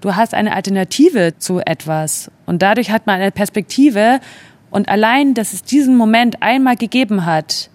Du 0.00 0.16
hast 0.16 0.34
eine 0.34 0.54
Alternative 0.54 1.34
zu 1.38 1.60
etwas. 1.60 2.30
Und 2.46 2.62
dadurch 2.62 2.90
hat 2.90 3.06
man 3.06 3.20
eine 3.20 3.30
Perspektive. 3.30 4.20
Und 4.70 4.88
allein, 4.88 5.34
dass 5.34 5.52
es 5.52 5.62
diesen 5.62 5.96
Moment 5.96 6.42
einmal 6.42 6.76
gegeben 6.76 7.26
hat, 7.26 7.70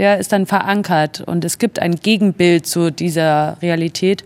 der 0.00 0.16
ist 0.16 0.32
dann 0.32 0.46
verankert 0.46 1.20
und 1.20 1.44
es 1.44 1.58
gibt 1.58 1.78
ein 1.78 1.96
Gegenbild 1.96 2.66
zu 2.66 2.90
dieser 2.90 3.58
Realität. 3.60 4.24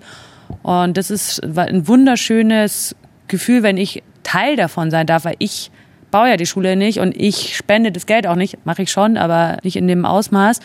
Und 0.62 0.96
das 0.96 1.10
ist 1.10 1.42
ein 1.42 1.88
wunderschönes 1.88 2.94
Gefühl, 3.26 3.64
wenn 3.64 3.76
ich 3.76 4.04
Teil 4.22 4.54
davon 4.54 4.92
sein 4.92 5.08
darf, 5.08 5.24
weil 5.24 5.34
ich 5.40 5.72
baue 6.12 6.28
ja 6.28 6.36
die 6.36 6.46
Schule 6.46 6.76
nicht 6.76 7.00
und 7.00 7.16
ich 7.20 7.56
spende 7.56 7.90
das 7.90 8.06
Geld 8.06 8.28
auch 8.28 8.36
nicht, 8.36 8.64
mache 8.64 8.82
ich 8.82 8.92
schon, 8.92 9.16
aber 9.16 9.56
nicht 9.64 9.74
in 9.74 9.88
dem 9.88 10.06
Ausmaß. 10.06 10.60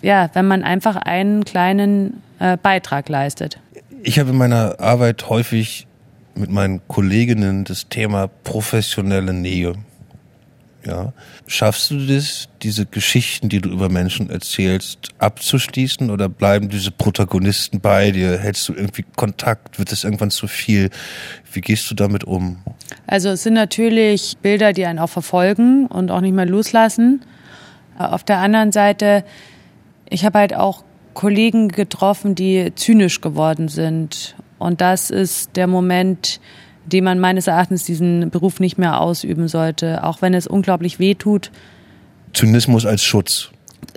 Ja, 0.00 0.30
wenn 0.32 0.46
man 0.46 0.62
einfach 0.62 0.96
einen 0.96 1.44
kleinen 1.44 2.22
äh, 2.38 2.56
Beitrag 2.56 3.10
leistet. 3.10 3.58
Ich 4.02 4.18
habe 4.18 4.30
in 4.30 4.38
meiner 4.38 4.80
Arbeit 4.80 5.28
häufig 5.28 5.86
mit 6.34 6.48
meinen 6.48 6.80
Kolleginnen 6.88 7.64
das 7.64 7.90
Thema 7.90 8.30
professionelle 8.44 9.34
Nähe. 9.34 9.74
Ja. 10.86 11.12
Schaffst 11.46 11.90
du 11.90 12.06
das, 12.06 12.48
diese 12.62 12.84
Geschichten, 12.86 13.48
die 13.48 13.60
du 13.60 13.70
über 13.70 13.88
Menschen 13.88 14.30
erzählst, 14.30 15.10
abzuschließen 15.18 16.10
oder 16.10 16.28
bleiben 16.28 16.68
diese 16.68 16.90
Protagonisten 16.90 17.80
bei 17.80 18.10
dir? 18.10 18.38
Hältst 18.38 18.68
du 18.68 18.74
irgendwie 18.74 19.04
Kontakt? 19.16 19.78
Wird 19.78 19.92
es 19.92 20.04
irgendwann 20.04 20.30
zu 20.30 20.46
viel? 20.46 20.90
Wie 21.52 21.60
gehst 21.60 21.90
du 21.90 21.94
damit 21.94 22.24
um? 22.24 22.58
Also 23.06 23.30
es 23.30 23.42
sind 23.42 23.54
natürlich 23.54 24.36
Bilder, 24.42 24.72
die 24.72 24.84
einen 24.84 24.98
auch 24.98 25.08
verfolgen 25.08 25.86
und 25.86 26.10
auch 26.10 26.20
nicht 26.20 26.34
mehr 26.34 26.46
loslassen. 26.46 27.22
Auf 27.98 28.24
der 28.24 28.38
anderen 28.38 28.72
Seite, 28.72 29.24
ich 30.08 30.24
habe 30.24 30.38
halt 30.38 30.54
auch 30.54 30.84
Kollegen 31.14 31.68
getroffen, 31.68 32.34
die 32.34 32.72
zynisch 32.74 33.20
geworden 33.20 33.68
sind. 33.68 34.34
Und 34.58 34.80
das 34.80 35.10
ist 35.10 35.56
der 35.56 35.66
Moment, 35.66 36.40
dem 36.86 37.04
man 37.04 37.18
meines 37.18 37.46
Erachtens 37.46 37.84
diesen 37.84 38.30
Beruf 38.30 38.60
nicht 38.60 38.78
mehr 38.78 39.00
ausüben 39.00 39.48
sollte, 39.48 40.04
auch 40.04 40.22
wenn 40.22 40.34
es 40.34 40.46
unglaublich 40.46 40.98
weh 40.98 41.14
tut. 41.14 41.50
Zynismus 42.32 42.84
als 42.84 43.02
Schutz. 43.02 43.50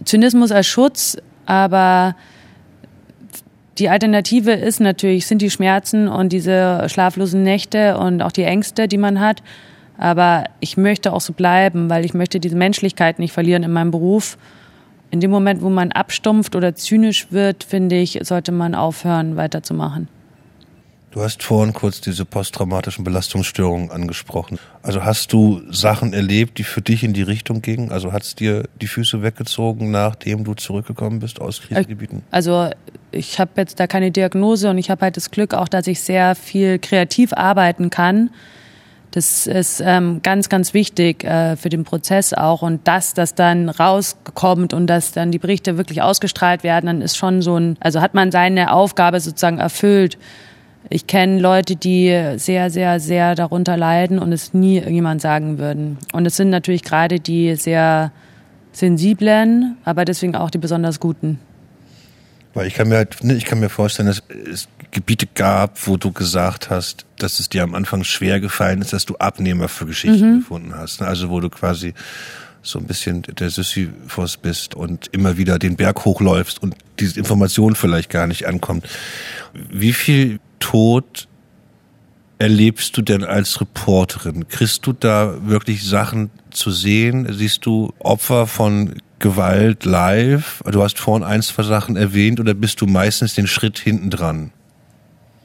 Zynismus 0.05 0.51
als 0.51 0.67
Schutz, 0.67 1.17
aber 1.45 2.15
die 3.77 3.89
Alternative 3.89 4.51
ist 4.51 4.79
natürlich, 4.79 5.27
sind 5.27 5.41
die 5.41 5.51
Schmerzen 5.51 6.07
und 6.07 6.31
diese 6.33 6.87
schlaflosen 6.87 7.43
Nächte 7.43 7.97
und 7.97 8.21
auch 8.21 8.31
die 8.31 8.43
Ängste, 8.43 8.87
die 8.87 8.97
man 8.97 9.19
hat. 9.19 9.43
Aber 9.97 10.45
ich 10.59 10.77
möchte 10.77 11.13
auch 11.13 11.21
so 11.21 11.33
bleiben, 11.33 11.89
weil 11.89 12.05
ich 12.05 12.13
möchte 12.13 12.39
diese 12.39 12.55
Menschlichkeit 12.55 13.19
nicht 13.19 13.33
verlieren 13.33 13.63
in 13.63 13.71
meinem 13.71 13.91
Beruf. 13.91 14.37
In 15.09 15.19
dem 15.19 15.31
Moment, 15.31 15.61
wo 15.61 15.69
man 15.69 15.91
abstumpft 15.91 16.55
oder 16.55 16.75
zynisch 16.75 17.31
wird, 17.31 17.63
finde 17.63 17.97
ich, 17.97 18.19
sollte 18.23 18.51
man 18.51 18.75
aufhören, 18.75 19.35
weiterzumachen. 19.35 20.07
Du 21.17 21.23
hast 21.23 21.41
vorhin 21.41 21.73
kurz 21.73 21.99
diese 21.99 22.25
posttraumatischen 22.25 23.03
Belastungsstörungen 23.03 23.89
angesprochen. 23.89 24.59
Also 24.83 25.03
hast 25.03 25.33
du 25.33 25.63
Sachen 25.71 26.13
erlebt, 26.13 26.59
die 26.59 26.63
für 26.63 26.83
dich 26.83 27.03
in 27.03 27.13
die 27.13 27.23
Richtung 27.23 27.63
gingen? 27.63 27.91
Also 27.91 28.13
hat 28.13 28.21
es 28.21 28.35
dir 28.35 28.65
die 28.79 28.85
Füße 28.85 29.23
weggezogen, 29.23 29.89
nachdem 29.89 30.43
du 30.43 30.53
zurückgekommen 30.53 31.17
bist 31.17 31.41
aus 31.41 31.59
Krisengebieten? 31.59 32.21
Also 32.29 32.69
ich 33.09 33.39
habe 33.39 33.49
jetzt 33.55 33.79
da 33.79 33.87
keine 33.87 34.11
Diagnose 34.11 34.69
und 34.69 34.77
ich 34.77 34.91
habe 34.91 35.01
halt 35.01 35.17
das 35.17 35.31
Glück 35.31 35.55
auch, 35.55 35.67
dass 35.67 35.87
ich 35.87 36.01
sehr 36.01 36.35
viel 36.35 36.77
kreativ 36.77 37.33
arbeiten 37.33 37.89
kann. 37.89 38.29
Das 39.09 39.47
ist 39.47 39.81
ähm, 39.83 40.21
ganz, 40.21 40.49
ganz 40.49 40.75
wichtig 40.75 41.23
äh, 41.23 41.55
für 41.55 41.69
den 41.69 41.83
Prozess 41.83 42.35
auch. 42.35 42.61
Und 42.61 42.87
dass 42.87 43.15
das 43.15 43.33
dann 43.33 43.69
rauskommt 43.69 44.75
und 44.75 44.85
dass 44.85 45.13
dann 45.13 45.31
die 45.31 45.39
Berichte 45.39 45.79
wirklich 45.79 46.03
ausgestrahlt 46.03 46.61
werden, 46.61 46.85
dann 46.85 47.01
ist 47.01 47.17
schon 47.17 47.41
so 47.41 47.57
ein, 47.57 47.75
also 47.79 48.01
hat 48.01 48.13
man 48.13 48.31
seine 48.31 48.71
Aufgabe 48.71 49.19
sozusagen 49.19 49.57
erfüllt. 49.57 50.19
Ich 50.89 51.07
kenne 51.07 51.39
Leute, 51.39 51.75
die 51.75 52.35
sehr, 52.37 52.69
sehr, 52.69 52.99
sehr 52.99 53.35
darunter 53.35 53.77
leiden 53.77 54.19
und 54.19 54.31
es 54.31 54.53
nie 54.53 54.77
irgendjemand 54.77 55.21
sagen 55.21 55.57
würden. 55.57 55.97
Und 56.13 56.25
es 56.25 56.37
sind 56.37 56.49
natürlich 56.49 56.83
gerade 56.83 57.19
die 57.19 57.55
sehr 57.55 58.11
sensiblen, 58.71 59.77
aber 59.83 60.05
deswegen 60.05 60.35
auch 60.35 60.49
die 60.49 60.59
besonders 60.59 60.99
guten. 60.99 61.39
Weil 62.53 62.67
ich 62.67 62.73
kann 62.73 62.89
mir 62.89 62.95
halt, 62.95 63.23
ne, 63.23 63.35
ich 63.35 63.45
kann 63.45 63.59
mir 63.59 63.69
vorstellen, 63.69 64.07
dass 64.07 64.23
es 64.51 64.67
Gebiete 64.91 65.27
gab, 65.35 65.85
wo 65.87 65.97
du 65.97 66.11
gesagt 66.11 66.69
hast, 66.69 67.05
dass 67.17 67.39
es 67.39 67.49
dir 67.49 67.63
am 67.63 67.75
Anfang 67.75 68.03
schwer 68.03 68.39
gefallen 68.39 68.81
ist, 68.81 68.93
dass 68.93 69.05
du 69.05 69.15
Abnehmer 69.17 69.67
für 69.67 69.85
Geschichten 69.85 70.35
mhm. 70.35 70.39
gefunden 70.39 70.73
hast. 70.75 71.01
Ne? 71.01 71.07
Also 71.07 71.29
wo 71.29 71.39
du 71.39 71.49
quasi 71.49 71.93
so 72.63 72.79
ein 72.79 72.85
bisschen 72.85 73.21
der 73.21 73.49
Sisyphos 73.49 74.37
bist 74.37 74.75
und 74.75 75.07
immer 75.11 75.37
wieder 75.37 75.59
den 75.59 75.75
Berg 75.75 76.05
hochläufst 76.05 76.61
und 76.61 76.75
diese 76.99 77.19
Information 77.19 77.75
vielleicht 77.75 78.09
gar 78.09 78.27
nicht 78.27 78.47
ankommt. 78.47 78.87
Wie 79.53 79.93
viel 79.93 80.39
Tod 80.59 81.27
erlebst 82.39 82.95
du 82.97 83.01
denn 83.01 83.23
als 83.23 83.59
Reporterin? 83.61 84.47
Kriegst 84.47 84.85
du 84.85 84.93
da 84.93 85.35
wirklich 85.47 85.87
Sachen 85.87 86.29
zu 86.51 86.71
sehen? 86.71 87.27
Siehst 87.31 87.65
du 87.65 87.93
Opfer 87.99 88.47
von 88.47 88.95
Gewalt 89.19 89.85
live? 89.85 90.61
Du 90.69 90.83
hast 90.83 90.99
vorhin 90.99 91.25
ein, 91.25 91.41
zwei 91.41 91.63
Sachen 91.63 91.95
erwähnt 91.95 92.39
oder 92.39 92.53
bist 92.53 92.81
du 92.81 92.85
meistens 92.85 93.33
den 93.33 93.47
Schritt 93.47 93.79
hinten 93.79 94.09
dran? 94.09 94.51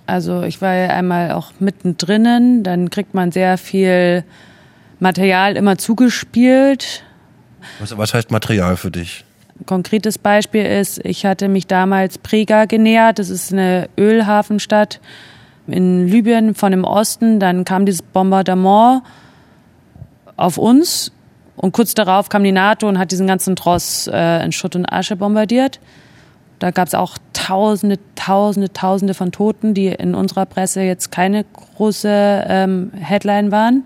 Also 0.06 0.42
ich 0.42 0.60
war 0.60 0.74
ja 0.74 0.88
einmal 0.88 1.30
auch 1.30 1.52
mittendrin, 1.58 2.62
dann 2.64 2.90
kriegt 2.90 3.14
man 3.14 3.32
sehr 3.32 3.56
viel 3.56 4.24
Material 5.00 5.56
immer 5.56 5.78
zugespielt. 5.78 7.04
Was, 7.78 7.96
was 7.96 8.12
heißt 8.12 8.30
Material 8.30 8.76
für 8.76 8.90
dich? 8.90 9.24
Konkretes 9.66 10.18
Beispiel 10.18 10.64
ist, 10.64 11.04
ich 11.04 11.26
hatte 11.26 11.48
mich 11.48 11.66
damals 11.66 12.18
Prega 12.18 12.64
genähert. 12.64 13.18
Das 13.18 13.30
ist 13.30 13.52
eine 13.52 13.88
Ölhafenstadt 13.98 15.00
in 15.66 16.06
Libyen 16.08 16.54
von 16.54 16.72
dem 16.72 16.84
Osten. 16.84 17.40
Dann 17.40 17.64
kam 17.64 17.86
dieses 17.86 18.02
Bombardement 18.02 19.02
auf 20.36 20.58
uns 20.58 21.12
und 21.56 21.72
kurz 21.72 21.94
darauf 21.94 22.28
kam 22.28 22.44
die 22.44 22.52
NATO 22.52 22.88
und 22.88 22.98
hat 22.98 23.12
diesen 23.12 23.26
ganzen 23.26 23.56
Tross 23.56 24.08
äh, 24.12 24.44
in 24.44 24.52
Schutt 24.52 24.76
und 24.76 24.86
Asche 24.86 25.16
bombardiert. 25.16 25.80
Da 26.58 26.70
gab 26.70 26.86
es 26.86 26.94
auch 26.94 27.18
Tausende, 27.32 27.98
Tausende, 28.14 28.72
Tausende 28.72 29.14
von 29.14 29.32
Toten, 29.32 29.74
die 29.74 29.88
in 29.88 30.14
unserer 30.14 30.46
Presse 30.46 30.82
jetzt 30.82 31.10
keine 31.10 31.44
große 31.44 32.44
ähm, 32.48 32.92
Headline 32.94 33.50
waren. 33.50 33.84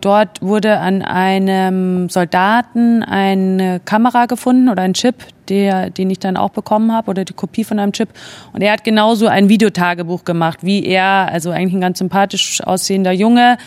Dort 0.00 0.42
wurde 0.42 0.78
an 0.78 1.02
einem 1.02 2.08
Soldaten 2.08 3.02
eine 3.02 3.80
Kamera 3.84 4.26
gefunden 4.26 4.68
oder 4.68 4.82
ein 4.82 4.94
Chip, 4.94 5.14
der, 5.48 5.90
den 5.90 6.10
ich 6.10 6.18
dann 6.18 6.36
auch 6.36 6.50
bekommen 6.50 6.92
habe 6.92 7.10
oder 7.10 7.24
die 7.24 7.34
Kopie 7.34 7.64
von 7.64 7.78
einem 7.78 7.92
Chip. 7.92 8.08
Und 8.52 8.62
er 8.62 8.72
hat 8.72 8.84
genauso 8.84 9.26
ein 9.26 9.48
Videotagebuch 9.48 10.24
gemacht, 10.24 10.60
wie 10.62 10.84
er, 10.84 11.28
also 11.30 11.50
eigentlich 11.50 11.74
ein 11.74 11.80
ganz 11.80 11.98
sympathisch 11.98 12.62
aussehender 12.62 13.12
Junge, 13.12 13.58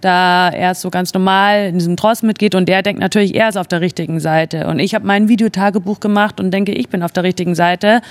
da 0.00 0.50
er 0.50 0.74
so 0.74 0.90
ganz 0.90 1.14
normal 1.14 1.68
in 1.68 1.78
diesem 1.78 1.96
Tross 1.96 2.22
mitgeht 2.22 2.54
und 2.54 2.68
der 2.68 2.82
denkt 2.82 3.00
natürlich, 3.00 3.34
er 3.34 3.48
ist 3.48 3.56
auf 3.56 3.68
der 3.68 3.80
richtigen 3.80 4.20
Seite. 4.20 4.66
Und 4.66 4.78
ich 4.78 4.94
habe 4.94 5.06
mein 5.06 5.28
Videotagebuch 5.28 6.00
gemacht 6.00 6.40
und 6.40 6.50
denke, 6.50 6.72
ich 6.72 6.88
bin 6.88 7.02
auf 7.02 7.12
der 7.12 7.22
richtigen 7.22 7.54
Seite. 7.54 8.02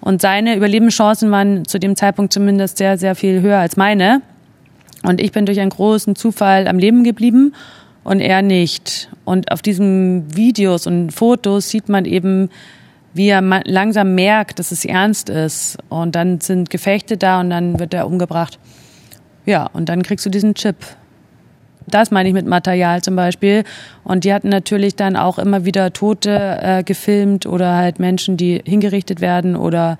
Und 0.00 0.20
seine 0.20 0.56
Überlebenschancen 0.56 1.30
waren 1.30 1.64
zu 1.64 1.78
dem 1.78 1.96
Zeitpunkt 1.96 2.32
zumindest 2.32 2.78
sehr, 2.78 2.98
sehr 2.98 3.14
viel 3.14 3.40
höher 3.40 3.58
als 3.58 3.76
meine. 3.76 4.20
Und 5.02 5.20
ich 5.20 5.32
bin 5.32 5.46
durch 5.46 5.60
einen 5.60 5.70
großen 5.70 6.16
Zufall 6.16 6.68
am 6.68 6.78
Leben 6.78 7.04
geblieben 7.04 7.54
und 8.04 8.20
er 8.20 8.42
nicht. 8.42 9.08
Und 9.24 9.50
auf 9.50 9.62
diesen 9.62 10.36
Videos 10.36 10.86
und 10.86 11.10
Fotos 11.10 11.68
sieht 11.68 11.88
man 11.88 12.04
eben, 12.04 12.50
wie 13.14 13.28
er 13.28 13.42
langsam 13.64 14.14
merkt, 14.14 14.58
dass 14.58 14.72
es 14.72 14.84
ernst 14.84 15.28
ist. 15.28 15.78
Und 15.88 16.14
dann 16.14 16.40
sind 16.40 16.70
Gefechte 16.70 17.16
da 17.16 17.40
und 17.40 17.50
dann 17.50 17.78
wird 17.78 17.94
er 17.94 18.06
umgebracht. 18.06 18.58
Ja, 19.44 19.66
und 19.72 19.88
dann 19.88 20.02
kriegst 20.02 20.24
du 20.24 20.30
diesen 20.30 20.54
Chip. 20.54 20.76
Das 21.88 22.10
meine 22.12 22.28
ich 22.28 22.34
mit 22.34 22.46
Material 22.46 23.02
zum 23.02 23.16
Beispiel. 23.16 23.64
Und 24.04 24.24
die 24.24 24.32
hatten 24.32 24.48
natürlich 24.48 24.94
dann 24.94 25.16
auch 25.16 25.38
immer 25.38 25.64
wieder 25.64 25.92
Tote 25.92 26.58
äh, 26.62 26.82
gefilmt 26.84 27.44
oder 27.44 27.76
halt 27.76 27.98
Menschen, 27.98 28.36
die 28.36 28.62
hingerichtet 28.64 29.20
werden 29.20 29.56
oder 29.56 29.98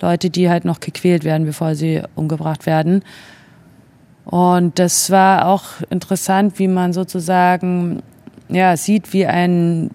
Leute, 0.00 0.30
die 0.30 0.48
halt 0.48 0.64
noch 0.64 0.78
gequält 0.78 1.24
werden, 1.24 1.44
bevor 1.44 1.74
sie 1.74 2.02
umgebracht 2.14 2.66
werden. 2.66 3.02
Und 4.30 4.78
das 4.78 5.10
war 5.10 5.46
auch 5.46 5.64
interessant, 5.88 6.58
wie 6.58 6.68
man 6.68 6.92
sozusagen 6.92 8.02
ja 8.50 8.76
sieht, 8.76 9.14
wie 9.14 9.26
ein 9.26 9.90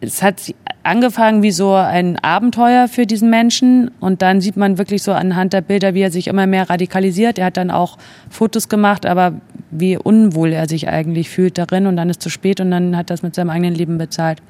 es 0.00 0.22
hat 0.22 0.54
angefangen 0.82 1.42
wie 1.42 1.50
so 1.50 1.74
ein 1.74 2.18
Abenteuer 2.18 2.88
für 2.88 3.06
diesen 3.06 3.30
Menschen 3.30 3.90
und 4.00 4.22
dann 4.22 4.40
sieht 4.40 4.56
man 4.56 4.78
wirklich 4.78 5.02
so 5.02 5.12
anhand 5.12 5.54
der 5.54 5.60
Bilder, 5.62 5.94
wie 5.94 6.02
er 6.02 6.10
sich 6.10 6.28
immer 6.28 6.46
mehr 6.46 6.68
radikalisiert. 6.68 7.38
Er 7.38 7.46
hat 7.46 7.56
dann 7.56 7.70
auch 7.70 7.98
Fotos 8.30 8.68
gemacht, 8.68 9.06
aber 9.06 9.40
wie 9.70 9.96
unwohl 9.96 10.52
er 10.52 10.68
sich 10.68 10.88
eigentlich 10.88 11.28
fühlt 11.28 11.58
darin 11.58 11.86
und 11.86 11.96
dann 11.96 12.10
ist 12.10 12.22
zu 12.22 12.30
spät 12.30 12.60
und 12.60 12.70
dann 12.70 12.96
hat 12.96 13.10
das 13.10 13.22
mit 13.22 13.34
seinem 13.34 13.50
eigenen 13.50 13.74
Leben 13.74 13.98
bezahlt. 13.98 14.42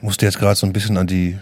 Musste 0.00 0.26
jetzt 0.26 0.38
gerade 0.38 0.56
so 0.56 0.66
ein 0.66 0.72
bisschen 0.72 0.96
an 0.96 1.06
die 1.06 1.38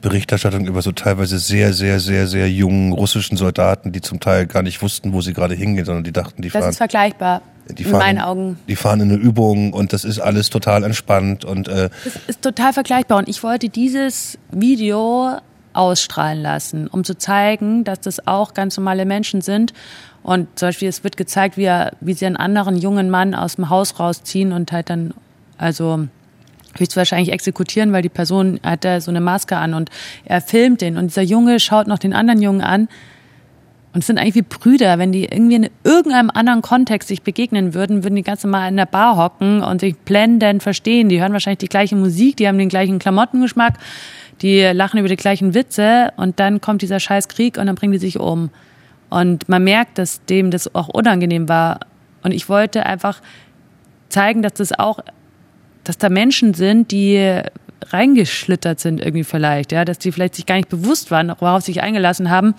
Berichterstattung 0.00 0.66
über 0.66 0.82
so 0.82 0.92
teilweise 0.92 1.38
sehr, 1.38 1.72
sehr, 1.72 1.98
sehr, 2.00 2.26
sehr 2.26 2.50
jungen 2.50 2.92
russischen 2.92 3.36
Soldaten, 3.36 3.92
die 3.92 4.00
zum 4.00 4.20
Teil 4.20 4.46
gar 4.46 4.62
nicht 4.62 4.80
wussten, 4.80 5.12
wo 5.12 5.20
sie 5.20 5.32
gerade 5.32 5.54
hingehen, 5.54 5.84
sondern 5.84 6.04
die 6.04 6.12
dachten, 6.12 6.42
die 6.42 6.50
fahren. 6.50 6.62
Das 6.62 6.70
ist 6.70 6.78
vergleichbar. 6.78 7.42
Die 7.70 7.84
fahren, 7.84 7.94
in 7.94 7.98
meinen 7.98 8.20
Augen. 8.20 8.58
Die 8.66 8.76
fahren 8.76 9.00
in 9.00 9.12
eine 9.12 9.20
Übung 9.20 9.72
und 9.72 9.92
das 9.92 10.04
ist 10.04 10.18
alles 10.20 10.50
total 10.50 10.84
entspannt 10.84 11.44
und. 11.44 11.68
Äh 11.68 11.90
das 12.04 12.16
ist 12.26 12.42
total 12.42 12.72
vergleichbar 12.72 13.18
und 13.18 13.28
ich 13.28 13.42
wollte 13.42 13.68
dieses 13.68 14.38
Video 14.50 15.38
ausstrahlen 15.74 16.42
lassen, 16.42 16.88
um 16.88 17.04
zu 17.04 17.16
zeigen, 17.16 17.84
dass 17.84 18.00
das 18.00 18.26
auch 18.26 18.54
ganz 18.54 18.76
normale 18.76 19.04
Menschen 19.04 19.42
sind. 19.42 19.72
Und 20.22 20.58
zum 20.58 20.68
Beispiel, 20.68 20.88
es 20.88 21.04
wird 21.04 21.16
gezeigt, 21.16 21.56
wie, 21.56 21.64
er, 21.64 21.92
wie 22.00 22.14
sie 22.14 22.26
einen 22.26 22.36
anderen 22.36 22.76
jungen 22.76 23.10
Mann 23.10 23.34
aus 23.34 23.56
dem 23.56 23.70
Haus 23.70 24.00
rausziehen 24.00 24.52
und 24.52 24.72
halt 24.72 24.90
dann, 24.90 25.14
also 25.56 26.08
höchstwahrscheinlich 26.78 27.32
exekutieren, 27.32 27.92
weil 27.92 28.02
die 28.02 28.08
Person 28.08 28.60
hat 28.62 28.84
da 28.84 29.00
so 29.00 29.10
eine 29.10 29.20
Maske 29.20 29.56
an 29.56 29.74
und 29.74 29.90
er 30.24 30.40
filmt 30.40 30.80
den 30.80 30.96
und 30.96 31.06
dieser 31.06 31.22
Junge 31.22 31.60
schaut 31.60 31.86
noch 31.86 31.98
den 31.98 32.12
anderen 32.12 32.42
Jungen 32.42 32.60
an 32.60 32.88
und 33.98 34.00
es 34.00 34.06
sind 34.06 34.18
eigentlich 34.18 34.34
wie 34.34 34.42
Brüder, 34.42 34.98
wenn 34.98 35.12
die 35.12 35.24
irgendwie 35.24 35.56
in 35.56 35.70
irgendeinem 35.82 36.30
anderen 36.30 36.62
Kontext 36.62 37.08
sich 37.08 37.22
begegnen 37.22 37.74
würden, 37.74 38.04
würden 38.04 38.16
die 38.16 38.22
ganz 38.22 38.44
normal 38.44 38.68
in 38.68 38.76
der 38.76 38.86
Bar 38.86 39.16
hocken 39.16 39.62
und 39.62 39.80
sich 39.80 39.96
blendend 39.96 40.62
verstehen. 40.62 41.08
Die 41.08 41.20
hören 41.20 41.32
wahrscheinlich 41.32 41.58
die 41.58 41.68
gleiche 41.68 41.96
Musik, 41.96 42.36
die 42.36 42.46
haben 42.46 42.58
den 42.58 42.68
gleichen 42.68 42.98
Klamottengeschmack, 42.98 43.74
die 44.42 44.60
lachen 44.60 44.98
über 44.98 45.08
die 45.08 45.16
gleichen 45.16 45.54
Witze 45.54 46.12
und 46.16 46.38
dann 46.38 46.60
kommt 46.60 46.82
dieser 46.82 47.00
scheiß 47.00 47.28
Krieg 47.28 47.56
und 47.56 47.66
dann 47.66 47.74
bringen 47.76 47.92
die 47.92 47.98
sich 47.98 48.20
um. 48.20 48.50
Und 49.10 49.48
man 49.48 49.64
merkt, 49.64 49.96
dass 49.96 50.24
dem 50.26 50.50
das 50.50 50.74
auch 50.74 50.88
unangenehm 50.88 51.48
war. 51.48 51.80
Und 52.22 52.32
ich 52.32 52.48
wollte 52.50 52.84
einfach 52.84 53.22
zeigen, 54.10 54.42
dass 54.42 54.54
das 54.54 54.78
auch, 54.78 55.00
dass 55.84 55.98
da 55.98 56.08
Menschen 56.08 56.54
sind, 56.54 56.90
die 56.90 57.42
reingeschlittert 57.86 58.80
sind 58.80 59.00
irgendwie 59.00 59.24
vielleicht, 59.24 59.72
ja, 59.72 59.84
dass 59.84 59.98
die 59.98 60.12
vielleicht 60.12 60.34
sich 60.34 60.46
gar 60.46 60.56
nicht 60.56 60.68
bewusst 60.68 61.10
waren, 61.10 61.32
worauf 61.38 61.62
sie 61.62 61.72
sich 61.72 61.82
eingelassen 61.82 62.30
haben. 62.30 62.54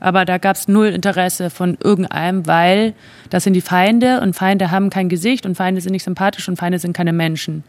Aber 0.00 0.24
da 0.24 0.38
gab 0.38 0.56
es 0.56 0.68
null 0.68 0.88
Interesse 0.88 1.50
von 1.50 1.78
irgendeinem, 1.82 2.46
weil 2.46 2.94
das 3.30 3.44
sind 3.44 3.54
die 3.54 3.60
Feinde 3.60 4.20
und 4.20 4.34
Feinde 4.34 4.70
haben 4.70 4.90
kein 4.90 5.08
Gesicht 5.08 5.46
und 5.46 5.54
Feinde 5.54 5.80
sind 5.80 5.92
nicht 5.92 6.04
sympathisch 6.04 6.48
und 6.48 6.56
Feinde 6.56 6.78
sind 6.78 6.92
keine 6.92 7.12
Menschen. 7.12 7.64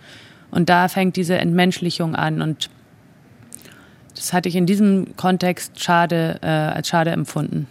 Und 0.51 0.69
da 0.69 0.87
fängt 0.87 1.15
diese 1.15 1.37
Entmenschlichung 1.37 2.15
an 2.15 2.41
und 2.41 2.69
das 4.15 4.33
hatte 4.33 4.49
ich 4.49 4.55
in 4.55 4.65
diesem 4.65 5.15
Kontext 5.17 5.83
schade, 5.83 6.39
äh, 6.41 6.47
als 6.47 6.87
schade 6.87 7.11
empfunden. 7.11 7.67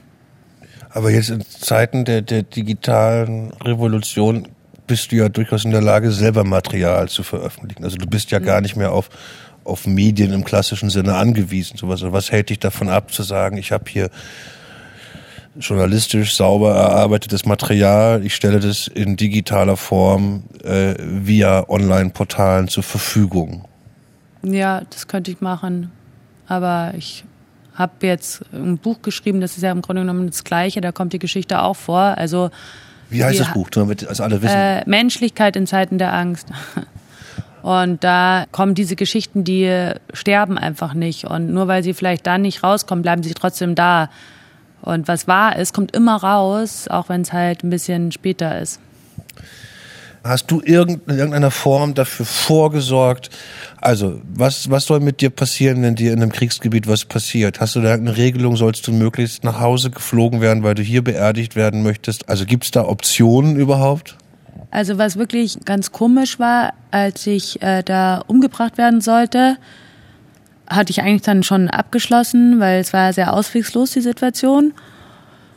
Aber 0.90 1.10
jetzt 1.10 1.30
in 1.30 1.40
Zeiten 1.40 2.04
der, 2.04 2.22
der 2.22 2.42
digitalen 2.42 3.50
Revolution 3.54 4.46
bist 4.86 5.12
du 5.12 5.16
ja 5.16 5.28
durchaus 5.28 5.64
in 5.64 5.70
der 5.70 5.82
Lage, 5.82 6.10
selber 6.10 6.44
Material 6.44 7.08
zu 7.08 7.22
veröffentlichen. 7.22 7.84
Also 7.84 7.96
du 7.96 8.06
bist 8.06 8.30
ja 8.30 8.40
mhm. 8.40 8.44
gar 8.44 8.60
nicht 8.60 8.76
mehr 8.76 8.92
auf, 8.92 9.08
auf 9.64 9.86
Medien 9.86 10.32
im 10.32 10.44
klassischen 10.44 10.90
Sinne 10.90 11.14
angewiesen. 11.14 11.76
Sowas. 11.76 12.00
Was 12.02 12.30
hält 12.30 12.50
dich 12.50 12.58
davon 12.58 12.88
ab, 12.88 13.12
zu 13.12 13.22
sagen, 13.22 13.56
ich 13.56 13.72
habe 13.72 13.84
hier 13.88 14.10
journalistisch 15.56 16.34
sauber 16.34 16.74
erarbeitetes 16.74 17.44
Material, 17.46 18.24
ich 18.24 18.34
stelle 18.34 18.58
das 18.58 18.88
in 18.88 19.16
digitaler 19.16 19.76
Form 19.76 20.44
äh, 20.64 20.94
via 20.98 21.68
Online-Portalen 21.68 22.68
zur 22.68 22.82
Verfügung? 22.82 23.64
Ja, 24.42 24.82
das 24.90 25.06
könnte 25.06 25.30
ich 25.30 25.40
machen. 25.40 25.92
Aber 26.46 26.92
ich 26.96 27.24
habe 27.74 28.06
jetzt 28.06 28.42
ein 28.52 28.78
Buch 28.78 29.00
geschrieben, 29.02 29.40
das 29.40 29.56
ist 29.56 29.62
ja 29.62 29.72
im 29.72 29.82
Grunde 29.82 30.02
genommen 30.02 30.26
das 30.26 30.44
Gleiche, 30.44 30.80
da 30.80 30.92
kommt 30.92 31.12
die 31.12 31.18
Geschichte 31.18 31.62
auch 31.62 31.76
vor. 31.76 32.00
Also 32.00 32.50
wie 33.14 33.24
heißt 33.24 33.40
das 33.40 33.52
Buch, 33.52 33.70
damit 33.70 34.06
also 34.06 34.22
alle 34.22 34.42
wissen? 34.42 34.54
Äh, 34.54 34.82
Menschlichkeit 34.86 35.56
in 35.56 35.66
Zeiten 35.66 35.98
der 35.98 36.12
Angst. 36.12 36.48
Und 37.62 38.04
da 38.04 38.44
kommen 38.52 38.74
diese 38.74 38.94
Geschichten, 38.94 39.42
die 39.42 39.92
sterben 40.12 40.58
einfach 40.58 40.92
nicht. 40.92 41.24
Und 41.24 41.50
nur 41.50 41.66
weil 41.66 41.82
sie 41.82 41.94
vielleicht 41.94 42.26
dann 42.26 42.42
nicht 42.42 42.62
rauskommen, 42.62 43.00
bleiben 43.00 43.22
sie 43.22 43.32
trotzdem 43.32 43.74
da. 43.74 44.10
Und 44.82 45.08
was 45.08 45.26
wahr 45.26 45.56
ist, 45.56 45.72
kommt 45.72 45.96
immer 45.96 46.16
raus, 46.16 46.88
auch 46.88 47.08
wenn 47.08 47.22
es 47.22 47.32
halt 47.32 47.64
ein 47.64 47.70
bisschen 47.70 48.12
später 48.12 48.60
ist. 48.60 48.80
Hast 50.24 50.50
du 50.50 50.60
in 50.60 51.02
irgendeiner 51.06 51.50
Form 51.50 51.92
dafür 51.92 52.24
vorgesorgt? 52.24 53.28
Also, 53.82 54.22
was, 54.34 54.70
was 54.70 54.86
soll 54.86 55.00
mit 55.00 55.20
dir 55.20 55.28
passieren, 55.28 55.82
wenn 55.82 55.96
dir 55.96 56.14
in 56.14 56.22
einem 56.22 56.32
Kriegsgebiet 56.32 56.88
was 56.88 57.04
passiert? 57.04 57.60
Hast 57.60 57.76
du 57.76 57.82
da 57.82 57.92
eine 57.92 58.16
Regelung? 58.16 58.56
Sollst 58.56 58.86
du 58.86 58.92
möglichst 58.92 59.44
nach 59.44 59.60
Hause 59.60 59.90
geflogen 59.90 60.40
werden, 60.40 60.62
weil 60.62 60.74
du 60.74 60.82
hier 60.82 61.04
beerdigt 61.04 61.56
werden 61.56 61.82
möchtest? 61.82 62.30
Also, 62.30 62.46
gibt 62.46 62.64
es 62.64 62.70
da 62.70 62.86
Optionen 62.86 63.56
überhaupt? 63.56 64.16
Also, 64.70 64.96
was 64.96 65.16
wirklich 65.18 65.58
ganz 65.66 65.92
komisch 65.92 66.38
war, 66.38 66.72
als 66.90 67.26
ich 67.26 67.60
äh, 67.60 67.82
da 67.82 68.22
umgebracht 68.26 68.78
werden 68.78 69.02
sollte, 69.02 69.58
hatte 70.66 70.90
ich 70.90 71.02
eigentlich 71.02 71.20
dann 71.20 71.42
schon 71.42 71.68
abgeschlossen, 71.68 72.60
weil 72.60 72.80
es 72.80 72.94
war 72.94 73.12
sehr 73.12 73.34
auswegslos, 73.34 73.90
die 73.90 74.00
Situation. 74.00 74.72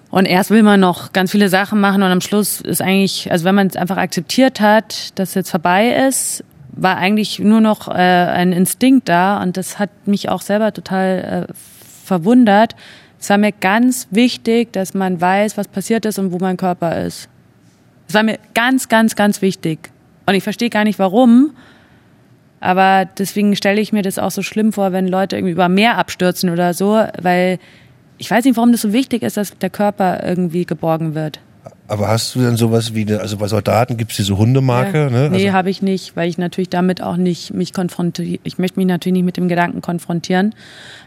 Und 0.10 0.26
erst 0.26 0.52
will 0.52 0.64
man 0.64 0.80
noch 0.80 1.12
ganz 1.12 1.32
viele 1.32 1.50
Sachen 1.50 1.82
machen 1.82 2.02
und 2.02 2.12
am 2.12 2.22
Schluss 2.22 2.62
ist 2.62 2.82
eigentlich, 2.82 3.30
also 3.32 3.44
wenn 3.46 3.56
man 3.56 3.68
es 3.68 3.76
einfach 3.76 3.98
akzeptiert 3.98 4.62
hat, 4.62 5.18
dass 5.20 5.30
es 5.30 5.36
jetzt 5.36 5.52
vorbei 5.52 6.08
ist, 6.08 6.44
war 6.72 6.98
eigentlich 6.98 7.40
nur 7.40 7.60
noch 7.60 7.88
äh, 7.88 7.92
ein 7.92 8.54
Instinkt 8.54 9.10
da 9.10 9.42
und 9.42 9.58
das 9.58 9.80
hat 9.80 9.90
mich 10.06 10.30
auch 10.30 10.42
selber 10.42 10.72
total 10.74 11.48
äh, 11.50 11.54
verwundert. 12.06 12.76
Es 13.20 13.30
war 13.30 13.38
mir 13.38 13.52
ganz 13.52 14.08
wichtig, 14.12 14.72
dass 14.74 14.94
man 14.94 15.20
weiß, 15.20 15.58
was 15.58 15.68
passiert 15.68 16.06
ist 16.06 16.20
und 16.20 16.32
wo 16.32 16.38
mein 16.38 16.56
Körper 16.56 17.04
ist. 17.04 17.28
Es 18.08 18.14
war 18.14 18.24
mir 18.24 18.38
ganz, 18.54 18.88
ganz, 18.88 19.16
ganz 19.16 19.42
wichtig. 19.42 19.90
Und 20.26 20.36
ich 20.36 20.44
verstehe 20.44 20.70
gar 20.70 20.84
nicht 20.84 21.00
warum, 21.00 21.52
aber 22.60 23.06
deswegen 23.18 23.56
stelle 23.56 23.82
ich 23.82 23.92
mir 23.94 24.02
das 24.02 24.20
auch 24.20 24.32
so 24.32 24.42
schlimm 24.42 24.74
vor, 24.74 24.92
wenn 24.92 25.08
Leute 25.08 25.36
irgendwie 25.36 25.52
über 25.52 25.70
Meer 25.70 25.98
abstürzen 25.98 26.50
oder 26.50 26.74
so, 26.74 27.04
weil 27.22 27.60
ich 28.18 28.30
weiß 28.30 28.46
nicht, 28.46 28.58
warum 28.58 28.72
das 28.72 28.82
so 28.82 28.94
wichtig 28.94 29.24
ist, 29.24 29.38
dass 29.38 29.58
der 29.58 29.70
Körper 29.70 30.24
irgendwie 30.24 30.66
geborgen 30.66 31.16
wird. 31.16 31.40
Aber 31.90 32.10
hast 32.10 32.36
du 32.36 32.40
denn 32.40 32.58
sowas 32.58 32.94
wie, 32.94 33.04
eine, 33.04 33.22
also 33.22 33.38
bei 33.38 33.48
Soldaten 33.48 33.96
gibt 33.96 34.12
es 34.12 34.18
diese 34.18 34.38
Hundemarke? 34.38 35.04
Ja. 35.04 35.10
Ne? 35.10 35.30
Nee, 35.30 35.46
also 35.46 35.54
habe 35.54 35.70
ich 35.70 35.82
nicht, 35.82 36.18
weil 36.18 36.28
ich 36.28 36.38
natürlich 36.38 36.70
damit 36.70 37.02
auch 37.02 37.16
nicht 37.16 37.54
mich 37.54 37.72
konfrontiere. 37.72 38.40
Ich 38.44 38.58
möchte 38.58 38.78
mich 38.78 38.88
natürlich 38.88 39.14
nicht 39.14 39.26
mit 39.26 39.38
dem 39.38 39.48
Gedanken 39.48 39.82
konfrontieren. 39.82 40.54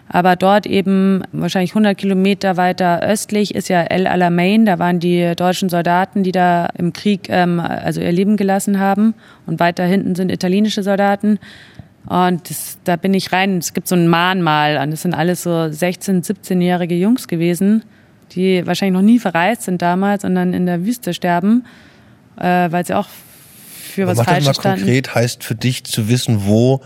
Aber 0.09 0.37
dort 0.37 0.67
eben 0.67 1.23
wahrscheinlich 1.33 1.73
100 1.73 1.97
Kilometer 1.97 2.57
weiter 2.57 3.03
östlich 3.03 3.55
ist 3.55 3.69
ja 3.69 3.83
El 3.83 4.07
Alamein. 4.07 4.65
Da 4.65 4.79
waren 4.79 5.01
die 5.01 5.35
deutschen 5.37 5.69
Soldaten, 5.69 6.23
die 6.23 6.33
da 6.33 6.67
im 6.79 6.95
Krieg 6.95 7.29
ähm, 7.29 7.61
also 7.61 8.01
ihr 8.01 8.13
Leben 8.13 8.39
gelassen 8.39 8.81
haben. 8.81 9.15
Und 9.47 9.61
weiter 9.61 9.85
hinten 9.85 10.15
sind 10.15 10.33
italienische 10.33 10.83
Soldaten. 10.83 11.39
Und 12.07 12.49
das, 12.49 12.79
da 12.85 12.97
bin 12.97 13.15
ich 13.15 13.33
rein. 13.33 13.59
Es 13.59 13.73
gibt 13.73 13.89
so 13.89 13.95
ein 13.95 14.09
Mahnmal. 14.09 14.79
Und 14.79 14.91
das 14.91 15.03
sind 15.03 15.15
alles 15.15 15.43
so 15.43 15.51
16-, 15.51 16.25
17-jährige 16.25 16.95
Jungs 16.95 17.29
gewesen, 17.29 17.85
die 18.33 18.67
wahrscheinlich 18.67 18.95
noch 18.95 19.07
nie 19.07 19.19
verreist 19.19 19.63
sind 19.63 19.83
damals 19.83 20.25
und 20.25 20.35
dann 20.35 20.55
in 20.55 20.67
der 20.67 20.85
Wüste 20.85 21.15
sterben, 21.15 21.67
äh, 22.39 22.71
weil 22.71 22.87
sie 22.87 22.95
auch 22.95 23.09
für 23.91 24.07
was 24.07 24.23
Falsches 24.23 24.47
mal 24.47 24.55
standen. 24.55 24.81
konkret 24.81 25.15
heißt 25.15 25.45
für 25.45 25.55
dich 25.55 25.85
zu 25.85 26.09
wissen, 26.09 26.47
wo 26.47 26.81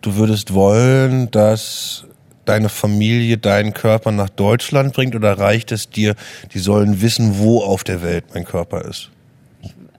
du 0.00 0.16
würdest 0.16 0.54
wollen, 0.54 1.30
dass 1.30 2.06
deine 2.44 2.68
Familie 2.68 3.38
deinen 3.38 3.74
Körper 3.74 4.12
nach 4.12 4.30
Deutschland 4.30 4.94
bringt 4.94 5.14
oder 5.14 5.38
reicht 5.38 5.72
es 5.72 5.90
dir, 5.90 6.14
die 6.52 6.58
sollen 6.58 7.02
wissen, 7.02 7.38
wo 7.38 7.60
auf 7.62 7.84
der 7.84 8.02
Welt 8.02 8.24
mein 8.34 8.44
Körper 8.44 8.84
ist? 8.84 9.10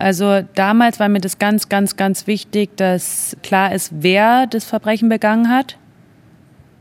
Also 0.02 0.42
damals 0.56 1.00
war 1.00 1.10
mir 1.10 1.22
das 1.22 1.40
ganz, 1.40 1.70
ganz, 1.70 1.96
ganz 1.96 2.28
wichtig, 2.28 2.76
dass 2.76 3.38
klar 3.44 3.74
ist, 3.74 3.92
wer 4.00 4.48
das 4.48 4.66
Verbrechen 4.66 5.10
begangen 5.10 5.50
hat. 5.50 5.78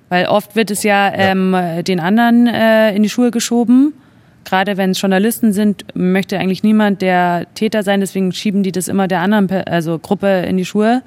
Weil 0.09 0.27
oft 0.27 0.57
wird 0.57 0.71
es 0.71 0.83
ja, 0.83 1.13
ähm, 1.15 1.57
den 1.87 2.01
anderen 2.01 2.47
äh, 2.47 2.95
in 2.95 3.03
die 3.03 3.09
Schuhe 3.09 3.31
geschoben. 3.31 3.93
Gerade 4.45 4.77
wenn 4.77 4.91
es 4.91 5.01
Journalisten 5.01 5.53
sind, 5.53 5.85
möchte 5.95 6.39
eigentlich 6.39 6.63
niemand 6.63 7.03
der 7.03 7.47
Täter 7.55 7.83
sein, 7.83 8.01
deswegen 8.01 8.33
schieben 8.33 8.63
die 8.63 8.73
das 8.73 8.89
immer 8.89 9.07
der 9.07 9.21
anderen 9.21 9.51
also 9.69 9.99
Gruppe 9.99 10.45
in 10.49 10.57
die 10.57 10.65
Schuhe. 10.65 11.03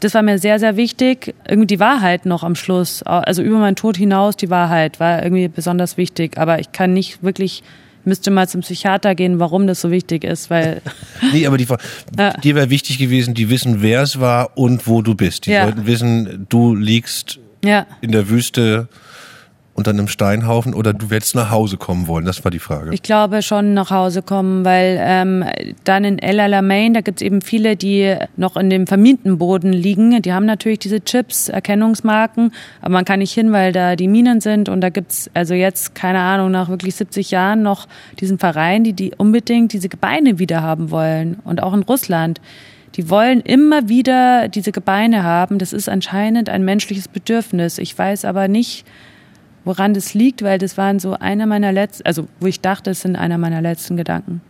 Das 0.00 0.14
war 0.14 0.22
mir 0.22 0.38
sehr, 0.38 0.58
sehr 0.58 0.76
wichtig. 0.76 1.34
Irgendwie 1.48 1.66
die 1.66 1.80
Wahrheit 1.80 2.26
noch 2.26 2.44
am 2.44 2.54
Schluss, 2.54 3.02
also 3.02 3.42
über 3.42 3.58
meinen 3.58 3.76
Tod 3.76 3.96
hinaus 3.96 4.36
die 4.36 4.50
Wahrheit 4.50 5.00
war 5.00 5.22
irgendwie 5.22 5.48
besonders 5.48 5.96
wichtig. 5.96 6.36
Aber 6.36 6.58
ich 6.58 6.72
kann 6.72 6.92
nicht 6.92 7.22
wirklich 7.22 7.62
müsste 8.06 8.30
mal 8.30 8.48
zum 8.48 8.60
Psychiater 8.62 9.14
gehen, 9.14 9.38
warum 9.38 9.66
das 9.66 9.80
so 9.80 9.90
wichtig 9.90 10.24
ist, 10.24 10.50
weil. 10.50 10.82
nee, 11.32 11.46
aber 11.46 11.58
die, 11.58 11.66
ja. 12.18 12.32
dir 12.32 12.54
wäre 12.54 12.70
wichtig 12.70 12.98
gewesen, 12.98 13.34
die 13.34 13.50
wissen, 13.50 13.82
wer 13.82 14.02
es 14.02 14.20
war 14.20 14.56
und 14.56 14.86
wo 14.86 15.02
du 15.02 15.14
bist. 15.14 15.46
Die 15.46 15.52
ja. 15.52 15.64
wollten 15.64 15.86
wissen, 15.86 16.46
du 16.48 16.74
liegst 16.74 17.38
ja. 17.64 17.86
in 18.00 18.12
der 18.12 18.28
Wüste 18.28 18.88
unter 19.74 19.90
einem 19.90 20.08
Steinhaufen 20.08 20.72
oder 20.72 20.92
du 20.92 21.08
hättest 21.10 21.34
nach 21.34 21.50
Hause 21.50 21.76
kommen 21.76 22.06
wollen? 22.06 22.24
Das 22.24 22.44
war 22.44 22.50
die 22.50 22.60
Frage. 22.60 22.94
Ich 22.94 23.02
glaube 23.02 23.42
schon 23.42 23.74
nach 23.74 23.90
Hause 23.90 24.22
kommen, 24.22 24.64
weil 24.64 24.98
ähm, 25.00 25.44
dann 25.82 26.04
in 26.04 26.18
El 26.18 26.38
Alamein, 26.38 26.94
da 26.94 27.00
gibt's 27.00 27.22
eben 27.22 27.42
viele, 27.42 27.76
die 27.76 28.16
noch 28.36 28.56
in 28.56 28.70
dem 28.70 28.86
vermienten 28.86 29.38
Boden 29.38 29.72
liegen. 29.72 30.22
Die 30.22 30.32
haben 30.32 30.46
natürlich 30.46 30.78
diese 30.78 31.02
Chips, 31.02 31.48
Erkennungsmarken, 31.48 32.52
aber 32.80 32.92
man 32.92 33.04
kann 33.04 33.18
nicht 33.18 33.32
hin, 33.32 33.52
weil 33.52 33.72
da 33.72 33.96
die 33.96 34.08
Minen 34.08 34.40
sind 34.40 34.68
und 34.68 34.80
da 34.80 34.90
gibt's 34.90 35.28
also 35.34 35.54
jetzt, 35.54 35.94
keine 35.94 36.20
Ahnung, 36.20 36.52
nach 36.52 36.68
wirklich 36.68 36.94
70 36.94 37.32
Jahren 37.32 37.62
noch 37.62 37.88
diesen 38.20 38.38
Verein, 38.38 38.84
die, 38.84 38.92
die 38.92 39.12
unbedingt 39.16 39.72
diese 39.72 39.88
Gebeine 39.88 40.38
wieder 40.38 40.62
haben 40.62 40.90
wollen 40.92 41.40
und 41.44 41.62
auch 41.62 41.74
in 41.74 41.82
Russland. 41.82 42.40
Die 42.94 43.10
wollen 43.10 43.40
immer 43.40 43.88
wieder 43.88 44.46
diese 44.46 44.70
Gebeine 44.70 45.24
haben. 45.24 45.58
Das 45.58 45.72
ist 45.72 45.88
anscheinend 45.88 46.48
ein 46.48 46.64
menschliches 46.64 47.08
Bedürfnis. 47.08 47.78
Ich 47.78 47.98
weiß 47.98 48.24
aber 48.24 48.46
nicht, 48.46 48.86
woran 49.64 49.94
das 49.94 50.14
liegt, 50.14 50.42
weil 50.42 50.58
das 50.58 50.76
waren 50.76 50.98
so 50.98 51.14
einer 51.14 51.46
meiner 51.46 51.72
letzten, 51.72 52.06
also 52.06 52.28
wo 52.40 52.46
ich 52.46 52.60
dachte, 52.60 52.90
es 52.90 53.00
sind 53.00 53.16
einer 53.16 53.38
meiner 53.38 53.60
letzten 53.60 53.96
Gedanken. 53.96 54.40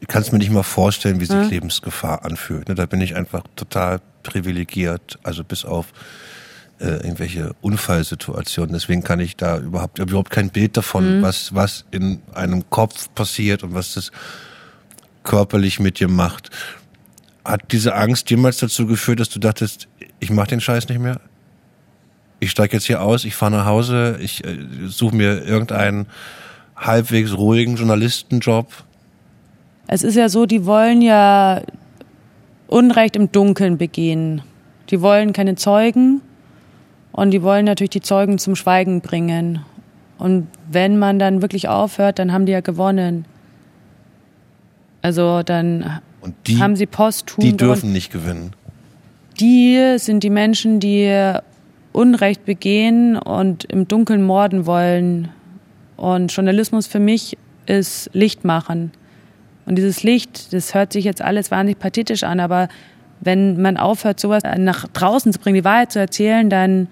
Ich 0.00 0.08
kann 0.08 0.22
es 0.22 0.32
mir 0.32 0.38
nicht 0.38 0.50
mal 0.50 0.62
vorstellen, 0.62 1.20
wie 1.20 1.24
sich 1.24 1.36
hm? 1.36 1.50
Lebensgefahr 1.50 2.24
anfühlt. 2.24 2.68
Ne? 2.68 2.74
Da 2.74 2.86
bin 2.86 3.00
ich 3.00 3.16
einfach 3.16 3.42
total 3.56 4.00
privilegiert, 4.22 5.18
also 5.22 5.42
bis 5.42 5.64
auf 5.64 5.92
äh, 6.80 6.86
irgendwelche 6.86 7.54
Unfallsituationen. 7.60 8.72
Deswegen 8.72 9.02
kann 9.02 9.20
ich 9.20 9.36
da 9.36 9.58
überhaupt 9.58 9.98
überhaupt 9.98 10.30
kein 10.30 10.50
Bild 10.50 10.76
davon, 10.76 11.18
mhm. 11.18 11.22
was 11.22 11.54
was 11.54 11.84
in 11.90 12.22
einem 12.34 12.70
Kopf 12.70 13.12
passiert 13.14 13.64
und 13.64 13.74
was 13.74 13.94
das 13.94 14.12
körperlich 15.24 15.80
mit 15.80 15.98
dir 15.98 16.08
macht. 16.08 16.50
Hat 17.44 17.72
diese 17.72 17.94
Angst 17.94 18.30
jemals 18.30 18.58
dazu 18.58 18.86
geführt, 18.86 19.20
dass 19.20 19.30
du 19.30 19.38
dachtest, 19.38 19.88
ich 20.20 20.30
mache 20.30 20.48
den 20.48 20.60
Scheiß 20.60 20.88
nicht 20.88 21.00
mehr? 21.00 21.20
Ich 22.40 22.50
steige 22.50 22.76
jetzt 22.76 22.86
hier 22.86 23.02
aus, 23.02 23.24
ich 23.24 23.34
fahre 23.34 23.52
nach 23.52 23.66
Hause, 23.66 24.18
ich 24.20 24.44
äh, 24.44 24.56
suche 24.86 25.14
mir 25.14 25.44
irgendeinen 25.44 26.06
halbwegs 26.76 27.36
ruhigen 27.36 27.76
Journalistenjob. 27.76 28.66
Es 29.86 30.02
ist 30.02 30.14
ja 30.14 30.28
so, 30.28 30.46
die 30.46 30.64
wollen 30.66 31.02
ja 31.02 31.62
Unrecht 32.68 33.16
im 33.16 33.32
Dunkeln 33.32 33.78
begehen. 33.78 34.42
Die 34.90 35.00
wollen 35.00 35.32
keine 35.32 35.56
Zeugen 35.56 36.20
und 37.12 37.30
die 37.30 37.42
wollen 37.42 37.64
natürlich 37.64 37.90
die 37.90 38.00
Zeugen 38.00 38.38
zum 38.38 38.54
Schweigen 38.54 39.00
bringen. 39.00 39.60
Und 40.18 40.48
wenn 40.70 40.98
man 40.98 41.18
dann 41.18 41.42
wirklich 41.42 41.68
aufhört, 41.68 42.18
dann 42.18 42.32
haben 42.32 42.46
die 42.46 42.52
ja 42.52 42.60
gewonnen. 42.60 43.24
Also 45.02 45.42
dann 45.42 46.00
Und 46.20 46.34
die, 46.46 46.58
haben 46.58 46.76
sie 46.76 46.86
posthum 46.86 47.42
die 47.42 47.56
gewonnen. 47.56 47.72
dürfen 47.74 47.92
nicht 47.92 48.12
gewinnen. 48.12 48.52
Die 49.40 49.94
sind 49.98 50.22
die 50.22 50.30
Menschen, 50.30 50.80
die 50.80 51.32
Unrecht 51.92 52.44
begehen 52.44 53.16
und 53.16 53.64
im 53.64 53.88
Dunkeln 53.88 54.22
morden 54.22 54.66
wollen. 54.66 55.28
Und 55.96 56.32
Journalismus 56.32 56.86
für 56.86 57.00
mich 57.00 57.36
ist 57.66 58.10
Licht 58.12 58.44
machen. 58.44 58.92
Und 59.66 59.76
dieses 59.76 60.02
Licht, 60.02 60.52
das 60.52 60.74
hört 60.74 60.92
sich 60.92 61.04
jetzt 61.04 61.20
alles 61.20 61.50
wahnsinnig 61.50 61.78
pathetisch 61.78 62.22
an, 62.24 62.40
aber 62.40 62.68
wenn 63.20 63.60
man 63.60 63.76
aufhört, 63.76 64.20
sowas 64.20 64.42
nach 64.56 64.86
draußen 64.88 65.32
zu 65.32 65.38
bringen, 65.38 65.56
die 65.56 65.64
Wahrheit 65.64 65.92
zu 65.92 65.98
erzählen, 65.98 66.48
dann 66.48 66.88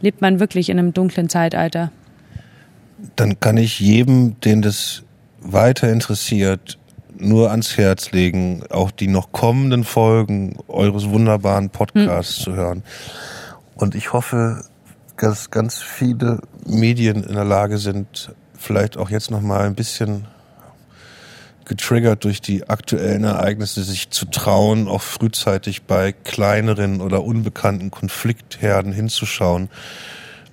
lebt 0.00 0.20
man 0.20 0.40
wirklich 0.40 0.68
in 0.68 0.78
einem 0.78 0.92
dunklen 0.92 1.28
Zeitalter. 1.28 1.90
Dann 3.16 3.38
kann 3.40 3.56
ich 3.56 3.80
jedem, 3.80 4.38
den 4.40 4.62
das 4.62 5.04
weiter 5.40 5.90
interessiert, 5.90 6.78
nur 7.18 7.50
ans 7.50 7.76
Herz 7.76 8.12
legen, 8.12 8.62
auch 8.70 8.90
die 8.90 9.06
noch 9.06 9.32
kommenden 9.32 9.84
Folgen 9.84 10.56
eures 10.68 11.08
wunderbaren 11.08 11.70
Podcasts 11.70 12.38
hm. 12.38 12.44
zu 12.44 12.54
hören. 12.54 12.82
Und 13.74 13.94
ich 13.94 14.12
hoffe, 14.12 14.64
dass 15.16 15.50
ganz 15.50 15.80
viele 15.80 16.40
Medien 16.66 17.22
in 17.22 17.34
der 17.34 17.44
Lage 17.44 17.78
sind, 17.78 18.34
vielleicht 18.56 18.96
auch 18.96 19.10
jetzt 19.10 19.30
noch 19.30 19.40
mal 19.40 19.62
ein 19.62 19.74
bisschen 19.74 20.26
getriggert 21.64 22.24
durch 22.24 22.40
die 22.40 22.68
aktuellen 22.68 23.24
Ereignisse, 23.24 23.82
sich 23.82 24.10
zu 24.10 24.26
trauen, 24.26 24.88
auch 24.88 25.02
frühzeitig 25.02 25.82
bei 25.82 26.12
kleineren 26.12 27.00
oder 27.00 27.24
unbekannten 27.24 27.90
Konfliktherden 27.90 28.92
hinzuschauen. 28.92 29.68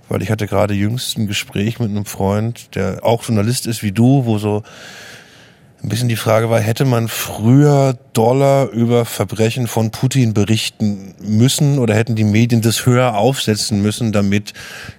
Weil 0.08 0.22
ich 0.22 0.32
hatte 0.32 0.48
gerade 0.48 0.74
jüngst 0.74 1.18
ein 1.18 1.28
Gespräch 1.28 1.80
mit 1.80 1.90
einem 1.90 2.06
Freund, 2.06 2.76
der 2.76 3.04
auch 3.04 3.24
Journalist 3.24 3.68
ist 3.68 3.84
wie 3.84 3.92
du, 3.92 4.26
wo 4.26 4.38
so 4.38 4.64
ein 5.82 5.90
bisschen 5.90 6.10
die 6.10 6.18
Frage 6.18 6.50
war, 6.50 6.60
hätte 6.60 6.84
man 6.84 7.08
früher 7.08 7.98
Dollar 8.14 8.70
über 8.70 9.06
Verbrechen 9.06 9.68
von 9.68 9.92
Putin 9.92 10.34
berichten 10.34 11.16
müssen 11.22 11.80
oder 11.80 11.96
hätten 11.96 12.16
die 12.16 12.26
Medien 12.26 12.62
das 12.62 12.86
höher 12.86 13.16
aufsetzen 13.16 13.82
müssen, 13.82 14.12
damit 14.12 14.54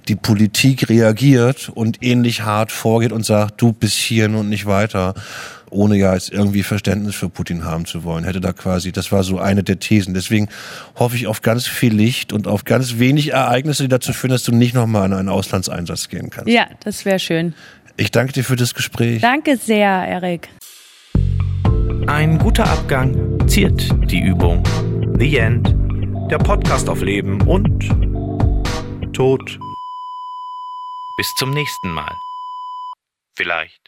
die 0.09 0.17
Politik 0.17 0.89
reagiert 0.89 1.69
und 1.69 2.03
ähnlich 2.03 2.43
hart 2.43 2.73
vorgeht 2.73 3.13
und 3.13 3.27
sagt, 3.27 3.61
du 3.61 3.73
bist 3.73 3.97
hier 3.97 4.27
und 4.27 4.49
nicht 4.49 4.67
weiter 4.67 5.15
ohne 5.71 5.97
ja 5.97 6.15
jetzt 6.15 6.33
irgendwie 6.33 6.63
Verständnis 6.63 7.15
für 7.15 7.29
Putin 7.29 7.65
haben 7.65 7.87
zu 7.87 8.03
wollen. 8.03 8.25
Hätte 8.25 8.41
da 8.41 8.53
quasi, 8.53 8.91
das 8.91 9.13
war 9.13 9.23
so 9.23 9.39
eine 9.39 9.63
der 9.63 9.79
Thesen. 9.79 10.15
Deswegen 10.15 10.49
hoffe 10.97 11.15
ich 11.15 11.27
auf 11.27 11.43
ganz 11.43 11.67
viel 11.67 11.95
Licht 11.95 12.33
und 12.33 12.49
auf 12.49 12.65
ganz 12.65 12.99
wenig 12.99 13.33
Ereignisse, 13.33 13.85
die 13.85 13.89
dazu 13.89 14.13
führen, 14.13 14.33
dass 14.33 14.43
du 14.43 14.53
nicht 14.53 14.75
nochmal 14.75 15.05
an 15.05 15.13
einen 15.13 15.29
Auslandseinsatz 15.29 16.09
gehen 16.09 16.31
kannst. 16.31 16.49
Ja, 16.51 16.67
das 16.83 17.05
wäre 17.05 17.21
schön. 17.21 17.55
Ich 17.97 18.11
danke 18.11 18.33
dir 18.33 18.45
für 18.45 18.57
das 18.57 18.75
Gespräch. 18.75 19.21
Danke 19.21 19.57
sehr, 19.57 19.89
Erik. 19.89 20.49
Ein 22.07 22.39
guter 22.39 22.69
Abgang 22.69 23.49
ziert 23.49 23.89
die 24.11 24.21
Übung. 24.21 24.63
The 25.19 25.37
End. 25.39 25.75
Der 26.31 26.39
Podcast 26.39 26.89
auf 26.89 27.03
Leben 27.03 27.41
und 27.43 27.89
Tod. 29.13 29.59
Bis 31.17 31.35
zum 31.35 31.51
nächsten 31.51 31.91
Mal. 31.91 32.17
Vielleicht. 33.37 33.80